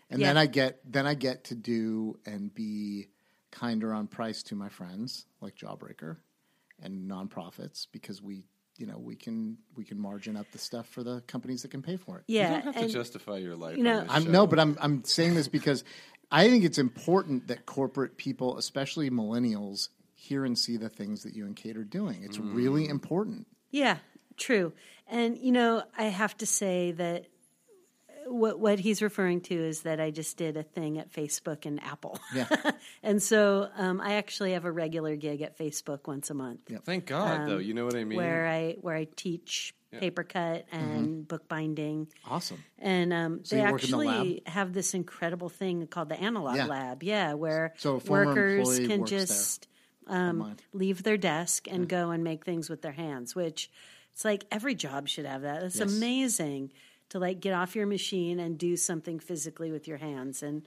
and 0.08 0.18
Yeah. 0.20 0.28
then 0.28 0.38
I 0.38 0.46
get 0.46 0.80
then 0.90 1.06
I 1.06 1.12
get 1.12 1.44
to 1.44 1.54
do 1.54 2.18
and 2.24 2.52
be 2.54 3.08
kinder 3.50 3.92
on 3.92 4.06
price 4.06 4.42
to 4.44 4.56
my 4.56 4.70
friends 4.70 5.26
like 5.42 5.54
Jawbreaker 5.56 6.16
and 6.82 7.10
nonprofits 7.10 7.86
because 7.92 8.22
we 8.22 8.44
you 8.78 8.86
know 8.86 8.96
we 8.98 9.14
can 9.14 9.58
we 9.76 9.84
can 9.84 9.98
margin 10.00 10.38
up 10.38 10.46
the 10.52 10.58
stuff 10.58 10.88
for 10.88 11.02
the 11.04 11.20
companies 11.26 11.60
that 11.62 11.70
can 11.70 11.82
pay 11.82 11.98
for 11.98 12.16
it. 12.16 12.24
You 12.28 12.38
yeah, 12.38 12.62
don't 12.62 12.74
have 12.74 12.86
to 12.86 12.88
justify 12.88 13.36
your 13.36 13.56
life. 13.56 13.76
you 13.76 13.82
know, 13.82 14.06
I'm 14.08 14.24
show. 14.24 14.30
no, 14.30 14.46
but 14.46 14.58
I'm 14.58 14.78
I'm 14.80 15.04
saying 15.04 15.34
this 15.34 15.48
because 15.48 15.84
I 16.32 16.48
think 16.48 16.64
it's 16.64 16.78
important 16.78 17.48
that 17.48 17.66
corporate 17.66 18.16
people, 18.16 18.56
especially 18.56 19.10
millennials, 19.10 19.88
hear 20.14 20.44
and 20.44 20.58
see 20.58 20.76
the 20.76 20.88
things 20.88 21.22
that 21.24 21.34
you 21.34 21.44
and 21.44 21.54
Kate 21.54 21.76
are 21.76 21.84
doing. 21.84 22.22
It's 22.22 22.38
really 22.38 22.88
important. 22.88 23.46
Yeah, 23.70 23.98
true. 24.36 24.72
And 25.08 25.36
you 25.36 25.52
know, 25.52 25.82
I 25.96 26.04
have 26.04 26.36
to 26.38 26.46
say 26.46 26.92
that 26.92 27.26
what 28.26 28.58
what 28.58 28.78
he's 28.78 29.02
referring 29.02 29.40
to 29.42 29.54
is 29.54 29.82
that 29.82 30.00
I 30.00 30.10
just 30.10 30.36
did 30.36 30.56
a 30.56 30.62
thing 30.62 30.98
at 30.98 31.12
Facebook 31.12 31.66
and 31.66 31.82
Apple. 31.82 32.18
Yeah. 32.34 32.48
and 33.02 33.22
so 33.22 33.68
um, 33.76 34.00
I 34.00 34.14
actually 34.14 34.52
have 34.52 34.64
a 34.64 34.72
regular 34.72 35.16
gig 35.16 35.42
at 35.42 35.58
Facebook 35.58 36.06
once 36.06 36.30
a 36.30 36.34
month. 36.34 36.60
Thank 36.84 37.06
God, 37.06 37.48
though. 37.48 37.58
You 37.58 37.74
know 37.74 37.84
what 37.84 37.94
I 37.94 38.04
mean? 38.04 38.18
Um, 38.18 38.24
Where 38.24 38.46
I 38.46 38.76
where 38.80 38.96
I 38.96 39.06
teach 39.16 39.74
paper 39.98 40.24
cut 40.24 40.66
and 40.72 41.26
bookbinding, 41.28 42.08
Awesome. 42.28 42.62
and 42.78 43.12
um, 43.12 43.40
So 43.44 43.56
they 43.56 43.60
in 43.62 43.66
the 43.68 43.72
actually 43.74 44.42
have 44.46 44.72
this 44.72 44.94
incredible 44.94 45.48
thing 45.48 45.86
called 45.86 46.08
the 46.08 46.20
Analog 46.20 46.56
Yeah. 46.56 46.66
Lab. 46.66 47.02
Yeah, 47.02 47.34
where 47.34 47.74
So 47.76 48.00
workers 48.08 48.78
can 48.80 49.06
just 49.06 49.68
um, 50.06 50.56
leave 50.72 51.02
their 51.02 51.16
desk 51.16 51.68
and 51.70 51.88
go 51.88 52.10
and 52.10 52.24
make 52.24 52.44
things 52.44 52.68
with 52.70 52.82
their 52.82 52.92
hands. 52.92 53.34
Which 53.34 53.70
it's 54.12 54.24
like 54.24 54.44
every 54.50 54.74
job 54.74 55.08
should 55.08 55.26
have 55.26 55.42
that. 55.42 55.62
It's 55.62 55.80
Yes. 55.80 55.92
amazing 55.96 56.72
to 57.10 57.18
like 57.18 57.40
get 57.40 57.52
off 57.52 57.76
your 57.76 57.86
machine 57.86 58.40
and 58.40 58.56
do 58.58 58.76
something 58.76 59.18
physically 59.20 59.70
with 59.70 59.86
your 59.86 59.98
hands 59.98 60.42
and 60.42 60.66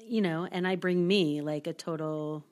you 0.00 0.22
know 0.22 0.48
and 0.50 0.66
i 0.66 0.76
bring 0.76 1.06
me 1.06 1.42
like 1.42 1.66
a 1.66 1.72
total 1.74 2.42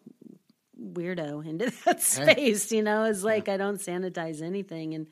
weirdo 0.81 1.47
into 1.47 1.73
that 1.85 2.03
space 2.03 2.73
you 2.73 2.83
know? 2.83 3.05
It's 3.05 3.23
like 3.23 3.49
i 3.49 3.57
don't 3.57 3.79
sanitize 3.79 4.43
anything. 4.43 4.95
And 4.95 5.07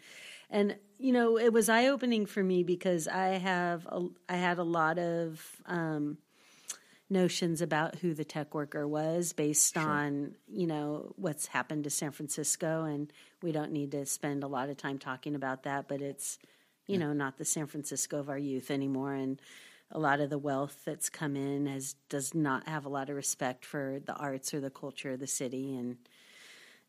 and 0.51 0.77
you 0.99 1.13
know 1.13 1.39
it 1.39 1.53
was 1.53 1.69
eye 1.69 1.89
opening 1.89 2.27
for 2.27 2.43
me 2.43 2.63
because 2.63 3.09
i 3.09 3.29
have 3.39 3.87
a, 3.87 4.07
i 4.29 4.37
had 4.37 4.59
a 4.59 4.63
lot 4.63 4.99
of 4.99 5.45
um 5.67 6.19
notions 7.11 7.61
about 7.61 7.97
who 7.97 8.15
the 8.15 8.25
tech 8.25 8.55
worker 8.55 8.87
was 8.89 9.33
based 9.33 9.77
on 9.77 10.35
you 10.49 10.67
know 10.67 11.13
what's 11.17 11.47
happened 11.47 11.85
to 11.85 11.91
San 11.91 12.13
Francisco. 12.13 12.85
And 12.85 13.13
we 13.43 13.53
don't 13.53 13.73
need 13.73 13.93
to 13.93 14.07
spend 14.07 14.43
a 14.43 14.49
lot 14.49 14.71
of 14.71 14.77
time 14.77 14.99
talking 14.99 15.35
about 15.35 15.65
that 15.65 15.87
but 15.87 16.01
it's 16.01 16.39
you 16.87 16.99
know 16.99 17.13
not 17.13 17.39
the 17.39 17.45
San 17.45 17.67
Francisco 17.67 18.19
of 18.19 18.29
our 18.29 18.39
youth 18.39 18.71
anymore. 18.71 19.15
And 19.15 19.41
a 19.95 19.99
lot 19.99 20.21
of 20.21 20.29
the 20.29 20.39
wealth 20.39 20.79
that's 20.85 21.09
come 21.09 21.37
in 21.37 21.67
has 21.67 21.95
does 22.09 22.35
not 22.35 22.69
have 22.69 22.85
a 22.85 22.89
lot 22.89 23.09
of 23.09 23.17
respect 23.17 23.65
for 23.65 24.01
the 24.05 24.15
arts 24.15 24.53
or 24.53 24.61
the 24.61 24.71
culture 24.71 25.13
of 25.13 25.21
the 25.21 25.27
city. 25.27 25.77
And 25.77 25.97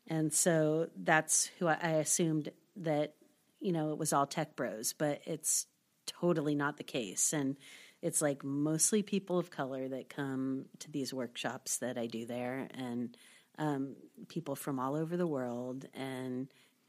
and 0.08 0.32
so 0.32 0.88
that's 0.96 1.50
who 1.58 1.68
I, 1.68 1.78
I 1.80 1.90
assumed 1.92 2.50
that 2.76 3.14
you 3.60 3.72
know 3.72 3.92
it 3.92 3.98
was 3.98 4.12
all 4.12 4.26
tech 4.26 4.56
bros 4.56 4.92
but 4.92 5.22
it's 5.24 5.66
totally 6.06 6.54
not 6.54 6.76
the 6.76 6.84
case. 6.84 7.32
And 7.32 7.56
it's 8.02 8.22
like 8.22 8.44
mostly 8.44 9.02
people 9.02 9.38
of 9.38 9.50
color 9.50 9.88
that 9.88 10.08
come 10.08 10.66
to 10.80 10.90
these 10.90 11.12
workshops 11.12 11.78
that 11.78 11.98
I 11.98 12.06
do 12.06 12.26
there 12.26 12.68
and 12.74 13.16
um, 13.58 13.96
people 14.28 14.54
from 14.54 14.78
all 14.78 14.94
over 14.94 15.16
the 15.16 15.26
world 15.26 15.86
and 15.94 16.48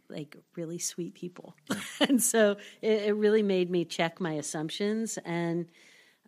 like 0.09 0.37
really 0.55 0.79
sweet 0.79 1.15
people. 1.15 1.55
and 2.07 2.21
so 2.21 2.57
it, 2.81 3.03
it 3.07 3.15
really 3.15 3.43
made 3.43 3.69
me 3.69 3.85
check 3.85 4.19
my 4.19 4.33
assumptions. 4.33 5.17
And 5.25 5.67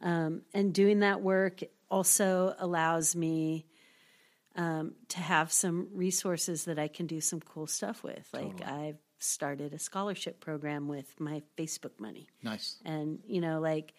um, 0.02 0.42
and 0.54 0.74
doing 0.74 1.00
that 1.00 1.22
work 1.22 1.62
also 1.90 2.56
allows 2.60 3.16
me 3.16 3.66
um, 4.56 4.94
to 5.10 5.20
have 5.20 5.52
some 5.52 5.88
resources 5.94 6.66
that 6.66 6.78
I 6.80 6.88
can 6.88 7.08
do 7.08 7.22
some 7.22 7.40
cool 7.40 7.68
stuff 7.68 8.04
with. 8.04 8.28
Like 8.34 8.66
I've 8.66 8.98
started 9.20 9.74
a 9.74 9.80
scholarship 9.80 10.40
program 10.40 10.88
with 10.88 11.20
my 11.20 11.42
Facebook 11.58 12.00
money 12.00 12.28
Nice. 12.42 12.78
and 12.86 13.20
you 13.28 13.42
know 13.42 13.60
like 13.60 13.94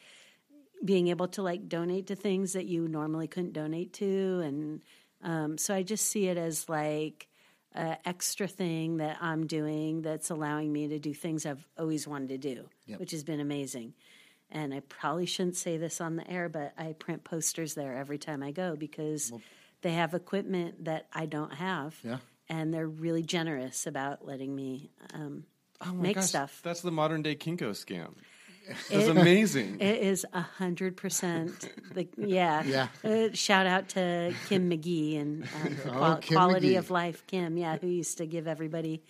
being 0.83 1.09
able 1.09 1.29
to 1.29 1.43
like 1.43 1.69
donate 1.69 2.07
to 2.07 2.17
things 2.17 2.55
that 2.55 2.65
you 2.65 2.89
normally 2.89 3.29
couldn't 3.29 3.53
donate 3.53 3.93
to 3.93 4.41
and 4.43 4.81
um, 5.23 5.59
so 5.59 5.75
i 5.75 5.83
just 5.83 6.07
see 6.07 6.29
it 6.29 6.39
as 6.39 6.71
like 6.71 7.29
a 7.75 7.99
extra 8.09 8.49
thing 8.49 8.97
that 8.97 9.19
i'm 9.21 9.47
doing 9.47 10.01
that's 10.01 10.31
allowing 10.31 10.73
me 10.73 10.89
to 10.89 10.99
do 10.99 11.13
things 11.13 11.45
i've 11.45 11.67
always 11.79 12.09
wanted 12.09 12.29
to 12.31 12.39
do 12.39 12.65
Yep. 12.87 13.01
which 13.01 13.11
has 13.11 13.23
been 13.23 13.41
amazing 13.41 13.93
and 14.53 14.73
i 14.75 14.81
probably 14.81 15.27
shouldn't 15.27 15.57
say 15.57 15.77
this 15.77 16.01
on 16.01 16.17
the 16.17 16.31
air 16.31 16.49
but 16.49 16.73
i 16.79 16.93
print 16.93 17.25
posters 17.25 17.75
there 17.75 17.97
every 17.97 18.19
time 18.19 18.43
i 18.43 18.51
go 18.51 18.77
because 18.77 19.33
they 19.83 19.93
have 19.93 20.15
equipment 20.15 20.85
that 20.85 21.07
i 21.13 21.27
don't 21.27 21.55
have 21.55 21.97
Yeah. 22.03 22.19
and 22.49 22.73
they're 22.73 22.89
really 22.89 23.23
generous 23.23 23.87
about 23.87 24.27
letting 24.27 24.55
me 24.55 24.91
um, 25.15 25.45
Oh 25.83 25.93
make 25.95 26.17
gosh, 26.17 26.27
stuff 26.27 26.61
That's 26.63 26.83
the 26.83 26.91
modern 26.91 27.23
day 27.23 27.35
Kinko 27.37 27.71
scam. 27.71 28.11
That's 28.91 29.07
It- 29.07 29.17
amazing. 29.17 29.81
It 29.81 30.03
is 30.03 30.25
a 30.33 30.41
hundred 30.41 30.97
percent. 30.97 31.69
The 31.95 32.07
yeah. 32.17 32.63
Yeah. 32.63 32.87
Uh, 33.05 33.29
shout 33.35 33.67
out 33.67 33.89
to 33.91 34.33
Kim 34.49 34.71
McGee 34.71 35.21
and 35.21 35.43
um, 35.43 35.77
Oh, 35.87 35.91
qual- 35.91 36.21
quality 36.21 36.75
McGee. 36.75 36.79
of 36.79 36.91
life. 36.91 37.27
Kim, 37.27 37.57
yeah, 37.57 37.79
who 37.79 37.89
used 37.89 38.19
to 38.19 38.27
give 38.27 38.47
everybody 38.47 39.03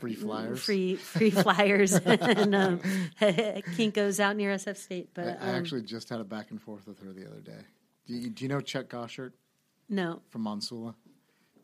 Free 0.00 0.14
flyers. 0.14 0.62
free 0.62 0.96
free 0.96 1.30
flyers 1.30 1.92
and 1.92 2.54
um, 2.54 2.78
Kinkos 3.20 4.18
out 4.20 4.36
near 4.36 4.54
SF 4.54 4.76
State. 4.76 5.08
I, 5.16 5.20
But 5.20 5.26
I 5.42 5.50
um, 5.50 5.56
actually 5.56 5.82
just 5.82 6.08
had 6.08 6.20
a 6.20 6.24
back 6.24 6.50
and 6.50 6.60
forth 6.60 6.86
with 6.86 6.98
her 7.00 7.12
the 7.12 7.26
other 7.26 7.40
day. 7.40 7.60
Do 8.06 8.14
you, 8.14 8.30
do 8.30 8.44
you 8.44 8.48
know 8.48 8.60
Chuck 8.60 8.86
Goshert 8.88 9.32
no, 9.88 10.22
from 10.30 10.44
Monsula? 10.44 10.94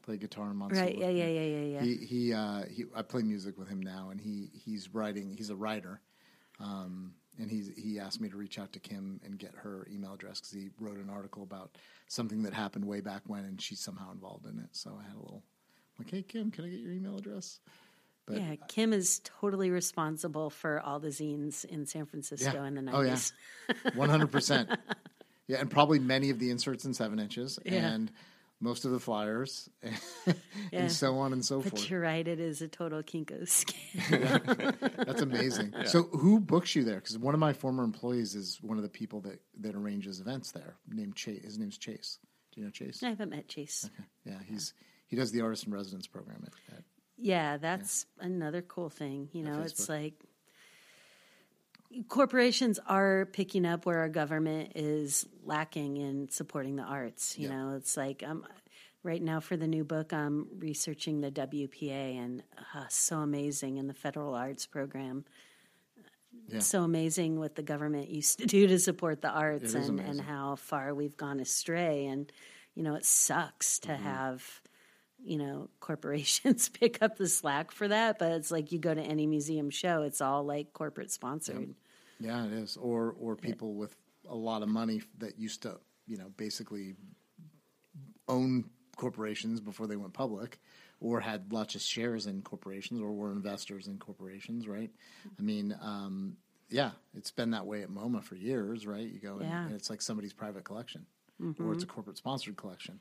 Play 0.03 0.17
guitar 0.19 0.51
in 0.51 0.57
Monsula. 0.57 0.81
right? 0.81 0.99
Yeah, 0.99 1.09
yeah, 1.09 1.27
yeah, 1.27 1.41
yeah, 1.43 1.65
yeah. 1.65 1.83
He 1.83 1.97
he, 1.97 2.33
uh, 2.33 2.63
he 2.71 2.85
I 2.95 3.03
play 3.03 3.23
music 3.23 3.59
with 3.59 3.69
him 3.69 3.81
now, 3.81 4.09
and 4.11 4.21
he 4.21 4.51
he's 4.53 4.93
writing. 4.95 5.31
He's 5.37 5.51
a 5.51 5.57
writer, 5.57 6.01
um, 6.61 7.13
and 7.39 7.51
he's 7.51 7.71
he 7.77 7.99
asked 7.99 8.21
me 8.21 8.29
to 8.29 8.37
reach 8.37 8.59
out 8.59 8.73
to 8.73 8.81
Kim 8.81 9.21
and 9.25 9.39
get 9.39 9.55
her 9.57 9.87
email 9.93 10.15
address 10.15 10.41
because 10.41 10.53
he 10.53 10.71
wrote 10.81 10.97
an 10.99 11.11
article 11.11 11.43
about 11.43 11.77
something 12.09 12.43
that 12.43 12.53
happened 12.55 12.85
way 12.85 13.01
back 13.01 13.23
when, 13.27 13.45
and 13.45 13.61
she's 13.61 13.81
somehow 13.81 14.11
involved 14.13 14.47
in 14.47 14.59
it. 14.59 14.69
So 14.73 14.99
I 14.99 15.05
had 15.05 15.15
a 15.17 15.21
little 15.21 15.43
like, 15.99 16.11
hey 16.11 16.23
Kim, 16.23 16.51
can 16.51 16.65
I 16.65 16.69
get 16.69 16.81
your 16.81 16.93
email 16.93 17.17
address? 17.17 17.61
But 18.27 18.37
yeah, 18.39 18.57
Kim 18.69 18.93
is 18.93 19.21
totally 19.25 19.71
responsible 19.71 20.51
for 20.51 20.81
all 20.81 21.01
the 21.01 21.09
zines 21.09 21.65
in 21.65 21.87
San 21.87 22.05
Francisco 22.05 22.53
Yeah. 22.53 22.67
in 22.67 22.75
the 22.75 22.93
Oh, 22.93 23.01
yeah. 23.01 23.09
nineties. 23.09 23.33
One 23.95 24.09
hundred 24.11 24.31
percent. 24.31 24.69
Yeah, 25.51 25.61
and 25.61 25.71
probably 25.71 25.99
many 25.99 26.29
of 26.29 26.39
the 26.39 26.51
inserts 26.51 26.85
in 26.85 26.93
seven 26.93 27.19
inches, 27.19 27.59
Yeah. 27.65 27.89
and 27.89 28.13
most 28.61 28.85
of 28.85 28.91
the 28.91 28.99
flyers, 29.01 29.69
Yeah. 29.83 30.33
and 30.73 30.93
so 30.93 31.17
on 31.19 31.33
and 31.33 31.45
so 31.45 31.61
But 31.61 31.71
forth. 31.71 31.91
you're 31.91 32.01
right; 32.01 32.27
it 32.27 32.41
is 32.41 32.61
a 32.63 32.69
total 32.69 33.03
Kinko 33.03 33.43
scam. 33.45 34.97
That's 35.07 35.23
amazing. 35.23 35.75
So, 35.87 36.03
who 36.05 36.41
books 36.41 36.75
you 36.75 36.85
there? 36.85 36.97
Because 36.97 37.19
one 37.19 37.35
of 37.35 37.41
my 37.41 37.53
former 37.53 37.85
employees 37.85 38.35
is 38.35 38.59
one 38.63 38.77
of 38.77 38.83
the 38.83 38.89
people 38.89 39.21
that 39.23 39.41
that 39.61 39.75
arranges 39.75 40.21
events 40.21 40.53
there. 40.53 40.77
Named 40.89 41.15
Chase. 41.17 41.45
His 41.45 41.59
name's 41.59 41.79
Chase. 41.79 42.19
Do 42.53 42.61
you 42.61 42.67
know 42.67 42.71
Chase? 42.73 43.03
I 43.03 43.11
haven't 43.11 43.31
met 43.31 43.49
Chase. 43.49 43.89
Okay. 43.95 44.05
Yeah, 44.25 44.39
he's 44.49 44.75
he 45.07 45.17
does 45.17 45.31
the 45.33 45.41
artist 45.43 45.67
in 45.67 45.73
residence 45.73 46.07
program 46.07 46.43
at, 46.47 46.77
at 46.77 46.85
Yeah, 47.17 47.57
that's 47.59 48.07
another 48.19 48.63
cool 48.63 48.91
thing. 48.91 49.29
You 49.33 49.45
know, 49.45 49.63
it's 49.63 49.89
like 49.89 50.15
corporations 52.09 52.79
are 52.87 53.27
picking 53.27 53.65
up 53.65 53.87
where 53.87 53.99
our 54.01 54.09
government 54.09 54.73
is 54.75 55.27
lacking 55.45 55.97
in 55.97 56.29
supporting 56.31 56.77
the 56.77 56.83
arts. 56.83 57.39
You 57.39 57.49
Yeah. 57.49 57.57
know, 57.57 57.75
it's 57.77 57.97
like 57.97 58.23
um, 58.23 58.47
right 59.03 59.23
now 59.23 59.41
for 59.41 59.57
the 59.57 59.67
new 59.67 59.85
book, 59.85 60.13
I'm 60.13 60.47
researching 60.59 61.21
the 61.21 61.31
WPA 61.31 62.19
and 62.19 62.43
uh, 62.75 62.85
so 62.89 63.19
amazing 63.19 63.79
in 63.79 63.87
the 63.87 63.95
federal 63.95 64.35
arts 64.35 64.67
program. 64.67 65.25
Yeah. 66.49 66.61
So 66.61 66.83
amazing 66.83 67.39
what 67.39 67.55
the 67.57 67.63
government 67.63 68.09
used 68.11 68.39
to 68.41 68.47
do 68.47 68.67
to 68.69 68.79
support 68.79 69.23
the 69.23 69.31
arts 69.31 69.75
and, 69.75 69.99
and 70.01 70.21
how 70.21 70.57
far 70.57 70.95
we've 70.95 71.17
gone 71.17 71.41
astray. 71.41 72.07
And, 72.07 72.31
you 72.75 72.83
know, 72.83 72.95
it 72.95 73.05
sucks 73.05 73.79
to 73.81 73.89
Mm-hmm. 73.89 74.03
have 74.05 74.61
you 75.23 75.37
know, 75.39 75.69
corporations 75.81 76.69
pick 76.81 77.03
up 77.03 77.17
the 77.17 77.29
slack 77.29 77.71
for 77.71 77.89
that, 77.89 78.19
but 78.19 78.33
it's 78.33 78.51
like 78.51 78.73
you 78.73 78.79
go 78.79 78.95
to 78.95 79.01
any 79.03 79.27
museum 79.27 79.71
show, 79.71 80.03
it's 80.03 80.21
all 80.21 80.45
like 80.45 80.73
corporate 80.73 81.11
sponsored. 81.11 81.75
yeah, 82.21 82.45
it 82.47 82.53
is. 82.53 82.77
Or 82.77 83.15
or 83.19 83.37
people 83.37 83.75
with 83.75 83.97
a 84.29 84.35
lot 84.37 84.63
of 84.63 84.69
money 84.69 85.03
that 85.19 85.39
used 85.39 85.63
to 85.63 85.79
you 86.07 86.17
know 86.19 86.31
basically 86.37 86.95
own 88.29 88.65
corporations 88.97 89.61
before 89.61 89.87
they 89.87 89.97
went 89.97 90.13
public, 90.13 90.59
or 91.01 91.21
had 91.21 91.53
lots 91.53 91.75
of 91.75 91.81
shares 91.81 92.27
in 92.27 92.43
corporations, 92.43 93.01
or 93.01 93.13
were 93.13 93.33
investors 93.33 93.87
in 93.87 93.99
corporations. 93.99 94.67
Right? 94.69 94.91
I 95.39 95.43
mean. 95.43 95.77
Um, 95.81 96.37
yeah, 96.71 96.91
it's 97.17 97.31
been 97.31 97.53
that 97.53 97.65
way 97.65 97.81
at 97.83 97.89
MoMA 97.89 98.23
for 98.23 98.35
years, 98.35 98.87
right? 98.87 99.09
You 99.11 99.19
go 99.19 99.39
and, 99.39 99.49
Yeah. 99.49 99.65
and 99.65 99.75
it's 99.75 99.89
like 99.89 100.03
somebody's 100.03 100.35
private 100.35 100.65
collection, 100.65 101.07
or 101.59 101.73
it's 101.73 101.83
a 101.83 101.87
corporate 101.87 102.19
sponsored 102.19 102.59
collection. 102.59 103.01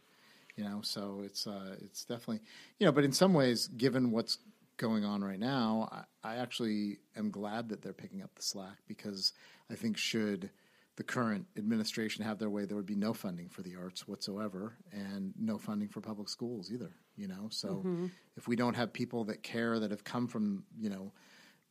You 0.58 0.64
know, 0.64 0.80
so 0.82 1.22
it's 1.24 1.46
uh, 1.48 1.76
it's 1.82 2.04
definitely 2.04 2.42
you 2.80 2.86
know, 2.86 2.92
but 2.92 3.04
in 3.04 3.14
some 3.14 3.34
ways, 3.34 3.68
given 3.68 4.12
what's 4.12 4.40
going 4.78 5.06
on 5.06 5.24
right 5.24 5.40
now, 5.40 5.88
I, 6.24 6.34
I 6.34 6.36
actually 6.38 6.98
am 7.16 7.30
glad 7.32 7.70
that 7.70 7.82
they're 7.82 7.94
picking 7.94 8.22
up 8.24 8.34
the 8.36 8.42
slack 8.42 8.78
because 8.88 9.34
I 9.72 9.76
think 9.76 9.98
should 9.98 10.50
the 10.96 11.04
current 11.04 11.46
administration 11.58 12.24
have 12.26 12.40
their 12.40 12.50
way, 12.50 12.66
there 12.66 12.76
would 12.76 12.88
be 12.88 12.96
no 12.96 13.14
funding 13.14 13.50
for 13.50 13.62
the 13.62 13.76
arts 13.76 14.08
whatsoever, 14.08 14.74
and 14.92 15.32
no 15.40 15.60
funding 15.60 15.90
for 15.90 16.02
public 16.02 16.28
schools 16.28 16.72
either. 16.72 16.92
You 17.16 17.28
know, 17.28 17.48
so 17.52 17.68
Mm-hmm. 17.86 18.08
if 18.36 18.48
we 18.48 18.56
don't 18.56 18.76
have 18.76 18.94
people 18.94 19.26
that 19.26 19.44
care 19.44 19.80
that 19.80 19.92
have 19.92 20.04
come 20.04 20.28
from 20.28 20.64
you 20.80 20.90
know 20.90 21.12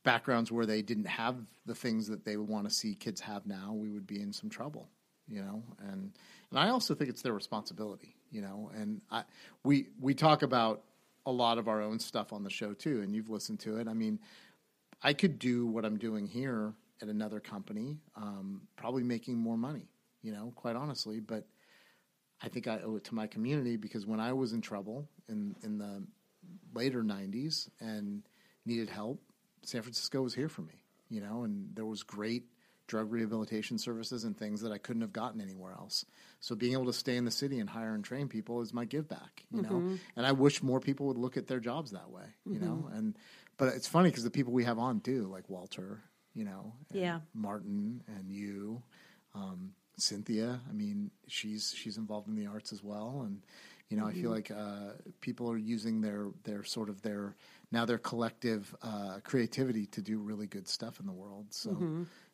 backgrounds 0.03 0.49
where 0.51 0.65
they 0.65 0.81
didn't 0.81 1.07
have 1.07 1.35
the 1.65 1.75
things 1.75 2.07
that 2.07 2.23
they 2.23 2.37
would 2.37 2.47
want 2.47 2.69
to 2.69 2.73
see 2.73 2.95
kids 2.95 3.19
have 3.19 3.45
now, 3.45 3.73
we 3.73 3.89
would 3.89 4.07
be 4.07 4.21
in 4.21 4.31
some 4.31 4.49
trouble. 4.49 4.87
You 5.27 5.41
know, 5.41 5.63
and 5.79 6.13
and 6.51 6.59
I 6.59 6.69
also 6.69 6.95
think 6.95 7.09
it's 7.09 7.21
their 7.21 7.33
responsibility. 7.33 8.15
You 8.31 8.41
know, 8.41 8.71
and 8.75 9.01
I 9.09 9.23
we 9.63 9.87
we 9.99 10.13
talk 10.13 10.41
about 10.41 10.83
a 11.25 11.31
lot 11.31 11.57
of 11.57 11.67
our 11.67 11.81
own 11.81 11.99
stuff 11.99 12.31
on 12.31 12.43
the 12.43 12.49
show 12.49 12.73
too, 12.73 13.01
and 13.01 13.15
you've 13.15 13.29
listened 13.29 13.59
to 13.59 13.77
it. 13.77 13.87
I 13.87 13.93
mean, 13.93 14.19
I 15.01 15.13
could 15.13 15.39
do 15.39 15.67
what 15.67 15.85
I'm 15.85 15.97
doing 15.97 16.25
here 16.25 16.73
at 17.01 17.09
another 17.09 17.39
company, 17.39 17.97
um, 18.15 18.61
probably 18.75 19.03
making 19.03 19.37
more 19.37 19.57
money, 19.57 19.87
you 20.21 20.31
know, 20.31 20.51
quite 20.55 20.75
honestly. 20.75 21.19
But 21.19 21.45
I 22.41 22.49
think 22.49 22.67
I 22.67 22.79
owe 22.83 22.95
it 22.95 23.03
to 23.05 23.15
my 23.15 23.27
community 23.27 23.77
because 23.77 24.05
when 24.05 24.19
I 24.19 24.33
was 24.33 24.53
in 24.53 24.61
trouble 24.61 25.07
in, 25.27 25.55
in 25.63 25.77
the 25.77 26.03
later 26.73 27.03
90s 27.03 27.69
and 27.79 28.23
needed 28.65 28.89
help, 28.89 29.21
San 29.63 29.81
Francisco 29.81 30.21
was 30.21 30.33
here 30.33 30.49
for 30.49 30.61
me, 30.61 30.83
you 31.09 31.19
know, 31.19 31.43
and 31.43 31.69
there 31.75 31.85
was 31.85 32.03
great 32.03 32.43
drug 32.87 33.11
rehabilitation 33.11 33.77
services 33.77 34.23
and 34.23 34.37
things 34.37 34.61
that 34.61 34.71
I 34.71 34.77
couldn't 34.77 35.01
have 35.01 35.13
gotten 35.13 35.41
anywhere 35.41 35.73
else. 35.73 36.05
So 36.39 36.55
being 36.55 36.73
able 36.73 36.85
to 36.85 36.93
stay 36.93 37.17
in 37.17 37.25
the 37.25 37.31
city 37.31 37.59
and 37.59 37.69
hire 37.69 37.93
and 37.95 38.03
train 38.03 38.27
people 38.27 38.61
is 38.61 38.73
my 38.73 38.85
give 38.85 39.07
back, 39.07 39.43
you 39.51 39.61
know. 39.61 39.83
And 40.15 40.25
I 40.25 40.31
wish 40.33 40.61
more 40.61 40.79
people 40.79 41.07
would 41.07 41.17
look 41.17 41.35
at 41.37 41.47
their 41.47 41.59
jobs 41.59 41.91
that 41.91 42.09
way, 42.11 42.25
you 42.45 42.59
know. 42.59 42.89
And 42.93 43.17
but 43.57 43.69
it's 43.75 43.87
funny 43.87 44.09
because 44.09 44.23
the 44.23 44.29
people 44.29 44.53
we 44.53 44.63
have 44.65 44.77
on 44.79 44.99
do, 44.99 45.23
like 45.23 45.49
Walter, 45.49 46.03
you 46.35 46.45
know, 46.45 46.73
and 46.91 46.99
Yeah. 46.99 47.19
Martin 47.33 48.03
and 48.07 48.31
you, 48.31 48.83
um, 49.33 49.73
Cynthia. 49.97 50.61
I 50.69 50.73
mean, 50.73 51.09
she's 51.27 51.73
she's 51.75 51.97
involved 51.97 52.27
in 52.27 52.35
the 52.35 52.45
arts 52.45 52.71
as 52.71 52.83
well, 52.83 53.23
and 53.25 53.41
you 53.89 53.97
know, 53.97 54.05
I 54.05 54.13
feel 54.13 54.29
like 54.31 54.51
uh, 54.51 54.91
people 55.21 55.49
are 55.49 55.57
using 55.57 56.01
their 56.01 56.27
their 56.43 56.63
sort 56.63 56.89
of 56.89 57.01
their 57.01 57.35
now 57.71 57.85
their 57.85 57.97
collective 57.97 58.75
uh, 58.83 59.19
creativity 59.23 59.87
to 59.87 60.01
do 60.01 60.19
really 60.19 60.45
good 60.45 60.67
stuff 60.67 60.99
in 60.99 61.05
the 61.07 61.13
world. 61.13 61.47
So. 61.49 61.71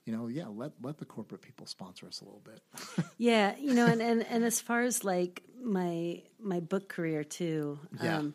You 0.05 0.11
know, 0.15 0.27
yeah. 0.27 0.47
Let 0.47 0.73
let 0.81 0.97
the 0.97 1.05
corporate 1.05 1.41
people 1.41 1.65
sponsor 1.65 2.07
us 2.07 2.21
a 2.21 2.25
little 2.25 2.43
bit. 2.43 2.61
Yeah, 3.17 3.55
you 3.57 3.73
know, 3.73 3.85
and, 3.85 4.01
and, 4.01 4.25
and 4.25 4.43
as 4.43 4.59
far 4.59 4.81
as 4.83 5.03
like 5.03 5.43
my 5.61 6.23
my 6.39 6.59
book 6.59 6.89
career 6.89 7.23
too, 7.23 7.79
Yeah. 8.01 8.17
um, 8.17 8.33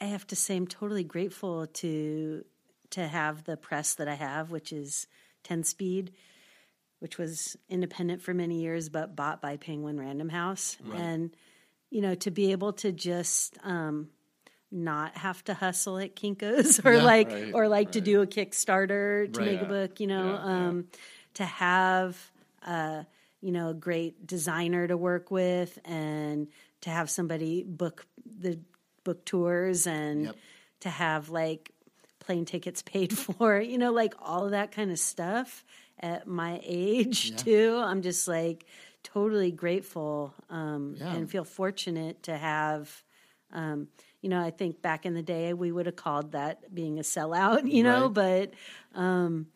I 0.00 0.06
have 0.06 0.26
to 0.28 0.36
say 0.36 0.56
I'm 0.56 0.66
totally 0.66 1.04
grateful 1.04 1.66
to 1.66 2.44
to 2.90 3.06
have 3.08 3.44
the 3.44 3.56
press 3.56 3.94
that 3.94 4.08
I 4.08 4.14
have, 4.14 4.50
which 4.50 4.72
is 4.72 5.06
Ten 5.42 5.64
Speed, 5.64 6.12
which 6.98 7.16
was 7.16 7.56
independent 7.70 8.20
for 8.20 8.34
many 8.34 8.60
years 8.60 8.90
but 8.90 9.16
bought 9.16 9.40
by 9.40 9.56
Penguin 9.56 9.98
Random 9.98 10.28
House, 10.28 10.76
and 10.94 11.34
you 11.90 12.02
know 12.02 12.14
to 12.16 12.30
be 12.30 12.52
able 12.52 12.74
to 12.74 12.92
just 12.92 13.56
um, 13.62 14.08
not 14.72 15.16
have 15.18 15.44
to 15.44 15.54
hustle 15.54 15.98
at 15.98 16.16
Kinkos 16.16 16.80
or 16.84 16.94
Yeah. 16.94 17.02
like 17.04 17.28
Right, 17.28 17.50
or 17.54 17.68
like 17.68 17.92
to 17.92 18.00
do 18.00 18.22
a 18.22 18.26
Kickstarter 18.26 19.32
to 19.32 19.38
Right. 19.40 19.46
make 19.52 19.60
a 19.62 19.66
book, 19.66 20.00
you 20.00 20.06
know, 20.06 20.32
Yeah, 20.32 20.46
yeah. 20.46 20.68
um, 20.68 20.86
to 21.34 21.44
have 21.44 22.30
uh, 22.64 23.04
you 23.40 23.50
know 23.52 23.70
a 23.70 23.74
great 23.74 24.26
designer 24.26 24.86
to 24.86 24.96
work 24.96 25.30
with 25.30 25.78
and 25.84 26.48
to 26.82 26.90
have 26.90 27.10
somebody 27.10 27.62
book 27.64 28.06
the 28.24 28.58
book 29.04 29.24
tours 29.24 29.86
and 29.86 30.26
Yep. 30.26 30.36
to 30.80 30.88
have 30.90 31.28
like 31.28 31.70
plane 32.20 32.44
tickets 32.44 32.82
paid 32.92 33.16
for, 33.16 33.60
you 33.60 33.78
know, 33.78 33.92
like 33.92 34.14
all 34.20 34.44
of 34.44 34.52
that 34.52 34.70
kind 34.72 34.90
of 34.92 34.98
stuff 34.98 35.64
at 35.98 36.26
my 36.26 36.60
age 36.62 37.30
Yeah. 37.32 37.36
too. 37.36 37.76
I'm 37.84 38.02
just 38.02 38.28
like 38.28 38.64
totally 39.02 39.50
grateful 39.50 40.32
um, 40.48 40.94
Yeah. 40.98 41.14
and 41.14 41.28
feel 41.30 41.44
fortunate 41.44 42.22
to 42.24 42.36
have. 42.36 43.02
Um, 43.52 43.88
you 44.22 44.28
know, 44.30 44.40
I 44.40 44.50
think 44.50 44.80
back 44.80 45.04
in 45.04 45.14
the 45.14 45.22
day 45.22 45.52
we 45.52 45.70
would 45.70 45.86
have 45.86 45.96
called 45.96 46.32
that 46.32 46.74
being 46.74 46.98
a 46.98 47.02
sellout, 47.02 47.70
you 47.70 47.82
know, 47.82 48.08
but 48.08 48.52
um, 48.94 49.48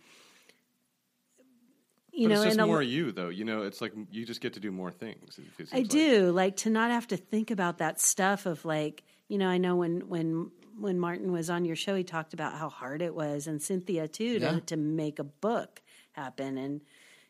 you 2.12 2.28
but 2.28 2.34
know, 2.34 2.40
it's 2.40 2.44
just 2.44 2.58
and 2.58 2.64
a- 2.64 2.66
more 2.66 2.82
you, 2.82 3.12
though. 3.12 3.28
You 3.28 3.44
know, 3.44 3.62
it's 3.62 3.80
like 3.80 3.92
you 4.10 4.26
just 4.26 4.40
get 4.40 4.54
to 4.54 4.60
do 4.60 4.70
more 4.72 4.90
things. 4.90 5.38
I 5.72 5.78
like. 5.78 5.88
do 5.88 6.30
like 6.32 6.56
to 6.58 6.70
not 6.70 6.90
have 6.90 7.06
to 7.08 7.16
think 7.16 7.50
about 7.50 7.78
that 7.78 8.00
stuff 8.00 8.44
of 8.46 8.64
like 8.64 9.04
you 9.28 9.38
know 9.38 9.48
I 9.48 9.58
know 9.58 9.76
when 9.76 10.08
when 10.08 10.50
when 10.78 10.98
Martin 10.98 11.32
was 11.32 11.48
on 11.48 11.64
your 11.64 11.76
show 11.76 11.94
he 11.94 12.04
talked 12.04 12.34
about 12.34 12.54
how 12.54 12.68
hard 12.68 13.00
it 13.02 13.14
was 13.14 13.46
and 13.46 13.62
Cynthia 13.62 14.08
too 14.08 14.38
to 14.40 14.60
to 14.66 14.76
make 14.76 15.18
a 15.18 15.24
book 15.24 15.80
happen 16.12 16.58
and 16.58 16.80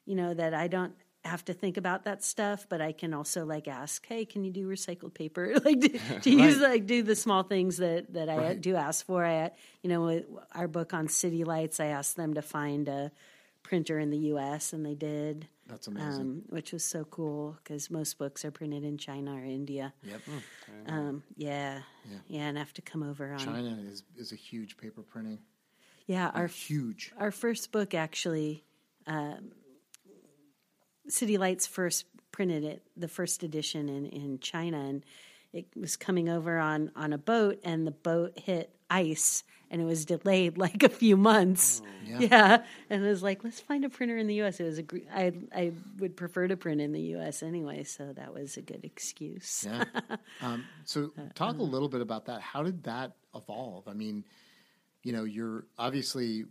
you 0.04 0.14
know 0.16 0.34
that 0.34 0.54
I 0.54 0.68
don't 0.68 0.94
have 1.26 1.44
to 1.46 1.52
think 1.52 1.76
about 1.76 2.04
that 2.04 2.24
stuff 2.24 2.66
but 2.68 2.80
I 2.80 2.92
can 2.92 3.12
also 3.14 3.44
like 3.44 3.68
ask 3.68 4.06
hey 4.06 4.24
can 4.24 4.44
you 4.44 4.50
do 4.50 4.66
recycled 4.68 5.14
paper 5.14 5.54
like 5.64 5.80
to, 5.80 5.98
to 6.20 6.30
use 6.30 6.58
like 6.58 6.86
do 6.86 7.02
the 7.02 7.16
small 7.16 7.42
things 7.42 7.76
that 7.78 8.12
that 8.14 8.28
I 8.28 8.36
Right. 8.36 8.60
do 8.60 8.76
ask 8.76 9.04
for 9.04 9.24
I 9.24 9.50
you 9.82 9.90
know 9.90 10.02
with 10.06 10.24
our 10.54 10.68
book 10.68 10.94
on 10.94 11.08
city 11.08 11.44
lights 11.44 11.80
I 11.80 11.86
asked 11.86 12.16
them 12.16 12.34
to 12.34 12.42
find 12.42 12.88
a 12.88 13.12
printer 13.62 13.98
in 13.98 14.10
the 14.10 14.18
US 14.32 14.72
and 14.72 14.86
they 14.86 14.94
did 14.94 15.48
That's 15.66 15.88
amazing. 15.88 16.20
um, 16.20 16.42
which 16.50 16.72
was 16.72 16.84
so 16.84 17.04
cool 17.04 17.56
because 17.62 17.90
most 17.90 18.16
books 18.18 18.44
are 18.44 18.50
printed 18.52 18.84
in 18.84 18.96
China 18.96 19.34
or 19.34 19.44
India. 19.44 19.92
yep. 20.04 20.20
Um, 20.86 21.22
yeah, 21.36 21.80
yeah, 22.28 22.46
and 22.46 22.56
have 22.58 22.72
to 22.74 22.82
come 22.82 23.02
over 23.02 23.32
on. 23.32 23.38
China 23.40 23.76
is 23.90 24.04
is 24.16 24.30
a 24.32 24.36
huge 24.36 24.76
paper 24.76 25.02
printing. 25.02 25.40
Yeah, 26.06 26.30
our 26.32 26.46
Huge. 26.46 27.12
our 27.18 27.32
first 27.32 27.72
book 27.72 27.92
actually, 27.92 28.62
um, 29.08 29.50
City 31.08 31.38
Lights 31.38 31.66
first 31.66 32.06
printed 32.32 32.64
it, 32.64 32.82
the 32.96 33.08
first 33.08 33.42
edition 33.42 33.88
in 33.88 34.06
in 34.06 34.38
China, 34.38 34.78
and 34.78 35.04
it 35.52 35.66
was 35.74 35.96
coming 35.96 36.28
over 36.28 36.58
on 36.58 36.90
on 36.96 37.12
a 37.12 37.18
boat, 37.18 37.60
and 37.64 37.86
the 37.86 37.92
boat 37.92 38.38
hit 38.38 38.70
ice, 38.90 39.42
and 39.70 39.80
it 39.80 39.84
was 39.84 40.04
delayed 40.04 40.58
like 40.66 40.82
a 40.82 40.88
few 40.88 41.16
months. 41.16 41.82
Yeah. 42.04 42.18
Yeah, 42.18 42.64
and 42.88 43.04
it 43.04 43.08
was 43.08 43.22
like, 43.22 43.42
let's 43.42 43.58
find 43.60 43.84
a 43.84 43.88
printer 43.88 44.16
in 44.16 44.26
the 44.26 44.34
U.S. 44.36 44.60
It 44.60 44.64
was 44.64 44.78
a, 44.78 44.82
gr- 44.82 44.98
I 45.12 45.32
I 45.54 45.72
would 45.98 46.16
prefer 46.16 46.46
to 46.46 46.56
print 46.56 46.80
in 46.80 46.92
the 46.92 47.00
U.S. 47.16 47.42
anyway, 47.42 47.84
so 47.84 48.12
that 48.12 48.32
was 48.32 48.56
a 48.56 48.62
good 48.62 48.84
excuse. 48.84 49.66
Yeah. 49.66 49.84
um, 50.42 50.64
so 50.84 51.10
talk 51.34 51.58
a 51.58 51.62
little 51.62 51.88
bit 51.88 52.00
about 52.00 52.26
that. 52.26 52.40
How 52.42 52.62
did 52.62 52.84
that 52.84 53.16
evolve? 53.34 53.88
I 53.88 53.92
mean, 53.92 54.24
you 55.02 55.12
know, 55.12 55.24
you're 55.24 55.64
obviously 55.78 56.44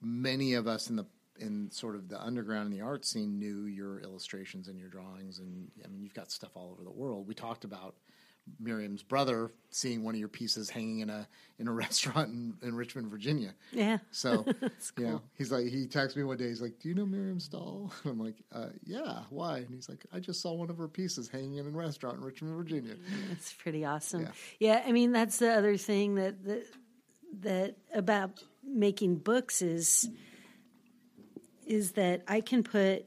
many 0.00 0.54
of 0.54 0.66
us 0.66 0.90
in 0.90 0.96
the 0.96 1.06
in 1.38 1.70
sort 1.70 1.94
of 1.96 2.08
the 2.08 2.20
underground 2.20 2.72
in 2.72 2.78
the 2.78 2.84
art 2.84 3.04
scene 3.04 3.38
knew 3.38 3.64
your 3.66 4.00
illustrations 4.00 4.68
and 4.68 4.78
your 4.78 4.88
drawings, 4.88 5.38
and 5.38 5.68
I 5.84 5.88
mean, 5.88 6.02
you've 6.02 6.14
got 6.14 6.30
stuff 6.30 6.50
all 6.54 6.70
over 6.72 6.84
the 6.84 6.90
world. 6.90 7.26
We 7.26 7.34
talked 7.34 7.64
about 7.64 7.94
Miriam's 8.60 9.02
brother 9.02 9.50
seeing 9.70 10.04
one 10.04 10.14
of 10.14 10.18
your 10.18 10.28
pieces 10.28 10.68
hanging 10.68 10.98
in 11.00 11.10
a 11.10 11.26
in 11.58 11.66
a 11.66 11.72
restaurant 11.84 12.28
in, 12.28 12.54
in 12.62 12.74
Richmond, 12.74 13.08
Virginia. 13.08 13.54
Yeah, 13.72 13.98
So, 14.10 14.44
you 14.98 15.06
know, 15.06 15.22
he's 15.34 15.50
like, 15.50 15.66
he 15.66 15.86
texted 15.86 16.16
me 16.16 16.24
one 16.24 16.36
day. 16.36 16.48
He's 16.48 16.60
like, 16.60 16.78
"Do 16.78 16.88
you 16.88 16.94
know 16.94 17.06
Miriam 17.06 17.40
Stahl?" 17.40 17.90
I'm 18.04 18.18
like, 18.20 18.36
uh, 18.52 18.68
"Yeah, 18.84 19.20
why?" 19.30 19.58
And 19.58 19.74
he's 19.74 19.88
like, 19.88 20.04
"I 20.12 20.20
just 20.20 20.40
saw 20.40 20.52
one 20.52 20.70
of 20.70 20.78
her 20.78 20.88
pieces 20.88 21.28
hanging 21.28 21.56
in 21.56 21.66
a 21.66 21.70
restaurant 21.70 22.18
in 22.18 22.24
Richmond, 22.24 22.54
Virginia." 22.56 22.94
That's 23.30 23.52
pretty 23.54 23.84
awesome. 23.84 24.22
Yeah. 24.22 24.30
Yeah. 24.60 24.82
I 24.86 24.92
mean 24.92 25.12
that's 25.12 25.38
the 25.38 25.52
other 25.52 25.76
thing 25.76 26.16
that 26.16 26.44
that, 26.44 26.66
that 27.40 27.76
about 27.94 28.42
making 28.62 29.16
books 29.16 29.62
is 29.62 30.08
is 31.66 31.92
that 31.92 32.22
I 32.28 32.40
can 32.40 32.62
put 32.62 33.04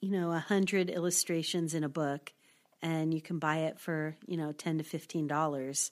you 0.00 0.10
know 0.10 0.30
a 0.32 0.38
hundred 0.38 0.90
illustrations 0.90 1.74
in 1.74 1.84
a 1.84 1.88
book, 1.88 2.32
and 2.82 3.12
you 3.14 3.20
can 3.22 3.38
buy 3.38 3.58
it 3.58 3.78
for 3.80 4.16
you 4.26 4.36
know 4.36 4.52
ten 4.52 4.78
to 4.78 4.84
fifteen 4.84 5.26
dollars, 5.26 5.90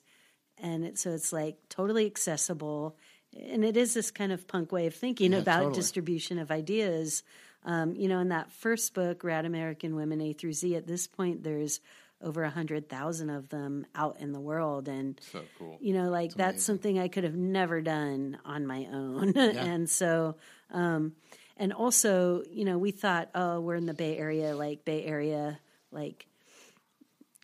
and 0.57 0.85
it, 0.85 0.99
so 0.99 1.11
it's 1.11 1.33
like 1.33 1.57
totally 1.69 2.05
accessible. 2.05 2.95
And 3.35 3.65
it 3.65 3.75
is 3.77 3.95
this 3.95 4.11
kind 4.11 4.31
of 4.31 4.47
punk 4.47 4.71
way 4.71 4.85
of 4.85 4.93
thinking 4.93 5.31
Yeah, 5.33 5.39
about 5.39 5.59
totally. 5.61 5.73
distribution 5.75 6.37
of 6.37 6.51
ideas. 6.51 7.23
Um, 7.65 7.95
you 7.95 8.07
know, 8.07 8.19
in 8.19 8.29
that 8.29 8.51
first 8.51 8.93
book, 8.93 9.23
Rad 9.23 9.45
American 9.45 9.95
Women 9.95 10.21
A 10.21 10.33
through 10.33 10.53
Z, 10.53 10.75
at 10.75 10.85
this 10.85 11.07
point, 11.07 11.41
there's 11.43 11.79
over 12.21 12.43
a 12.43 12.49
hundred 12.51 12.89
thousand 12.89 13.31
of 13.31 13.49
them 13.49 13.87
out 13.95 14.19
in 14.19 14.33
the 14.33 14.39
world, 14.39 14.87
and 14.87 15.19
So 15.31 15.41
cool. 15.57 15.77
you 15.81 15.93
know, 15.93 16.09
like 16.11 16.33
that's 16.35 16.57
amazing. 16.57 16.59
something 16.59 16.99
I 16.99 17.07
could 17.07 17.23
have 17.23 17.35
never 17.35 17.81
done 17.81 18.37
on 18.45 18.67
my 18.67 18.85
own. 18.93 19.35
and 19.37 19.89
so, 19.89 20.35
um, 20.71 21.13
and 21.57 21.71
also, 21.73 22.43
you 22.49 22.65
know, 22.65 22.77
we 22.77 22.91
thought, 22.91 23.29
oh, 23.35 23.59
we're 23.61 23.75
in 23.75 23.85
the 23.85 23.93
Bay 23.93 24.17
Area, 24.17 24.55
like 24.55 24.83
Bay 24.85 25.03
Area, 25.05 25.59
like 25.91 26.27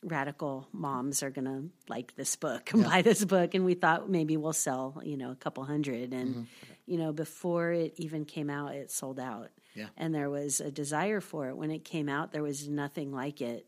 radical 0.01 0.65
moms 0.71 1.23
are 1.23 1.29
gonna 1.29 1.63
like 1.89 2.15
this 2.15 2.37
book 2.37 2.71
and 2.71 2.85
buy 2.85 3.01
this 3.01 3.25
book. 3.25 3.53
And 3.53 3.65
we 3.65 3.73
thought 3.73 4.09
maybe 4.09 4.37
we'll 4.37 4.53
sell 4.53 5.01
you 5.03 5.17
know 5.17 5.31
a 5.31 5.35
couple 5.35 5.63
hundred. 5.65 6.13
And 6.13 6.29
Mm-hmm. 6.35 6.43
you 6.85 6.97
know 6.97 7.11
before 7.11 7.71
it 7.71 7.93
even 7.97 8.23
came 8.25 8.49
out 8.49 8.73
it 8.75 8.91
sold 8.91 9.19
out. 9.19 9.49
Yeah. 9.75 9.87
and 9.97 10.13
there 10.15 10.29
was 10.29 10.61
a 10.61 10.71
desire 10.71 11.21
for 11.21 11.49
it. 11.49 11.55
When 11.57 11.69
it 11.69 11.83
came 11.83 12.07
out 12.09 12.31
there 12.31 12.43
was 12.43 12.67
nothing 12.67 13.11
like 13.11 13.41
it. 13.41 13.65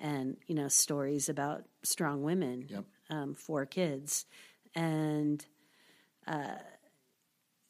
And 0.00 0.36
you 0.46 0.54
know 0.56 0.68
stories 0.68 1.28
about 1.28 1.64
strong 1.84 2.22
women 2.22 2.66
Yep. 2.68 2.84
um, 3.10 3.34
for 3.34 3.64
kids, 3.66 4.26
and 4.74 5.44
uh, 6.26 6.54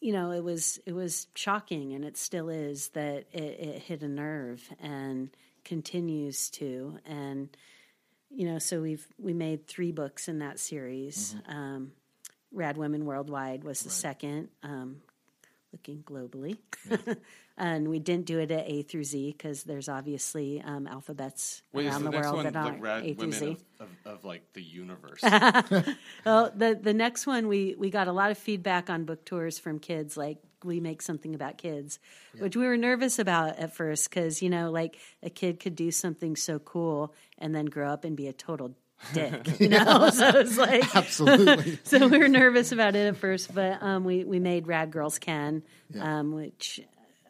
you 0.01 0.13
know 0.13 0.31
it 0.33 0.45
was 0.45 0.79
it 0.87 0.93
was 0.93 1.27
shocking, 1.35 1.93
and 1.95 2.05
it 2.05 2.17
still 2.17 2.49
is 2.49 2.89
that 2.91 3.27
it, 3.33 3.43
it 3.43 3.83
hit 3.83 4.03
a 4.03 4.09
nerve 4.09 4.69
and 4.81 5.31
continues 5.65 6.51
to, 6.51 6.99
and 7.05 7.49
you 8.31 8.47
know 8.47 8.59
so 8.59 8.81
we've 8.81 9.07
we 9.19 9.33
made 9.33 9.67
three 9.67 9.93
books 9.93 10.29
in 10.29 10.39
that 10.41 10.59
series. 10.59 11.35
Um, 11.47 11.93
Rad 12.53 12.77
Women 12.77 13.05
Worldwide 13.05 13.65
was 13.65 13.83
the 13.83 13.91
second. 13.91 14.49
Um, 14.63 15.03
looking 15.73 16.03
globally. 16.03 16.59
and 17.59 17.89
we 17.89 17.99
didn't 17.99 18.27
do 18.27 18.39
it 18.39 18.51
at 18.51 18.69
A 18.69 18.83
through 18.83 19.05
Z 19.05 19.35
because 19.37 19.65
there's 19.65 19.89
obviously 19.89 20.63
um, 20.63 20.87
alphabets 20.87 21.63
Wait, 21.73 21.87
around 21.87 22.05
the 22.05 22.11
the, 22.11 22.17
world 22.17 22.45
that 22.45 22.57
aren't 22.57 22.85
A 22.85 23.15
through 23.15 23.33
Z. 23.33 23.57
of, 23.81 23.89
of, 24.05 24.17
of 24.19 24.25
like 24.25 24.53
the 24.53 24.63
universe? 24.63 25.23
Well, 26.25 26.53
the 26.55 26.79
the 26.81 26.95
next 26.95 27.27
one 27.27 27.49
we 27.49 27.75
we 27.79 27.91
got 27.91 28.09
a 28.09 28.13
lot 28.13 28.31
of 28.31 28.39
feedback 28.39 28.91
on 28.91 29.05
book 29.05 29.25
tours 29.25 29.59
from 29.59 29.79
kids 29.79 30.17
like 30.17 30.39
we 30.65 30.81
make 30.81 31.03
something 31.03 31.35
about 31.35 31.57
kids, 31.57 31.99
which 32.39 32.57
we 32.57 32.67
were 32.67 32.77
nervous 32.77 33.19
about 33.19 33.59
at 33.59 33.75
first 33.75 34.11
because 34.11 34.43
you 34.43 34.51
know 34.51 34.71
like 34.71 34.99
a 35.23 35.31
kid 35.31 35.61
could 35.61 35.77
do 35.77 35.91
something 35.91 36.37
so 36.37 36.59
cool 36.59 37.15
and 37.39 37.55
then 37.55 37.67
grow 37.67 37.91
up 37.91 38.05
and 38.05 38.17
be 38.17 38.27
a 38.27 38.33
total 38.33 38.75
dick, 39.13 39.47
you 39.61 39.69
know. 39.69 40.11
so 40.13 40.29
it's 40.39 40.57
like 40.59 40.95
Absolutely. 40.97 41.79
so 41.85 42.07
we 42.09 42.19
were 42.19 42.29
nervous 42.29 42.73
about 42.73 42.95
it 42.97 43.07
at 43.07 43.17
first, 43.17 43.55
but 43.55 43.83
um, 43.83 44.05
we 44.05 44.25
we 44.25 44.39
made 44.41 44.67
Rad 44.67 44.91
Girls 44.91 45.19
Can, 45.19 45.63
Yeah. 45.95 46.19
um, 46.21 46.33
which 46.33 46.81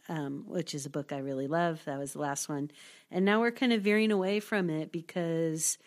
um, 0.09 0.45
which 0.47 0.75
is 0.75 0.87
a 0.87 0.91
book 0.91 1.13
I 1.13 1.19
really 1.19 1.47
love. 1.49 1.81
That 1.85 1.99
was 1.99 2.13
the 2.15 2.21
last 2.21 2.49
one, 2.49 2.71
and 3.11 3.25
now 3.25 3.41
we're 3.41 3.51
kind 3.53 3.73
of 3.73 3.83
veering 3.83 4.11
away 4.11 4.41
from 4.41 4.71
it 4.71 4.91
because 4.93 5.79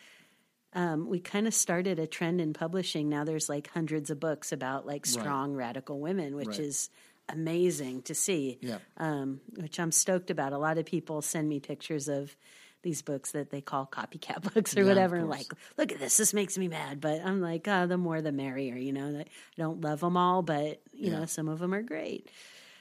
um, 0.74 1.08
we 1.08 1.18
kind 1.20 1.46
of 1.46 1.54
started 1.54 1.98
a 1.98 2.06
trend 2.06 2.40
in 2.40 2.52
publishing. 2.52 3.08
Now 3.08 3.24
there's 3.24 3.48
like 3.48 3.68
hundreds 3.68 4.10
of 4.10 4.20
books 4.20 4.52
about 4.52 4.86
like 4.86 5.04
strong 5.06 5.54
radical 5.54 6.00
women, 6.00 6.34
which 6.36 6.46
Right. 6.48 6.60
is 6.60 6.88
amazing 7.28 8.02
to 8.02 8.14
see. 8.14 8.58
Yeah. 8.60 8.78
Um, 8.96 9.40
which 9.56 9.78
I'm 9.80 9.92
stoked 9.92 10.30
about. 10.30 10.52
A 10.52 10.58
lot 10.58 10.78
of 10.78 10.86
people 10.86 11.20
send 11.22 11.48
me 11.48 11.60
pictures 11.60 12.08
of 12.08 12.34
these 12.82 13.02
books 13.02 13.32
that 13.32 13.50
they 13.50 13.60
call 13.60 13.86
copycat 13.86 14.42
books 14.54 14.76
or 14.76 14.80
Yeah, 14.82 14.88
whatever. 14.88 15.22
like, 15.24 15.52
look 15.78 15.92
at 15.92 15.98
this. 15.98 16.16
This 16.16 16.34
makes 16.34 16.58
me 16.58 16.68
mad. 16.68 17.00
But 17.00 17.20
I'm 17.24 17.40
like, 17.40 17.66
oh, 17.68 17.86
the 17.86 17.96
more 17.98 18.20
the 18.20 18.32
merrier. 18.32 18.76
You 18.76 18.92
know, 18.92 19.18
I 19.20 19.24
don't 19.56 19.80
love 19.80 20.00
them 20.00 20.16
all, 20.16 20.42
but 20.42 20.80
you 20.92 21.10
Yeah. 21.10 21.20
know, 21.20 21.26
some 21.26 21.48
of 21.48 21.58
them 21.60 21.72
are 21.74 21.82
great. 21.82 22.28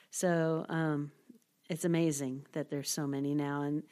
So 0.10 0.66
um, 0.70 1.12
it's 1.70 1.86
amazing 1.86 2.46
that 2.54 2.70
there's 2.70 2.90
so 2.90 3.08
many 3.08 3.34
now, 3.36 3.62
and 3.62 3.84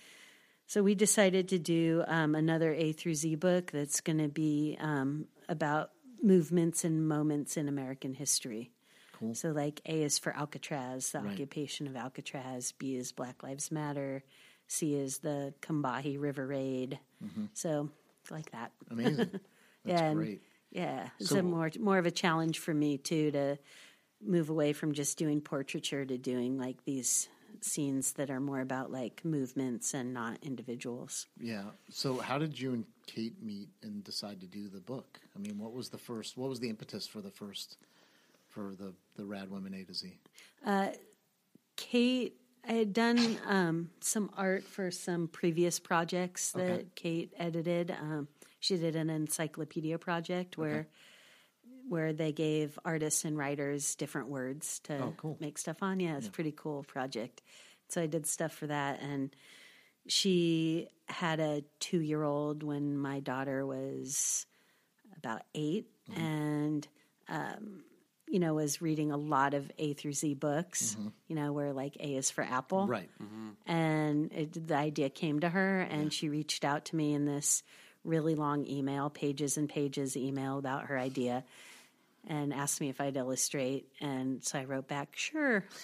so 0.67 0.83
we 0.83 0.93
decided 0.95 1.47
to 1.49 1.57
do 1.59 2.03
um, 2.07 2.35
another 2.35 2.73
A 2.73 2.91
through 2.91 3.15
Z 3.15 3.35
book 3.35 3.71
that's 3.71 4.01
going 4.01 4.19
to 4.19 4.27
be 4.27 4.77
um, 4.79 5.25
about 5.47 5.91
movements 6.21 6.83
and 6.83 7.07
moments 7.07 7.55
in 7.57 7.67
American 7.69 8.13
history. 8.13 8.71
Cool. 9.13 9.33
So, 9.33 9.49
like 9.51 9.81
A 9.85 10.03
is 10.03 10.19
for 10.19 10.35
Alcatraz, 10.35 11.11
the 11.11 11.19
Right. 11.19 11.31
occupation 11.31 11.87
of 11.87 11.95
Alcatraz. 11.95 12.71
B 12.73 12.95
is 12.95 13.11
Black 13.11 13.41
Lives 13.43 13.71
Matter. 13.71 14.23
C 14.69 14.95
is 14.95 15.17
the 15.17 15.53
Combahee 15.61 16.19
River 16.19 16.47
Raid. 16.47 16.97
Mm-hmm. 17.23 17.45
So, 17.53 17.89
like 18.31 18.51
that. 18.51 18.71
Amazing. 18.89 19.29
That's 19.85 20.01
Yeah, 20.01 20.13
great. 20.13 20.41
Yeah, 20.71 21.09
it's 21.19 21.29
So- 21.31 21.39
a 21.39 21.43
more 21.43 21.69
more 21.79 21.97
of 21.97 22.05
a 22.05 22.11
challenge 22.11 22.59
for 22.59 22.73
me 22.73 22.97
too 22.97 23.31
to 23.31 23.57
move 24.21 24.49
away 24.49 24.71
from 24.73 24.93
just 24.93 25.17
doing 25.17 25.41
portraiture 25.41 26.05
to 26.05 26.17
doing 26.17 26.57
like 26.57 26.83
these 26.85 27.27
scenes 27.61 28.13
that 28.13 28.29
are 28.29 28.39
more 28.39 28.61
about 28.61 28.91
like 28.91 29.25
movements 29.25 29.93
and 29.93 30.13
not 30.13 30.37
individuals. 30.43 31.25
Yeah. 31.39 31.63
So, 31.89 32.17
how 32.19 32.37
did 32.37 32.59
you 32.59 32.73
and 32.73 32.85
Kate 33.07 33.41
meet 33.41 33.69
and 33.81 34.03
decide 34.03 34.39
to 34.41 34.47
do 34.47 34.69
the 34.69 34.79
book? 34.79 35.19
I 35.35 35.39
mean, 35.39 35.57
what 35.57 35.73
was 35.73 35.89
the 35.89 35.97
first? 35.97 36.37
What 36.37 36.49
was 36.49 36.59
the 36.59 36.69
impetus 36.69 37.07
for 37.07 37.21
the 37.21 37.31
first 37.31 37.77
for 38.49 38.75
the 38.75 38.93
the 39.15 39.25
Rad 39.25 39.49
Women 39.49 39.73
A 39.73 39.83
to 39.85 39.93
Z? 39.93 40.19
Uh, 40.65 40.89
Kate, 41.75 42.38
I 42.67 42.73
had 42.73 42.93
done 42.93 43.37
um, 43.47 43.89
some 43.99 44.29
art 44.37 44.63
for 44.63 44.91
some 44.91 45.27
previous 45.27 45.79
projects 45.79 46.51
that 46.51 46.61
Okay. 46.69 46.85
Kate 46.95 47.33
edited. 47.37 47.91
Um, 47.91 48.27
she 48.59 48.77
did 48.77 48.95
an 48.95 49.09
encyclopedia 49.09 49.97
project 49.97 50.57
where 50.57 50.87
where 51.87 52.13
they 52.13 52.31
gave 52.31 52.77
artists 52.85 53.25
and 53.25 53.35
writers 53.35 53.95
different 53.95 54.27
words 54.27 54.79
to 54.81 54.95
Oh, 55.01 55.13
cool. 55.17 55.37
make 55.39 55.57
stuff 55.57 55.81
on. 55.81 55.99
Yeah, 55.99 56.17
it's 56.17 56.27
a 56.27 56.31
pretty 56.31 56.53
cool 56.55 56.83
project. 56.83 57.41
So 57.87 58.01
I 58.01 58.05
did 58.05 58.27
stuff 58.27 58.51
for 58.53 58.67
that, 58.67 59.01
and 59.01 59.35
she 60.07 60.87
had 61.07 61.39
a 61.39 61.63
two 61.79 61.99
year 62.01 62.21
old 62.21 62.61
when 62.61 62.95
my 62.95 63.19
daughter 63.21 63.65
was 63.65 64.45
about 65.17 65.41
8 65.55 65.87
Mm-hmm. 66.11 66.21
and 66.21 66.87
um, 67.27 67.83
you 68.29 68.39
know 68.39 68.53
was 68.53 68.81
reading 68.81 69.11
a 69.11 69.17
lot 69.17 69.53
of 69.53 69.71
A 69.79 69.93
through 69.93 70.13
Z 70.13 70.35
books. 70.35 70.95
You 71.27 71.35
know 71.35 71.51
where 71.53 71.73
like 71.73 71.95
A 71.99 72.15
is 72.15 72.29
for 72.31 72.43
Apple, 72.43 72.81
Mm-hmm. 72.87 72.91
Right. 72.91 73.09
and 73.65 74.31
it, 74.33 74.67
the 74.67 74.75
idea 74.75 75.09
came 75.09 75.39
to 75.41 75.49
her 75.49 75.81
and 75.81 76.13
she 76.13 76.29
reached 76.29 76.63
out 76.63 76.85
to 76.85 76.95
me 76.95 77.13
in 77.13 77.25
this 77.25 77.63
really 78.03 78.35
long 78.35 78.65
email 78.65 79.09
pages 79.09 79.57
and 79.57 79.67
pages 79.67 80.15
email 80.15 80.57
about 80.57 80.85
her 80.85 80.97
idea 80.97 81.43
and 82.27 82.53
asked 82.53 82.79
me 82.81 82.87
if 82.89 82.99
i'd 83.01 83.17
illustrate 83.17 83.87
and 83.99 84.43
so 84.43 84.57
i 84.59 84.63
wrote 84.63 84.87
back 84.87 85.09
sure 85.15 85.65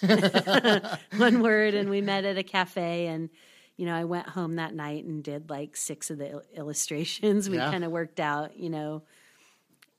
one 1.16 1.40
word 1.42 1.74
and 1.74 1.90
we 1.90 2.00
met 2.00 2.24
at 2.24 2.38
a 2.38 2.42
cafe 2.42 3.06
and 3.06 3.28
you 3.76 3.84
know 3.86 3.94
i 3.94 4.04
went 4.04 4.28
home 4.28 4.56
that 4.56 4.74
night 4.74 5.04
and 5.04 5.22
did 5.24 5.50
like 5.50 5.76
six 5.76 6.10
of 6.10 6.18
the 6.18 6.30
il- 6.30 6.42
illustrations 6.56 7.48
we 7.50 7.56
Yeah. 7.56 7.70
kind 7.70 7.84
of 7.84 7.90
worked 7.90 8.20
out 8.20 8.56
you 8.56 8.70
know 8.70 9.02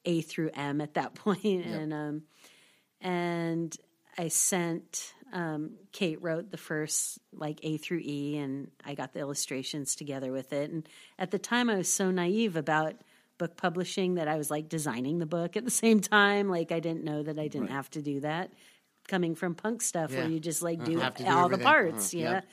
a 0.05 0.21
through 0.21 0.51
m 0.53 0.81
at 0.81 0.93
that 0.95 1.13
point 1.23 1.65
and 1.65 1.93
um 1.93 2.23
and 3.01 3.75
I 4.17 4.27
sent 4.29 5.13
um, 5.33 5.71
Kate 5.91 6.21
wrote 6.21 6.51
the 6.51 6.57
first 6.57 7.19
like 7.33 7.59
A 7.63 7.77
through 7.77 8.01
E, 8.03 8.37
and 8.37 8.71
I 8.85 8.95
got 8.95 9.13
the 9.13 9.19
illustrations 9.19 9.95
together 9.95 10.31
with 10.31 10.53
it. 10.53 10.71
And 10.71 10.87
at 11.19 11.31
the 11.31 11.39
time, 11.39 11.69
I 11.69 11.75
was 11.75 11.91
so 11.91 12.11
naive 12.11 12.55
about 12.55 12.93
book 13.37 13.57
publishing 13.57 14.15
that 14.15 14.27
I 14.27 14.37
was 14.37 14.49
like 14.49 14.69
designing 14.69 15.19
the 15.19 15.25
book 15.25 15.55
at 15.57 15.65
the 15.65 15.71
same 15.83 15.99
time. 15.99 16.49
Like 16.49 16.71
I 16.71 16.79
didn't 16.79 17.03
know 17.03 17.23
that 17.23 17.37
I 17.37 17.47
didn't 17.47 17.63
Right. 17.67 17.71
have 17.71 17.89
to 17.91 18.01
do 18.01 18.21
that. 18.21 18.51
Coming 19.07 19.35
from 19.35 19.53
punk 19.53 19.81
stuff, 19.81 20.11
Yeah. 20.11 20.19
where 20.21 20.29
you 20.29 20.39
just 20.39 20.61
like 20.61 20.83
do 20.83 20.97
Have 20.99 21.15
do 21.15 21.27
all 21.27 21.49
the 21.49 21.57
parts, 21.57 22.13
Uh-huh. 22.13 22.23
yeah. 22.23 22.31
Yep. 22.31 22.45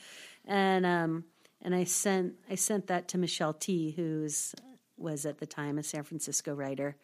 And 0.47 0.86
um, 0.86 1.24
and 1.62 1.74
I 1.74 1.84
sent 1.84 2.34
I 2.51 2.57
sent 2.57 2.88
that 2.88 3.09
to 3.09 3.18
Michelle 3.18 3.55
Tea, 3.55 3.92
who's 3.92 4.55
was 4.97 5.24
at 5.26 5.38
the 5.38 5.47
time 5.47 5.78
a 5.78 5.82
San 5.82 6.03
Francisco 6.05 6.55
writer 6.55 6.97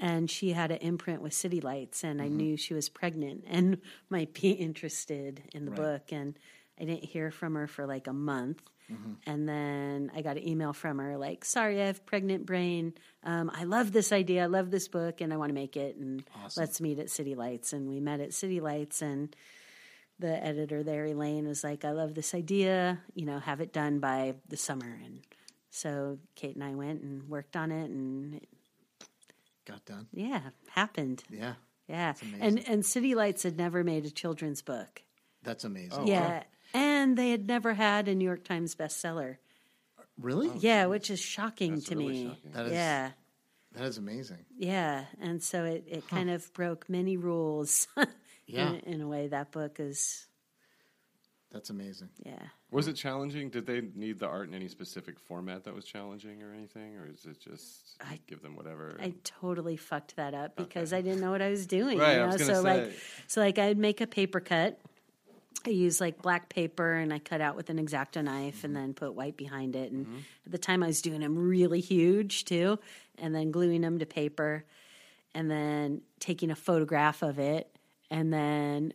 and 0.00 0.28
she 0.30 0.52
had 0.52 0.70
an 0.72 0.78
imprint 0.78 1.22
with 1.22 1.32
City 1.34 1.60
Lights, 1.60 2.02
and 2.02 2.20
I 2.20 2.26
Mm-hmm. 2.26 2.36
knew 2.36 2.56
she 2.56 2.74
was 2.74 2.88
pregnant 2.88 3.44
and 3.46 3.78
might 4.10 4.34
be 4.34 4.50
interested 4.50 5.42
in 5.54 5.64
the 5.66 5.70
Right. 5.70 5.76
book. 5.80 6.12
And 6.12 6.36
I 6.80 6.84
didn't 6.84 7.04
hear 7.04 7.30
from 7.30 7.54
her 7.54 7.66
for 7.68 7.86
like 7.86 8.06
a 8.08 8.12
month. 8.12 8.62
Mm-hmm. 8.90 9.12
And 9.26 9.48
then 9.48 10.10
I 10.16 10.22
got 10.22 10.36
an 10.36 10.48
email 10.48 10.72
from 10.72 10.98
her 10.98 11.16
like, 11.16 11.44
"Sorry, 11.44 11.80
I 11.80 11.86
have 11.86 12.04
pregnant 12.06 12.44
brain. 12.46 12.94
Um, 13.22 13.48
I 13.54 13.62
love 13.62 13.92
this 13.92 14.10
idea. 14.10 14.42
I 14.42 14.46
love 14.46 14.70
this 14.72 14.88
book, 14.88 15.20
and 15.20 15.32
I 15.32 15.36
want 15.36 15.50
to 15.50 15.54
make 15.54 15.76
it. 15.76 15.94
And 15.96 16.24
Awesome. 16.44 16.60
let's 16.62 16.80
meet 16.80 16.98
at 16.98 17.08
City 17.10 17.36
Lights." 17.36 17.72
And 17.72 17.88
we 17.88 18.00
met 18.00 18.18
at 18.18 18.32
City 18.34 18.58
Lights, 18.60 19.00
and 19.00 19.36
the 20.18 20.44
editor 20.44 20.82
there, 20.82 21.04
Elaine, 21.06 21.46
was 21.46 21.62
like, 21.62 21.84
"I 21.84 21.92
love 21.92 22.14
this 22.14 22.34
idea. 22.34 22.98
You 23.14 23.26
know, 23.26 23.38
have 23.38 23.60
it 23.60 23.72
done 23.72 24.00
by 24.00 24.34
the 24.48 24.56
summer." 24.56 24.98
And 25.04 25.20
so 25.70 26.18
Kate 26.34 26.56
and 26.56 26.64
I 26.64 26.74
went 26.74 27.02
and 27.02 27.28
worked 27.28 27.54
on 27.56 27.70
it, 27.70 27.90
and 27.90 28.34
it 28.34 28.48
Got 29.70 29.84
done. 29.84 30.06
yeah, 30.12 30.40
happened. 30.70 31.22
Yeah. 31.30 31.54
Yeah, 31.88 32.14
and 32.40 32.62
and 32.68 32.86
City 32.86 33.16
Lights 33.16 33.42
had 33.42 33.58
never 33.58 33.82
made 33.82 34.04
a 34.06 34.10
children's 34.12 34.62
book. 34.62 35.02
That's 35.42 35.64
amazing. 35.64 35.98
Oh, 35.98 36.06
yeah, 36.06 36.44
and 36.72 37.16
they 37.16 37.30
had 37.30 37.48
never 37.48 37.74
had 37.74 38.06
a 38.06 38.14
New 38.14 38.24
York 38.24 38.44
Times 38.44 38.76
bestseller. 38.76 39.38
Really? 40.16 40.48
Oh, 40.50 40.58
yeah, 40.60 40.86
which 40.86 41.10
is 41.10 41.18
shocking 41.18 41.74
That's 41.74 41.86
to 41.86 41.96
really 41.96 42.12
me. 42.12 42.28
shocking. 42.28 42.50
That 42.52 42.66
is- 42.66 42.72
yeah, 42.72 43.10
That 43.72 43.84
is 43.86 43.98
amazing. 43.98 44.44
yeah, 44.56 45.06
and 45.20 45.42
so 45.42 45.64
it 45.64 45.84
it 45.88 46.08
kind 46.08 46.30
of 46.30 46.52
broke 46.54 46.88
many 46.88 47.16
rules. 47.16 47.88
Yeah. 48.46 48.70
in, 48.70 48.94
in 48.94 49.00
a 49.00 49.06
way, 49.06 49.28
that 49.28 49.52
book 49.52 49.78
is 49.78 50.26
That's 51.52 51.70
amazing. 51.70 52.10
yeah. 52.24 52.38
Was 52.70 52.86
it 52.86 52.92
challenging? 52.92 53.50
Did 53.50 53.66
they 53.66 53.82
need 53.96 54.20
the 54.20 54.26
art 54.26 54.46
in 54.48 54.54
any 54.54 54.68
specific 54.68 55.18
format 55.18 55.64
that 55.64 55.74
was 55.74 55.84
challenging 55.84 56.42
or 56.42 56.52
anything, 56.54 56.96
or 56.96 57.06
is 57.06 57.26
it 57.26 57.40
just 57.40 57.96
I- 58.00 58.20
give 58.28 58.40
them 58.40 58.54
whatever? 58.54 58.96
I 59.00 59.14
totally 59.24 59.76
fucked 59.76 60.16
that 60.16 60.32
up 60.32 60.54
because 60.54 60.92
I 60.92 61.00
didn't 61.00 61.20
know 61.20 61.32
what 61.32 61.42
I 61.42 61.50
was 61.50 61.66
doing. 61.66 61.98
Right, 61.98 62.16
you 62.16 62.22
I 62.22 62.26
know? 62.26 62.32
was 62.32 62.36
gonna 62.36 62.54
so 62.54 62.62
like 62.62 62.92
so 63.26 63.40
like 63.40 63.58
I'd 63.58 63.78
make 63.78 64.00
a 64.00 64.06
paper 64.06 64.38
cut. 64.38 64.78
I 65.66 65.70
use 65.70 66.00
like 66.00 66.22
black 66.22 66.48
paper 66.48 66.94
and 66.94 67.12
I 67.12 67.18
cut 67.18 67.40
out 67.40 67.54
with 67.54 67.68
an 67.68 67.84
exacto 67.84 68.24
knife 68.24 68.64
and 68.64 68.74
mm-hmm. 68.74 68.82
then 68.82 68.94
put 68.94 69.14
white 69.14 69.36
behind 69.36 69.76
it. 69.76 69.92
And 69.92 70.06
mm-hmm. 70.06 70.18
at 70.46 70.52
the 70.52 70.58
time 70.58 70.82
I 70.82 70.86
was 70.86 71.02
doing 71.02 71.20
them 71.20 71.36
really 71.36 71.80
huge 71.80 72.44
too, 72.44 72.78
and 73.18 73.34
then 73.34 73.50
gluing 73.50 73.80
them 73.80 73.98
to 73.98 74.06
paper, 74.06 74.64
and 75.34 75.50
then 75.50 76.02
taking 76.20 76.50
a 76.50 76.56
photograph 76.56 77.22
of 77.22 77.38
it, 77.40 77.76
and 78.10 78.32
then 78.32 78.94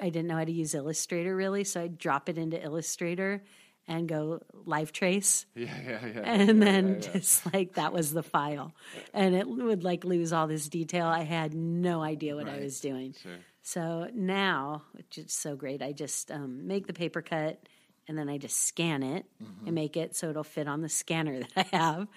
I, 0.00 0.10
didn't 0.10 0.26
know 0.26 0.36
how 0.36 0.44
to 0.44 0.52
use 0.52 0.74
Illustrator 0.74 1.34
really, 1.34 1.64
so 1.64 1.80
I'd 1.82 1.98
drop 1.98 2.28
it 2.28 2.36
into 2.38 2.62
Illustrator 2.62 3.42
and 3.88 4.08
go 4.08 4.40
live 4.66 4.92
trace. 4.92 5.46
Yeah, 5.54 5.74
yeah, 5.84 6.06
yeah. 6.06 6.20
And 6.24 6.58
yeah, 6.58 6.64
then 6.64 6.88
yeah, 6.88 6.94
yeah. 7.06 7.12
just 7.12 7.52
like 7.52 7.74
that 7.74 7.92
was 7.92 8.12
the 8.12 8.22
file. 8.22 8.74
And 9.14 9.34
it 9.34 9.48
would 9.48 9.82
like 9.84 10.04
lose 10.04 10.32
all 10.32 10.46
this 10.46 10.68
detail. 10.68 11.06
I 11.06 11.22
had 11.22 11.54
no 11.54 12.02
idea 12.02 12.36
what 12.36 12.48
I 12.48 12.58
was 12.60 12.80
doing. 12.80 13.14
Sure. 13.22 13.32
So 13.62 14.08
now, 14.14 14.82
which 14.92 15.18
is 15.18 15.32
so 15.32 15.56
great, 15.56 15.82
I 15.82 15.92
just 15.92 16.30
um, 16.30 16.66
make 16.66 16.86
the 16.86 16.92
paper 16.92 17.22
cut 17.22 17.60
and 18.08 18.18
then 18.18 18.28
I 18.28 18.38
just 18.38 18.58
scan 18.66 19.02
it 19.02 19.24
Mm-hmm. 19.42 19.66
and 19.66 19.74
make 19.74 19.96
it 19.96 20.14
so 20.16 20.30
it'll 20.30 20.44
fit 20.44 20.68
on 20.68 20.82
the 20.82 20.88
scanner 20.88 21.38
that 21.54 21.66
I 21.72 21.76
have 21.76 22.08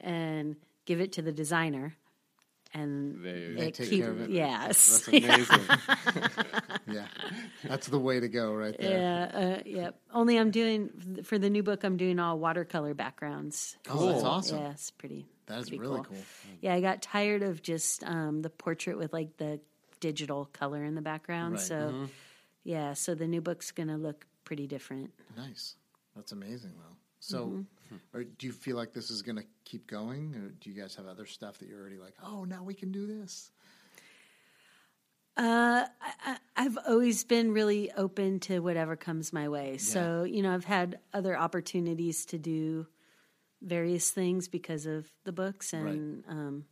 and 0.00 0.56
give 0.86 1.00
it 1.00 1.12
to 1.12 1.22
the 1.22 1.32
designer. 1.32 1.94
And 2.74 3.22
They- 3.22 3.52
They 3.54 3.70
take 3.70 3.90
keep- 3.90 4.00
care 4.02 4.10
of 4.10 4.20
it. 4.22 4.30
Yes. 4.30 5.04
That's 5.06 5.08
amazing. 5.24 5.60
Yeah, 6.88 7.06
that's 7.64 7.86
the 7.86 7.98
way 7.98 8.18
to 8.20 8.28
go, 8.28 8.52
right 8.52 8.76
there. 8.78 8.98
Yeah, 8.98 9.58
uh, 9.58 9.62
yep. 9.64 10.00
Only 10.12 10.36
I'm 10.36 10.50
doing 10.50 11.22
for 11.24 11.38
the 11.38 11.48
new 11.48 11.62
book. 11.62 11.84
I'm 11.84 11.96
doing 11.96 12.18
all 12.18 12.38
watercolor 12.38 12.92
backgrounds. 12.92 13.76
Oh, 13.88 14.08
that's 14.08 14.24
awesome. 14.24 14.58
Yeah, 14.58 14.70
it's 14.72 14.90
pretty. 14.90 15.26
That 15.46 15.60
is 15.60 15.68
pretty 15.68 15.80
really 15.80 16.02
cool. 16.02 16.16
Yeah, 16.60 16.74
I 16.74 16.80
got 16.80 17.00
tired 17.00 17.42
of 17.44 17.62
just 17.62 18.02
um, 18.04 18.42
the 18.42 18.50
portrait 18.50 18.98
with 18.98 19.12
like 19.12 19.36
the 19.36 19.60
digital 20.00 20.46
color 20.52 20.82
in 20.84 20.94
the 20.96 21.02
background. 21.02 21.54
Right. 21.54 21.62
So, 21.62 22.08
yeah, 22.64 22.94
so 22.94 23.14
the 23.14 23.28
new 23.28 23.40
book's 23.40 23.70
gonna 23.70 23.96
look 23.96 24.26
pretty 24.44 24.66
different. 24.66 25.12
Nice. 25.36 25.76
That's 26.16 26.32
amazing, 26.32 26.72
though. 26.76 26.96
So, 27.20 27.46
Mm-hmm. 27.46 27.60
Or 28.12 28.24
do 28.24 28.46
you 28.46 28.52
feel 28.52 28.76
like 28.76 28.92
this 28.92 29.10
is 29.10 29.22
going 29.22 29.36
to 29.36 29.44
keep 29.64 29.86
going, 29.86 30.34
or 30.34 30.48
do 30.50 30.70
you 30.70 30.80
guys 30.80 30.94
have 30.96 31.06
other 31.06 31.26
stuff 31.26 31.58
that 31.58 31.68
you're 31.68 31.80
already 31.80 31.98
like, 31.98 32.14
oh, 32.24 32.44
now 32.44 32.62
we 32.62 32.74
can 32.74 32.92
do 32.92 33.06
this? 33.06 33.50
Uh, 35.36 35.86
I, 36.26 36.36
I've 36.56 36.78
always 36.86 37.24
been 37.24 37.52
really 37.52 37.90
open 37.92 38.40
to 38.40 38.60
whatever 38.60 38.96
comes 38.96 39.32
my 39.32 39.48
way. 39.48 39.78
So, 39.78 40.24
you 40.24 40.42
know, 40.42 40.52
I've 40.52 40.66
had 40.66 40.98
other 41.14 41.36
opportunities 41.38 42.26
to 42.26 42.38
do 42.38 42.86
various 43.62 44.10
things 44.10 44.48
because 44.48 44.84
of 44.84 45.10
the 45.24 45.32
books. 45.32 45.72
And, 45.72 46.24
um, 46.28 46.64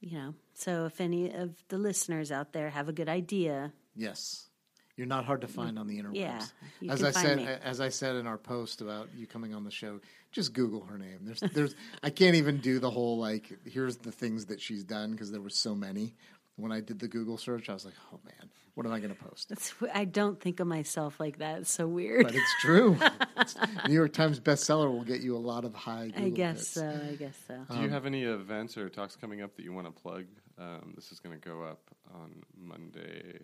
you 0.00 0.16
know, 0.16 0.34
so 0.54 0.86
if 0.86 1.00
any 1.00 1.30
of 1.34 1.62
the 1.68 1.76
listeners 1.76 2.32
out 2.32 2.54
there 2.54 2.70
have 2.70 2.88
a 2.88 2.92
good 2.92 3.08
idea, 3.08 3.72
Yes. 3.96 4.48
You're 4.96 5.06
not 5.08 5.24
hard 5.24 5.40
to 5.40 5.48
find 5.48 5.78
on 5.78 5.86
the 5.88 6.00
interwebs. 6.00 6.14
Yeah, 6.14 6.40
you 6.80 6.90
as 6.90 6.98
can 7.00 7.06
I 7.08 7.10
find 7.10 7.26
said, 7.26 7.36
me. 7.38 7.46
as 7.64 7.80
I 7.80 7.88
said 7.88 8.14
in 8.16 8.26
our 8.28 8.38
post 8.38 8.80
about 8.80 9.08
you 9.16 9.26
coming 9.26 9.52
on 9.54 9.64
the 9.64 9.70
show, 9.70 10.00
just 10.30 10.52
Google 10.52 10.84
her 10.84 10.96
name. 10.98 11.18
There's, 11.22 11.40
there's, 11.40 11.74
I 12.02 12.10
can't 12.10 12.36
even 12.36 12.58
do 12.58 12.78
the 12.78 12.90
whole 12.90 13.18
like, 13.18 13.52
here's 13.64 13.96
the 13.96 14.12
things 14.12 14.46
that 14.46 14.60
she's 14.60 14.84
done 14.84 15.10
because 15.12 15.32
there 15.32 15.40
were 15.40 15.50
so 15.50 15.74
many. 15.74 16.14
When 16.56 16.70
I 16.70 16.78
did 16.80 17.00
the 17.00 17.08
Google 17.08 17.36
search, 17.36 17.68
I 17.68 17.72
was 17.74 17.84
like, 17.84 17.94
oh 18.12 18.20
man, 18.24 18.48
what 18.74 18.86
am 18.86 18.92
I 18.92 19.00
going 19.00 19.12
to 19.12 19.20
post? 19.20 19.48
that's, 19.48 19.74
I 19.92 20.04
don't 20.04 20.40
think 20.40 20.60
of 20.60 20.68
myself 20.68 21.18
like 21.18 21.38
that. 21.38 21.58
It's 21.62 21.72
so 21.72 21.88
weird. 21.88 22.26
But 22.26 22.34
it's 22.36 22.54
true. 22.60 22.96
It's- 23.36 23.56
New 23.88 23.94
York 23.94 24.12
Times 24.12 24.38
bestseller 24.38 24.88
will 24.90 25.02
get 25.02 25.20
you 25.20 25.36
a 25.36 25.38
lot 25.38 25.64
of 25.64 25.74
high. 25.74 26.06
Google 26.14 26.26
I 26.26 26.30
guess 26.30 26.58
hits. 26.58 26.68
so. 26.68 27.00
I 27.10 27.16
guess 27.16 27.36
so. 27.48 27.74
Do 27.74 27.82
you 27.82 27.88
have 27.88 28.06
any 28.06 28.22
events 28.22 28.78
or 28.78 28.88
talks 28.88 29.16
coming 29.16 29.42
up 29.42 29.56
that 29.56 29.64
you 29.64 29.72
want 29.72 29.88
to 29.88 29.92
plug? 30.02 30.24
Um, 30.56 30.92
this 30.94 31.10
is 31.10 31.18
going 31.18 31.38
to 31.38 31.44
go 31.48 31.64
up 31.64 31.80
on 32.14 32.30
Monday. 32.56 33.40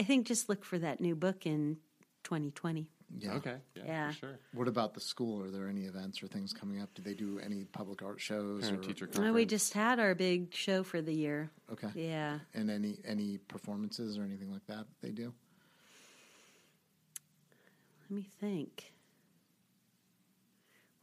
I 0.00 0.02
think 0.02 0.26
just 0.26 0.48
look 0.48 0.64
for 0.64 0.78
that 0.78 1.00
new 1.00 1.14
book 1.14 1.44
in 1.46 1.76
2020. 2.24 2.88
Yeah. 3.18 3.32
Okay. 3.34 3.56
Yeah, 3.74 3.82
Yeah. 3.84 4.08
for 4.12 4.16
sure. 4.18 4.38
What 4.54 4.66
about 4.68 4.94
the 4.94 5.00
school? 5.00 5.42
Are 5.42 5.50
there 5.50 5.68
any 5.68 5.82
events 5.82 6.22
or 6.22 6.26
things 6.28 6.52
coming 6.54 6.80
up? 6.80 6.88
Do 6.94 7.02
they 7.02 7.12
do 7.14 7.38
any 7.38 7.64
public 7.64 8.02
art 8.02 8.20
shows? 8.20 8.62
Parent 8.62 8.84
or, 8.84 8.88
teacher 8.88 9.04
uh, 9.04 9.08
Well, 9.08 9.14
conference. 9.16 9.34
we 9.34 9.44
just 9.46 9.74
had 9.74 9.98
our 10.00 10.14
big 10.14 10.54
show 10.54 10.82
for 10.84 11.02
the 11.02 11.12
year. 11.12 11.50
Okay. 11.72 11.88
Yeah. 11.94 12.38
And 12.54 12.70
any 12.70 12.98
any 13.04 13.36
performances 13.38 14.16
or 14.16 14.22
anything 14.22 14.50
like 14.52 14.66
that 14.68 14.86
they 15.02 15.10
do? 15.10 15.34
Let 18.08 18.16
me 18.16 18.26
think. 18.40 18.92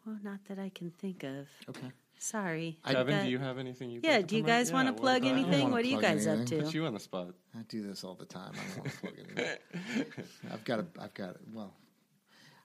Well, 0.06 0.18
not 0.24 0.40
that 0.48 0.58
I 0.60 0.70
can 0.70 0.92
think 0.92 1.24
of. 1.24 1.48
Okay. 1.70 1.92
Sorry. 2.20 2.80
I- 2.84 2.94
Kevin, 2.94 3.16
got- 3.18 3.24
do 3.26 3.30
you 3.30 3.40
have 3.40 3.58
anything 3.58 3.90
you? 3.90 4.00
Yeah, 4.04 4.22
do 4.22 4.36
you 4.36 4.44
guys 4.44 4.72
want 4.72 4.88
to 4.88 4.94
plug 4.94 5.24
I 5.24 5.30
don't 5.30 5.38
anything? 5.38 5.62
wanna 5.64 5.74
What 5.74 5.84
are 5.86 5.88
you 5.88 6.00
plug 6.00 6.04
guys 6.14 6.28
up 6.28 6.38
anything. 6.38 6.60
to? 6.60 6.66
Put 6.66 6.74
you 6.74 6.86
on 6.86 6.94
the 6.94 7.00
spot. 7.00 7.28
I 7.56 7.62
do 7.70 7.82
this 7.84 8.04
all 8.04 8.16
the 8.16 8.26
time. 8.26 8.54
I 8.54 8.58
don't 8.76 8.78
want 8.80 8.92
to 8.92 8.98
plug 9.00 9.14
anything. 9.20 10.06
I've 10.52 10.64
got 10.64 10.80
a 10.80 10.86
I've 11.00 11.14
got 11.14 11.36
well, 11.54 11.74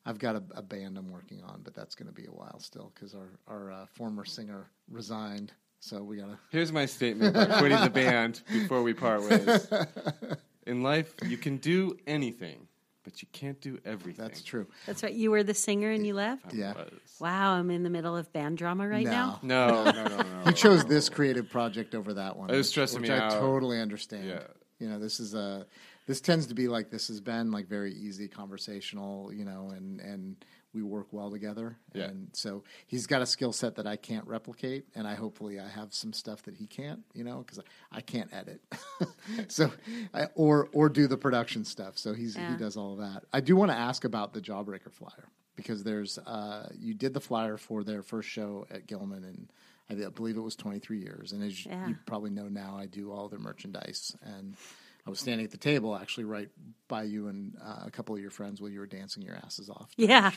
I've 0.04 0.18
got 0.18 0.36
a, 0.36 0.42
a 0.54 0.62
band 0.62 0.98
I'm 0.98 1.10
working 1.10 1.42
on, 1.42 1.60
but 1.62 1.74
that's 1.74 1.94
going 1.94 2.08
to 2.08 2.12
be 2.14 2.26
a 2.26 2.30
while 2.32 2.58
still 2.60 2.92
because 2.94 3.14
our 3.14 3.28
our 3.46 3.72
uh, 3.72 3.86
former 3.94 4.24
singer 4.24 4.70
resigned. 4.90 5.52
So 5.80 6.02
we 6.02 6.16
gotta. 6.16 6.38
Here's 6.50 6.72
my 6.72 6.86
statement 6.86 7.36
about 7.36 7.58
quitting 7.58 7.80
the 7.80 7.90
band 7.90 8.42
before 8.50 8.82
we 8.82 8.94
part 8.94 9.22
ways. 9.22 9.68
In 10.66 10.82
life, 10.84 11.12
you 11.26 11.36
can 11.36 11.56
do 11.56 11.96
anything, 12.06 12.68
but 13.04 13.22
you 13.22 13.28
can't 13.32 13.60
do 13.60 13.78
everything. 13.84 14.24
That's 14.24 14.42
true. 14.42 14.66
That's 14.86 15.02
right. 15.02 15.12
You 15.12 15.30
were 15.30 15.42
the 15.42 15.54
singer 15.54 15.90
and 15.90 16.06
you 16.06 16.14
left? 16.14 16.52
Yeah. 16.54 16.74
Was. 16.74 16.88
Wow, 17.20 17.52
I'm 17.54 17.70
in 17.70 17.82
the 17.82 17.90
middle 17.90 18.16
of 18.16 18.32
band 18.32 18.58
drama 18.58 18.86
right 18.88 19.04
No. 19.04 19.10
now. 19.10 19.38
No, 19.42 19.84
no, 19.84 20.04
no, 20.04 20.16
no. 20.18 20.24
He 20.46 20.52
chose 20.52 20.84
this 20.84 21.08
creative 21.08 21.50
project 21.50 21.94
over 21.94 22.14
that 22.14 22.36
one. 22.36 22.50
It 22.50 22.52
was 22.56 22.66
which- 22.66 22.70
stressing 22.70 23.00
which 23.02 23.10
me 23.10 23.16
I 23.16 23.26
out. 23.26 23.32
totally 23.32 23.80
understand. 23.80 24.28
Yeah. 24.28 24.42
You 24.78 24.88
know, 24.88 24.98
this 24.98 25.20
is 25.20 25.34
a 25.34 25.66
this 26.06 26.20
tends 26.20 26.46
to 26.48 26.54
be 26.54 26.66
like 26.68 26.90
this 26.90 27.06
has 27.08 27.20
been 27.20 27.50
like 27.52 27.68
very 27.68 27.92
easy 27.94 28.26
conversational, 28.28 29.32
you 29.32 29.44
know, 29.44 29.72
and 29.76 30.00
and 30.00 30.36
we 30.74 30.82
work 30.82 31.08
well 31.12 31.30
together. 31.30 31.76
Yeah. 31.94 32.04
And 32.04 32.28
so 32.32 32.64
he's 32.86 33.06
got 33.06 33.22
a 33.22 33.26
skill 33.26 33.52
set 33.52 33.76
that 33.76 33.86
I 33.86 33.96
can't 33.96 34.26
replicate, 34.26 34.86
and 34.94 35.06
I 35.06 35.14
hopefully 35.14 35.60
I 35.60 35.68
have 35.68 35.92
some 35.92 36.12
stuff 36.12 36.42
that 36.44 36.54
he 36.54 36.66
can't, 36.66 37.00
you 37.14 37.24
know, 37.24 37.38
because 37.38 37.60
I 37.90 38.00
can't 38.00 38.32
edit, 38.32 38.60
so 39.48 39.70
I, 40.14 40.26
or 40.34 40.68
or 40.72 40.88
do 40.88 41.06
the 41.06 41.16
production 41.16 41.64
stuff. 41.64 41.98
So 41.98 42.14
he's 42.14 42.36
Yeah. 42.36 42.52
he 42.52 42.56
does 42.56 42.76
all 42.76 42.92
of 42.94 42.98
that. 43.00 43.24
I 43.32 43.40
do 43.40 43.56
want 43.56 43.70
to 43.70 43.76
ask 43.76 44.04
about 44.04 44.32
the 44.32 44.40
Jawbreaker 44.40 44.92
flyer 44.92 45.28
because 45.56 45.82
there's 45.84 46.18
uh, 46.18 46.68
you 46.78 46.94
did 46.94 47.12
the 47.14 47.20
flyer 47.20 47.56
for 47.56 47.84
their 47.84 48.02
first 48.02 48.28
show 48.28 48.66
at 48.70 48.86
Gilman 48.86 49.24
and. 49.24 49.48
I 49.90 50.08
believe 50.08 50.38
it 50.38 50.40
was 50.40 50.56
23 50.56 51.00
years, 51.00 51.32
and 51.32 51.42
as 51.42 51.66
Yeah. 51.66 51.86
you 51.86 51.96
probably 52.06 52.30
know 52.30 52.48
now, 52.48 52.76
I 52.78 52.86
do 52.86 53.12
all 53.12 53.28
their 53.28 53.40
merchandise. 53.40 54.16
And 54.22 54.56
I 55.04 55.10
was 55.10 55.18
standing 55.18 55.44
at 55.44 55.50
the 55.50 55.56
table, 55.58 55.96
actually, 55.96 56.24
right 56.24 56.48
by 56.86 57.02
you 57.02 57.26
and 57.26 57.56
uh, 57.60 57.82
a 57.86 57.90
couple 57.90 58.14
of 58.14 58.20
your 58.20 58.30
friends 58.30 58.60
while 58.60 58.70
you 58.70 58.78
were 58.78 58.86
dancing 58.86 59.22
your 59.24 59.34
asses 59.34 59.68
off. 59.68 59.90
Yeah. 59.96 60.30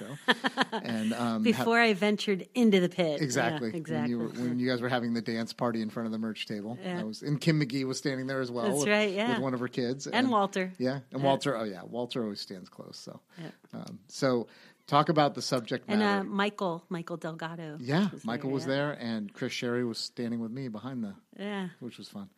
and 0.72 1.14
um, 1.14 1.44
Before 1.44 1.80
I 1.80 1.94
ventured 1.94 2.48
into 2.56 2.80
the 2.80 2.90
pit. 2.90 3.18
Yeah, 3.20 3.24
exactly, 3.24 3.76
exactly. 3.76 3.96
When 3.96 4.10
you, 4.10 4.18
were, 4.18 4.48
when 4.50 4.60
you 4.60 4.68
guys 4.70 4.82
were 4.82 4.90
having 4.90 5.14
the 5.14 5.22
dance 5.22 5.54
party 5.54 5.82
in 5.82 5.90
front 5.90 6.08
of 6.08 6.12
the 6.12 6.18
merch 6.18 6.48
table, 6.48 6.78
Yeah. 6.84 7.02
I 7.02 7.04
was, 7.04 7.22
and 7.22 7.40
Kim 7.40 7.60
McGee 7.62 7.86
was 7.86 7.98
standing 8.00 8.26
there 8.28 8.42
as 8.42 8.50
well. 8.50 8.66
That's 8.66 8.80
with, 8.80 8.88
right, 8.88 9.12
yeah. 9.14 9.34
with 9.34 9.40
one 9.40 9.54
of 9.54 9.60
her 9.60 9.68
kids, 9.68 10.08
and 10.08 10.30
Walter. 10.32 10.74
Yeah, 10.80 11.00
and 11.12 11.22
Yeah. 11.22 11.26
Walter. 11.28 11.56
Oh 11.58 11.64
yeah, 11.64 11.84
Walter 11.84 12.24
always 12.24 12.42
stands 12.42 12.70
close. 12.70 12.98
So, 12.98 13.20
Yeah. 13.40 13.50
um, 13.74 14.00
so 14.08 14.48
talk 14.88 15.10
about 15.10 15.36
the 15.36 15.42
subject 15.44 15.86
And 15.88 16.00
matter. 16.00 16.22
uh, 16.22 16.24
Michael, 16.24 16.84
Michael 16.90 17.18
Delgado. 17.18 17.78
yeah, 17.80 18.10
was 18.12 18.26
Michael 18.26 18.50
there, 18.50 18.54
was 18.56 18.66
there, 18.66 18.92
and 18.94 19.32
Chris 19.34 19.52
Sherry 19.54 19.84
was 19.86 20.00
standing 20.00 20.40
with 20.40 20.52
me 20.52 20.70
behind 20.70 21.04
the 21.04 21.14
Yeah. 21.38 21.68
which 21.82 21.98
was 22.00 22.08
fun. 22.08 22.30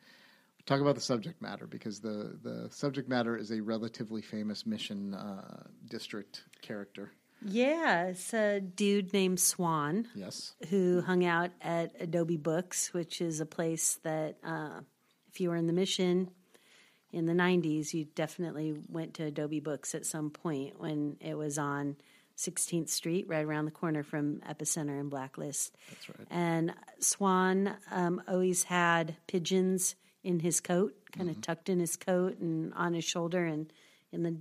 Talk 0.68 0.82
about 0.82 0.95
the 0.95 1.01
subject 1.01 1.41
matter 1.41 1.65
because 1.65 2.01
the, 2.01 2.38
the 2.43 2.68
subject 2.70 3.07
matter 3.09 3.38
is 3.38 3.51
a 3.51 3.61
relatively 3.61 4.22
famous 4.22 4.65
Mission 4.65 5.13
uh, 5.13 5.63
District 5.88 6.43
character. 6.61 7.11
Yeah, 7.41 8.07
it's 8.07 8.34
a 8.34 8.59
dude 8.59 9.13
named 9.13 9.39
Swan 9.39 10.07
Yes. 10.13 10.55
who 10.70 11.01
hung 11.01 11.24
out 11.24 11.51
at 11.61 11.93
Adobe 11.99 12.36
Books, 12.36 12.93
which 12.93 13.22
is 13.22 13.39
a 13.39 13.45
place 13.45 13.95
that, 14.03 14.38
uh, 14.43 14.82
if 15.32 15.39
you 15.39 15.49
were 15.49 15.55
in 15.55 15.68
the 15.68 15.74
mission 15.74 16.32
in 17.13 17.28
the 17.28 17.34
90s, 17.34 17.93
you 17.93 18.03
definitely 18.03 18.76
went 18.89 19.13
to 19.15 19.24
Adobe 19.24 19.61
Books 19.61 19.95
at 19.95 20.05
some 20.05 20.32
point 20.32 20.80
when 20.80 21.15
it 21.22 21.36
was 21.38 21.57
on 21.57 21.95
16th 22.38 22.89
Street, 22.89 23.26
right 23.30 23.45
around 23.45 23.65
the 23.65 23.72
corner 23.72 24.03
from 24.03 24.41
Epicenter 24.41 24.99
and 24.99 25.09
Blacklist. 25.09 25.76
That's 25.89 26.09
right. 26.09 26.28
And 26.30 26.74
Swan 26.99 27.76
um, 27.89 28.22
always 28.28 28.63
had 28.63 29.15
pigeons 29.28 29.95
in 30.24 30.39
his 30.39 30.59
coat, 30.59 30.93
kind 31.11 31.30
of 31.30 31.41
tucked 31.41 31.70
in 31.70 31.80
his 31.80 31.95
coat 31.95 32.39
and 32.39 32.74
on 32.74 32.93
his 32.93 33.05
shoulder, 33.05 33.45
and 33.45 33.72
in 34.11 34.24
the 34.24 34.38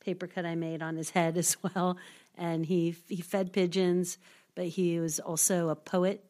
paper 0.00 0.26
cut 0.26 0.46
I 0.46 0.54
made 0.54 0.82
on 0.82 0.96
his 0.96 1.10
head 1.10 1.36
as 1.44 1.56
well. 1.62 1.98
And 2.36 2.66
he 2.66 2.96
he 3.08 3.20
fed 3.20 3.52
pigeons, 3.52 4.18
but 4.54 4.66
he 4.66 4.98
was 4.98 5.20
also 5.20 5.68
a 5.68 5.76
poet, 5.76 6.24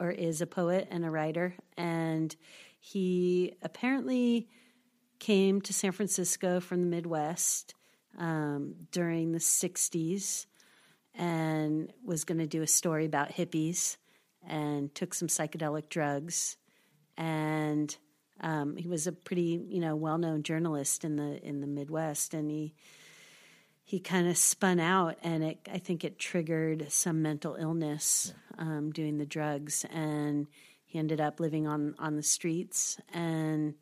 or 0.00 0.10
is 0.10 0.40
a 0.40 0.46
poet 0.46 0.88
and 0.90 1.04
a 1.04 1.10
writer. 1.10 1.54
And 1.76 2.34
he 2.80 3.54
apparently 3.62 4.48
came 5.18 5.60
to 5.62 5.72
San 5.72 5.92
Francisco 5.92 6.60
from 6.60 6.80
the 6.80 6.86
Midwest 6.86 7.74
um, 8.18 8.74
during 8.90 9.32
the 9.32 9.38
'60s 9.38 10.46
and 11.14 11.92
was 12.04 12.24
going 12.24 12.38
to 12.38 12.46
do 12.46 12.62
a 12.62 12.66
story 12.66 13.06
about 13.06 13.30
hippies 13.30 13.96
and 14.46 14.94
took 14.94 15.14
some 15.14 15.28
psychedelic 15.28 15.88
drugs 15.88 16.56
and 17.16 17.96
um, 18.40 18.76
he 18.76 18.88
was 18.88 19.06
a 19.06 19.12
pretty 19.12 19.64
you 19.68 19.80
know 19.80 19.96
well-known 19.96 20.42
journalist 20.42 21.04
in 21.04 21.16
the 21.16 21.42
in 21.46 21.60
the 21.60 21.66
Midwest 21.66 22.34
and 22.34 22.50
he 22.50 22.74
he 23.82 24.00
kind 24.00 24.28
of 24.28 24.36
spun 24.36 24.80
out 24.80 25.18
and 25.22 25.44
it 25.44 25.58
I 25.70 25.78
think 25.78 26.04
it 26.04 26.18
triggered 26.18 26.90
some 26.90 27.22
mental 27.22 27.54
illness 27.54 28.32
um, 28.58 28.90
doing 28.92 29.18
the 29.18 29.26
drugs 29.26 29.84
and 29.90 30.46
he 30.84 30.98
ended 30.98 31.20
up 31.20 31.40
living 31.40 31.66
on 31.66 31.94
on 31.98 32.16
the 32.16 32.22
streets 32.22 32.98
and 33.12 33.74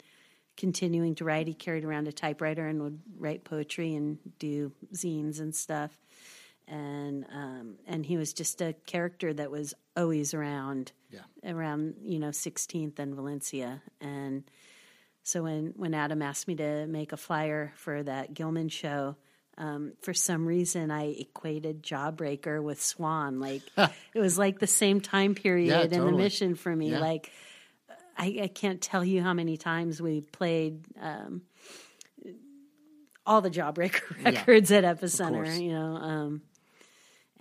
continuing 0.56 1.14
to 1.16 1.24
write. 1.24 1.46
He 1.46 1.54
carried 1.54 1.84
around 1.84 2.08
a 2.08 2.12
typewriter 2.12 2.66
and 2.66 2.82
would 2.82 3.00
write 3.18 3.44
poetry 3.44 3.94
and 3.94 4.18
do 4.38 4.72
zines 4.94 5.40
and 5.40 5.54
stuff. 5.54 5.98
And 6.72 7.26
um, 7.30 7.74
and 7.86 8.06
he 8.06 8.16
was 8.16 8.32
just 8.32 8.62
a 8.62 8.72
character 8.86 9.32
that 9.34 9.50
was 9.50 9.74
always 9.94 10.32
around, 10.32 10.92
Yeah. 11.10 11.20
around 11.44 11.96
you 12.02 12.18
know 12.18 12.30
16th 12.30 12.98
and 12.98 13.14
Valencia. 13.14 13.82
And 14.00 14.44
so 15.22 15.42
when 15.42 15.74
when 15.76 15.92
Adam 15.92 16.22
asked 16.22 16.48
me 16.48 16.54
to 16.56 16.86
make 16.86 17.12
a 17.12 17.18
flyer 17.18 17.72
for 17.76 18.02
that 18.02 18.32
Gilman 18.32 18.70
show, 18.70 19.16
um, 19.58 19.92
for 20.00 20.14
some 20.14 20.46
reason 20.46 20.90
I 20.90 21.08
equated 21.10 21.82
Jawbreaker 21.82 22.62
with 22.62 22.82
Swan. 22.82 23.38
Like 23.38 23.60
it 24.14 24.20
was 24.20 24.38
like 24.38 24.58
the 24.58 24.66
same 24.66 25.02
time 25.02 25.34
period 25.34 25.92
in 25.92 26.04
the 26.06 26.12
mission 26.12 26.54
for 26.54 26.74
me. 26.74 26.92
Yeah. 26.92 27.00
Like 27.00 27.30
I, 28.16 28.38
I 28.44 28.48
can't 28.48 28.80
tell 28.80 29.04
you 29.04 29.22
how 29.22 29.34
many 29.34 29.58
times 29.58 30.00
we 30.00 30.22
played 30.22 30.84
um, 31.00 31.42
all 33.26 33.40
the 33.40 33.50
Jawbreaker 33.50 34.02
Yeah, 34.22 34.30
records 34.30 34.72
at 34.72 34.84
Epicenter. 34.84 35.60
You 35.60 35.72
know, 35.72 35.96
um, 35.96 36.42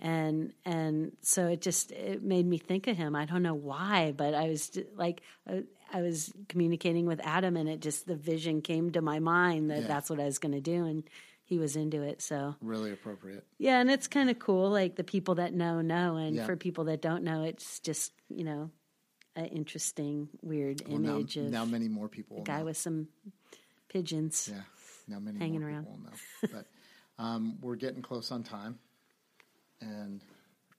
and 0.02 0.52
and 0.66 1.12
so 1.22 1.46
it 1.46 1.62
just 1.62 1.92
it 1.92 2.22
made 2.22 2.44
me 2.46 2.58
think 2.58 2.86
of 2.88 2.96
him. 2.98 3.14
I 3.16 3.24
don't 3.24 3.42
know 3.42 3.54
why, 3.54 4.12
but 4.14 4.34
I 4.34 4.48
was 4.48 4.70
like 4.96 5.22
I, 5.48 5.62
I 5.92 6.02
was 6.02 6.30
communicating 6.48 7.06
with 7.06 7.20
Adam, 7.24 7.56
and 7.56 7.68
it 7.68 7.80
just 7.80 8.06
the 8.06 8.16
vision 8.16 8.60
came 8.60 8.90
to 8.92 9.00
my 9.00 9.18
mind 9.20 9.70
that 9.70 9.82
Yeah. 9.82 9.86
that's 9.86 10.10
what 10.10 10.20
I 10.20 10.24
was 10.24 10.38
going 10.38 10.52
to 10.52 10.60
do, 10.60 10.84
and 10.84 11.04
he 11.44 11.58
was 11.58 11.76
into 11.76 12.02
it. 12.02 12.20
So 12.22 12.56
Really 12.60 12.92
appropriate. 12.92 13.44
yeah, 13.58 13.80
and 13.80 13.90
it's 13.90 14.08
kind 14.08 14.28
of 14.28 14.38
cool. 14.38 14.70
Like 14.70 14.96
the 14.96 15.04
people 15.04 15.36
that 15.36 15.54
know 15.54 15.80
know, 15.80 16.16
and 16.16 16.36
Yeah. 16.36 16.46
for 16.46 16.56
people 16.56 16.84
that 16.84 17.00
don't 17.00 17.22
know, 17.24 17.44
it's 17.44 17.78
just 17.80 18.12
you 18.28 18.44
know 18.44 18.70
an 19.36 19.46
interesting, 19.46 20.28
weird 20.42 20.82
Well, 20.86 20.98
now, 20.98 21.14
image 21.16 21.36
of 21.38 21.44
now 21.44 21.64
many 21.64 21.88
more 21.88 22.08
people 22.08 22.40
a 22.40 22.42
guy 22.42 22.58
know. 22.58 22.66
with 22.66 22.76
some 22.76 23.08
pigeons. 23.88 24.50
Yeah, 24.52 24.62
now 25.08 25.18
many 25.20 25.38
hanging 25.38 25.60
more 25.60 25.70
around. 25.70 25.84
people 25.84 25.98
will 25.98 26.10
know. 26.10 26.62
But 27.18 27.22
um, 27.22 27.58
we're 27.60 27.76
getting 27.76 28.02
close 28.02 28.30
on 28.32 28.42
time, 28.42 28.78
and 29.82 30.20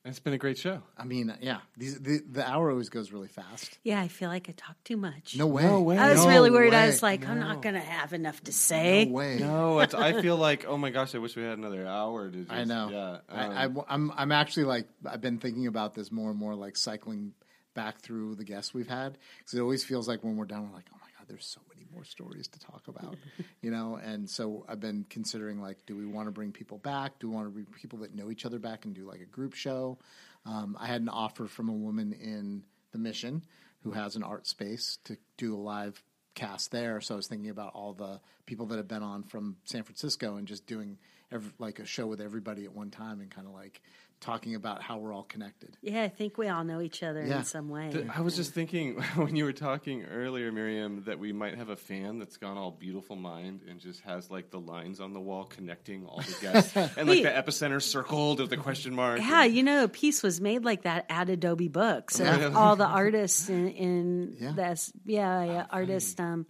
It's 0.06 0.20
been 0.20 0.34
a 0.34 0.38
great 0.38 0.58
show. 0.58 0.82
I 0.98 1.06
mean, 1.06 1.34
yeah, 1.40 1.60
these 1.78 1.98
the, 2.00 2.22
the 2.30 2.46
hour 2.46 2.70
always 2.70 2.90
goes 2.90 3.14
really 3.14 3.30
fast. 3.30 3.78
Yeah, 3.84 4.02
I 4.02 4.10
feel 4.10 4.28
like 4.28 4.50
I 4.50 4.54
talk 4.58 4.76
too 4.84 4.98
much. 4.98 5.38
No 5.38 5.48
way. 5.48 5.64
No 5.64 5.80
way. 5.82 5.98
I 5.98 6.12
was 6.12 6.26
No 6.26 6.30
really 6.30 6.52
worried. 6.52 6.74
I 6.74 6.88
was 6.88 7.02
like, 7.02 7.26
I'm 7.28 7.40
not 7.40 7.62
going 7.62 7.76
to 7.76 7.82
have 7.82 8.12
enough 8.12 8.44
to 8.44 8.52
say. 8.52 9.06
No 9.06 9.12
way. 9.14 9.38
No, 9.40 9.80
it's, 9.80 9.94
I 9.94 10.22
feel 10.22 10.36
like, 10.36 10.66
oh 10.68 10.78
my 10.78 10.90
gosh, 10.90 11.16
I 11.16 11.20
wish 11.20 11.36
we 11.38 11.44
had 11.44 11.58
another 11.58 11.88
hour 11.88 12.30
to 12.30 12.38
just, 12.38 12.52
I 12.52 12.66
know. 12.66 12.90
Yeah. 12.92 13.18
I, 13.34 13.66
um, 13.66 13.84
I, 13.88 13.94
am 13.94 14.12
I'm 14.18 14.32
actually 14.34 14.66
like 14.66 14.88
I've 15.06 15.22
been 15.22 15.38
thinking 15.40 15.68
about 15.68 15.94
this 15.94 16.12
more 16.12 16.30
and 16.30 16.38
more, 16.40 16.54
like 16.54 16.76
cycling 16.76 17.34
back 17.74 18.02
through 18.02 18.36
the 18.36 18.44
guests 18.44 18.74
we've 18.74 18.90
had 18.90 19.18
because 19.38 19.54
it 19.54 19.62
always 19.62 19.86
feels 19.86 20.08
like 20.08 20.22
when 20.24 20.36
we're 20.36 20.46
done, 20.46 20.68
we're 20.68 20.76
like, 20.76 20.88
oh 20.94 20.98
my 21.02 21.08
god, 21.18 21.28
there's 21.30 21.46
so 21.46 21.62
many 21.62 21.63
more 21.94 22.04
stories 22.04 22.48
to 22.48 22.60
talk 22.60 22.88
about, 22.88 23.16
you 23.62 23.72
know. 23.72 24.00
And 24.02 24.30
so 24.30 24.66
I've 24.68 24.80
been 24.80 25.06
considering 25.10 25.62
like, 25.62 25.86
do 25.86 25.96
we 25.96 26.06
want 26.06 26.28
to 26.28 26.32
bring 26.32 26.52
people 26.52 26.78
back? 26.78 27.20
Do 27.20 27.30
we 27.30 27.36
want 27.36 27.48
to 27.48 27.52
bring 27.52 27.66
people 27.66 28.00
that 28.00 28.16
know 28.16 28.32
each 28.32 28.46
other 28.46 28.60
back 28.60 28.86
and 28.86 28.94
do 28.94 29.06
like 29.08 29.22
a 29.22 29.26
group 29.26 29.54
show? 29.54 29.98
Um, 30.46 30.78
I 30.80 30.88
had 30.88 31.02
an 31.02 31.10
offer 31.10 31.48
from 31.48 31.70
a 31.70 31.74
woman 31.74 32.14
in 32.14 32.64
the 32.92 32.98
Mission 32.98 33.44
who 33.84 33.92
has 33.92 34.16
an 34.16 34.24
art 34.24 34.48
space 34.48 34.98
to 35.06 35.18
do 35.38 35.56
a 35.56 35.58
live 35.58 36.02
cast 36.36 36.72
there. 36.72 37.00
So 37.02 37.16
I 37.16 37.18
was 37.18 37.28
thinking 37.28 37.50
about 37.50 37.74
all 37.74 37.94
the 37.94 38.20
people 38.46 38.66
that 38.68 38.78
have 38.78 38.88
been 38.88 39.04
on 39.04 39.24
from 39.24 39.58
San 39.66 39.84
Francisco 39.84 40.38
and 40.38 40.48
just 40.48 40.66
doing 40.66 40.98
every, 41.32 41.52
like 41.60 41.80
a 41.80 41.86
show 41.86 42.08
with 42.08 42.22
everybody 42.22 42.66
at 42.66 42.74
one 42.74 42.90
time 42.90 43.22
and 43.22 43.30
kind 43.30 43.48
of 43.48 43.54
like 43.54 43.82
talking 44.24 44.56
about 44.56 44.82
how 44.82 44.98
we're 44.98 45.14
all 45.14 45.24
connected. 45.24 45.76
Yeah, 45.82 46.04
I 46.04 46.08
think 46.08 46.38
we 46.38 46.48
all 46.48 46.64
know 46.64 46.80
each 46.82 47.04
other 47.04 47.26
Yeah. 47.26 47.40
in 47.40 47.44
some 47.46 47.70
way. 47.70 47.90
Th- 47.92 48.08
I 48.16 48.22
was 48.22 48.36
just 48.36 48.54
thinking 48.54 48.96
when 49.16 49.36
you 49.36 49.44
were 49.44 49.52
talking 49.54 50.04
earlier, 50.06 50.52
Miriam, 50.52 51.04
that 51.06 51.20
we 51.20 51.34
might 51.34 51.56
have 51.58 51.70
a 51.70 51.76
fan 51.76 52.20
that's 52.20 52.38
gone 52.38 52.58
all 52.58 52.72
beautiful 52.72 53.16
mind 53.18 53.62
and 53.70 53.80
just 53.80 54.02
has 54.02 54.32
like 54.32 54.50
the 54.50 54.60
lines 54.60 55.00
on 55.00 55.14
the 55.14 55.20
wall 55.20 55.44
connecting 55.44 56.06
all 56.06 56.22
the 56.22 56.36
guests 56.42 56.76
and 56.78 56.90
like 56.98 57.08
Wait. 57.08 57.24
the 57.24 57.30
epicenter 57.30 57.82
circled 57.82 58.40
with 58.40 58.50
the 58.50 58.58
question 58.58 58.96
mark. 58.96 59.20
Yeah, 59.20 59.44
and- 59.44 59.54
you 59.54 59.62
know, 59.64 59.84
a 59.84 59.88
piece 59.90 60.24
was 60.24 60.40
made 60.40 60.64
like 60.64 60.84
that 60.84 61.06
at 61.10 61.30
Adobe 61.30 61.68
Books. 61.68 62.20
of 62.20 62.26
Yeah. 62.28 62.52
all 62.56 62.76
the 62.76 62.86
artists 62.88 63.50
in, 63.50 63.68
in 63.70 64.38
Yeah. 64.40 64.54
this, 64.54 64.92
yeah, 65.06 65.44
yeah 65.44 65.66
artist 65.70 66.20
um, 66.22 66.46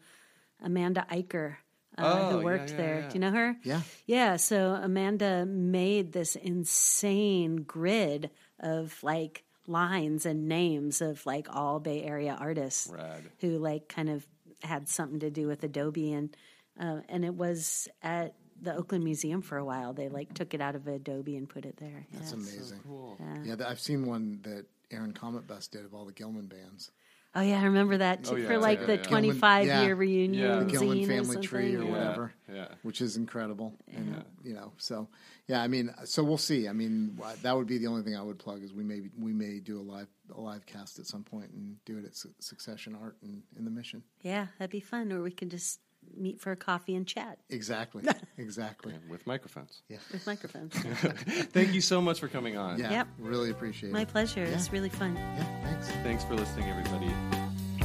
Amanda 0.62 1.06
Eicher, 1.12 1.56
uh, 1.98 2.02
Oh, 2.04 2.30
who 2.32 2.38
yeah, 2.40 2.44
worked 2.44 2.72
yeah, 2.72 2.78
there. 2.78 3.00
yeah. 3.02 3.08
Do 3.10 3.14
you 3.14 3.20
know 3.20 3.32
her? 3.32 3.56
Yeah. 3.64 3.82
Yeah, 4.06 4.36
so 4.38 4.72
Amanda 4.82 5.46
made 5.46 6.12
this 6.12 6.36
insane 6.36 7.58
grid 7.64 8.30
of 8.60 8.98
like 9.04 9.44
lines 9.68 10.26
and 10.26 10.48
names 10.48 11.02
of 11.02 11.26
like 11.26 11.48
all 11.54 11.80
Bay 11.80 12.04
Area 12.04 12.36
artists 12.40 12.90
Rad. 12.92 13.24
who 13.40 13.58
like 13.58 13.88
kind 13.90 14.10
of 14.10 14.26
had 14.62 14.88
something 14.90 15.20
to 15.20 15.30
do 15.30 15.48
with 15.48 15.64
Adobe 15.64 16.14
and 16.14 16.36
uh, 16.80 17.02
and 17.10 17.24
it 17.24 17.36
was 17.36 17.88
at 18.02 18.34
the 18.62 18.76
Oakland 18.76 19.04
Museum 19.04 19.42
for 19.42 19.58
a 19.58 19.66
while. 19.66 19.94
They 19.94 20.10
like 20.10 20.34
took 20.34 20.54
it 20.54 20.62
out 20.62 20.76
of 20.76 20.88
Adobe 20.88 21.36
and 21.36 21.48
put 21.48 21.66
it 21.66 21.78
there. 21.78 22.06
That's 22.14 22.32
yeah. 22.32 22.38
amazing. 22.38 22.80
Cool. 22.88 23.18
Yeah, 23.44 23.56
th- 23.58 23.68
I've 23.70 23.80
seen 23.80 24.06
one 24.06 24.40
that 24.44 24.66
Aaron 24.90 25.14
Cometbus 25.14 25.70
did 25.70 25.86
of 25.86 25.94
all 25.94 26.06
the 26.06 26.14
Gilman 26.14 26.48
bands. 26.48 26.92
Oh 27.36 27.42
yeah, 27.42 27.60
I 27.60 27.64
remember 27.64 27.98
that 27.98 28.24
too, 28.26 28.34
Oh, 28.34 28.36
yeah, 28.38 28.48
for 28.48 28.58
like 28.60 28.82
yeah, 28.82 28.86
the 28.86 28.96
yeah. 28.98 29.04
25 29.04 29.66
Gilman- 29.66 29.82
year 29.84 29.94
yeah. 29.94 30.00
reunion 30.00 30.34
Yeah. 30.50 30.60
The 30.60 30.66
Gilman 30.66 30.98
zine 31.00 31.04
or 31.04 31.08
family 31.08 31.24
something. 31.26 31.42
tree 31.44 31.76
or 31.76 31.86
whatever. 31.86 32.34
Yeah. 32.54 32.68
which 32.84 33.02
is 33.02 33.18
incredible. 33.18 33.74
And 33.92 34.24
you 34.44 34.54
know, 34.54 34.74
so 34.78 35.08
yeah, 35.48 35.62
I 35.64 35.68
mean, 35.68 35.94
so 36.06 36.24
we'll 36.24 36.38
see. 36.38 36.68
I 36.68 36.74
mean, 36.74 37.20
that 37.42 37.56
would 37.58 37.66
be 37.68 37.78
the 37.80 37.88
only 37.88 38.04
thing 38.04 38.16
I 38.16 38.22
would 38.22 38.38
plug 38.38 38.62
is 38.62 38.72
we 38.74 38.84
may 38.84 39.02
we 39.20 39.34
may 39.34 39.60
do 39.60 39.80
a 39.80 39.82
live 39.82 40.08
a 40.36 40.40
live 40.40 40.66
cast 40.68 41.00
at 41.00 41.08
some 41.08 41.24
point 41.24 41.50
and 41.52 41.76
do 41.86 41.98
it 41.98 42.06
at 42.06 42.16
Secession 42.40 42.96
Art 43.02 43.18
and 43.24 43.42
in 43.58 43.66
the 43.66 43.72
Mission. 43.72 44.04
Yeah, 44.22 44.48
that'd 44.60 44.70
be 44.72 44.80
fun. 44.80 45.12
Or 45.12 45.22
we 45.24 45.32
could 45.32 45.50
just 45.50 45.80
meet 46.18 46.40
for 46.40 46.52
a 46.52 46.56
coffee 46.56 46.96
and 46.96 47.08
chat 47.08 47.38
Exactly, 47.50 48.04
exactly. 48.38 48.94
And 48.94 49.10
with 49.10 49.26
microphones. 49.28 49.82
with 49.90 50.26
microphones. 50.28 50.74
Thank 51.54 51.74
you 51.74 51.82
so 51.82 52.02
much 52.02 52.20
for 52.20 52.28
coming 52.28 52.58
on. 52.58 52.80
Yeah, 52.80 52.92
Yep. 52.92 53.08
really 53.20 53.50
appreciate 53.52 53.90
it. 53.90 53.94
My 53.94 54.02
it. 54.02 54.08
pleasure. 54.10 54.44
It's 54.44 54.72
really 54.72 54.90
fun. 54.90 55.16
Yeah, 55.16 55.44
thanks. 55.64 55.88
Thanks 56.04 56.24
for 56.24 56.36
listening, 56.36 56.70
everybody. 56.70 57.10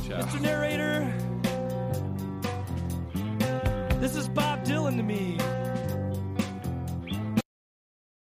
Ciao. 0.07 0.23
Mr. 0.23 0.41
Narrator, 0.41 1.13
this 4.01 4.15
is 4.17 4.29
Bob 4.29 4.65
Dylan 4.65 4.97
to 4.97 5.03
me. 5.03 5.37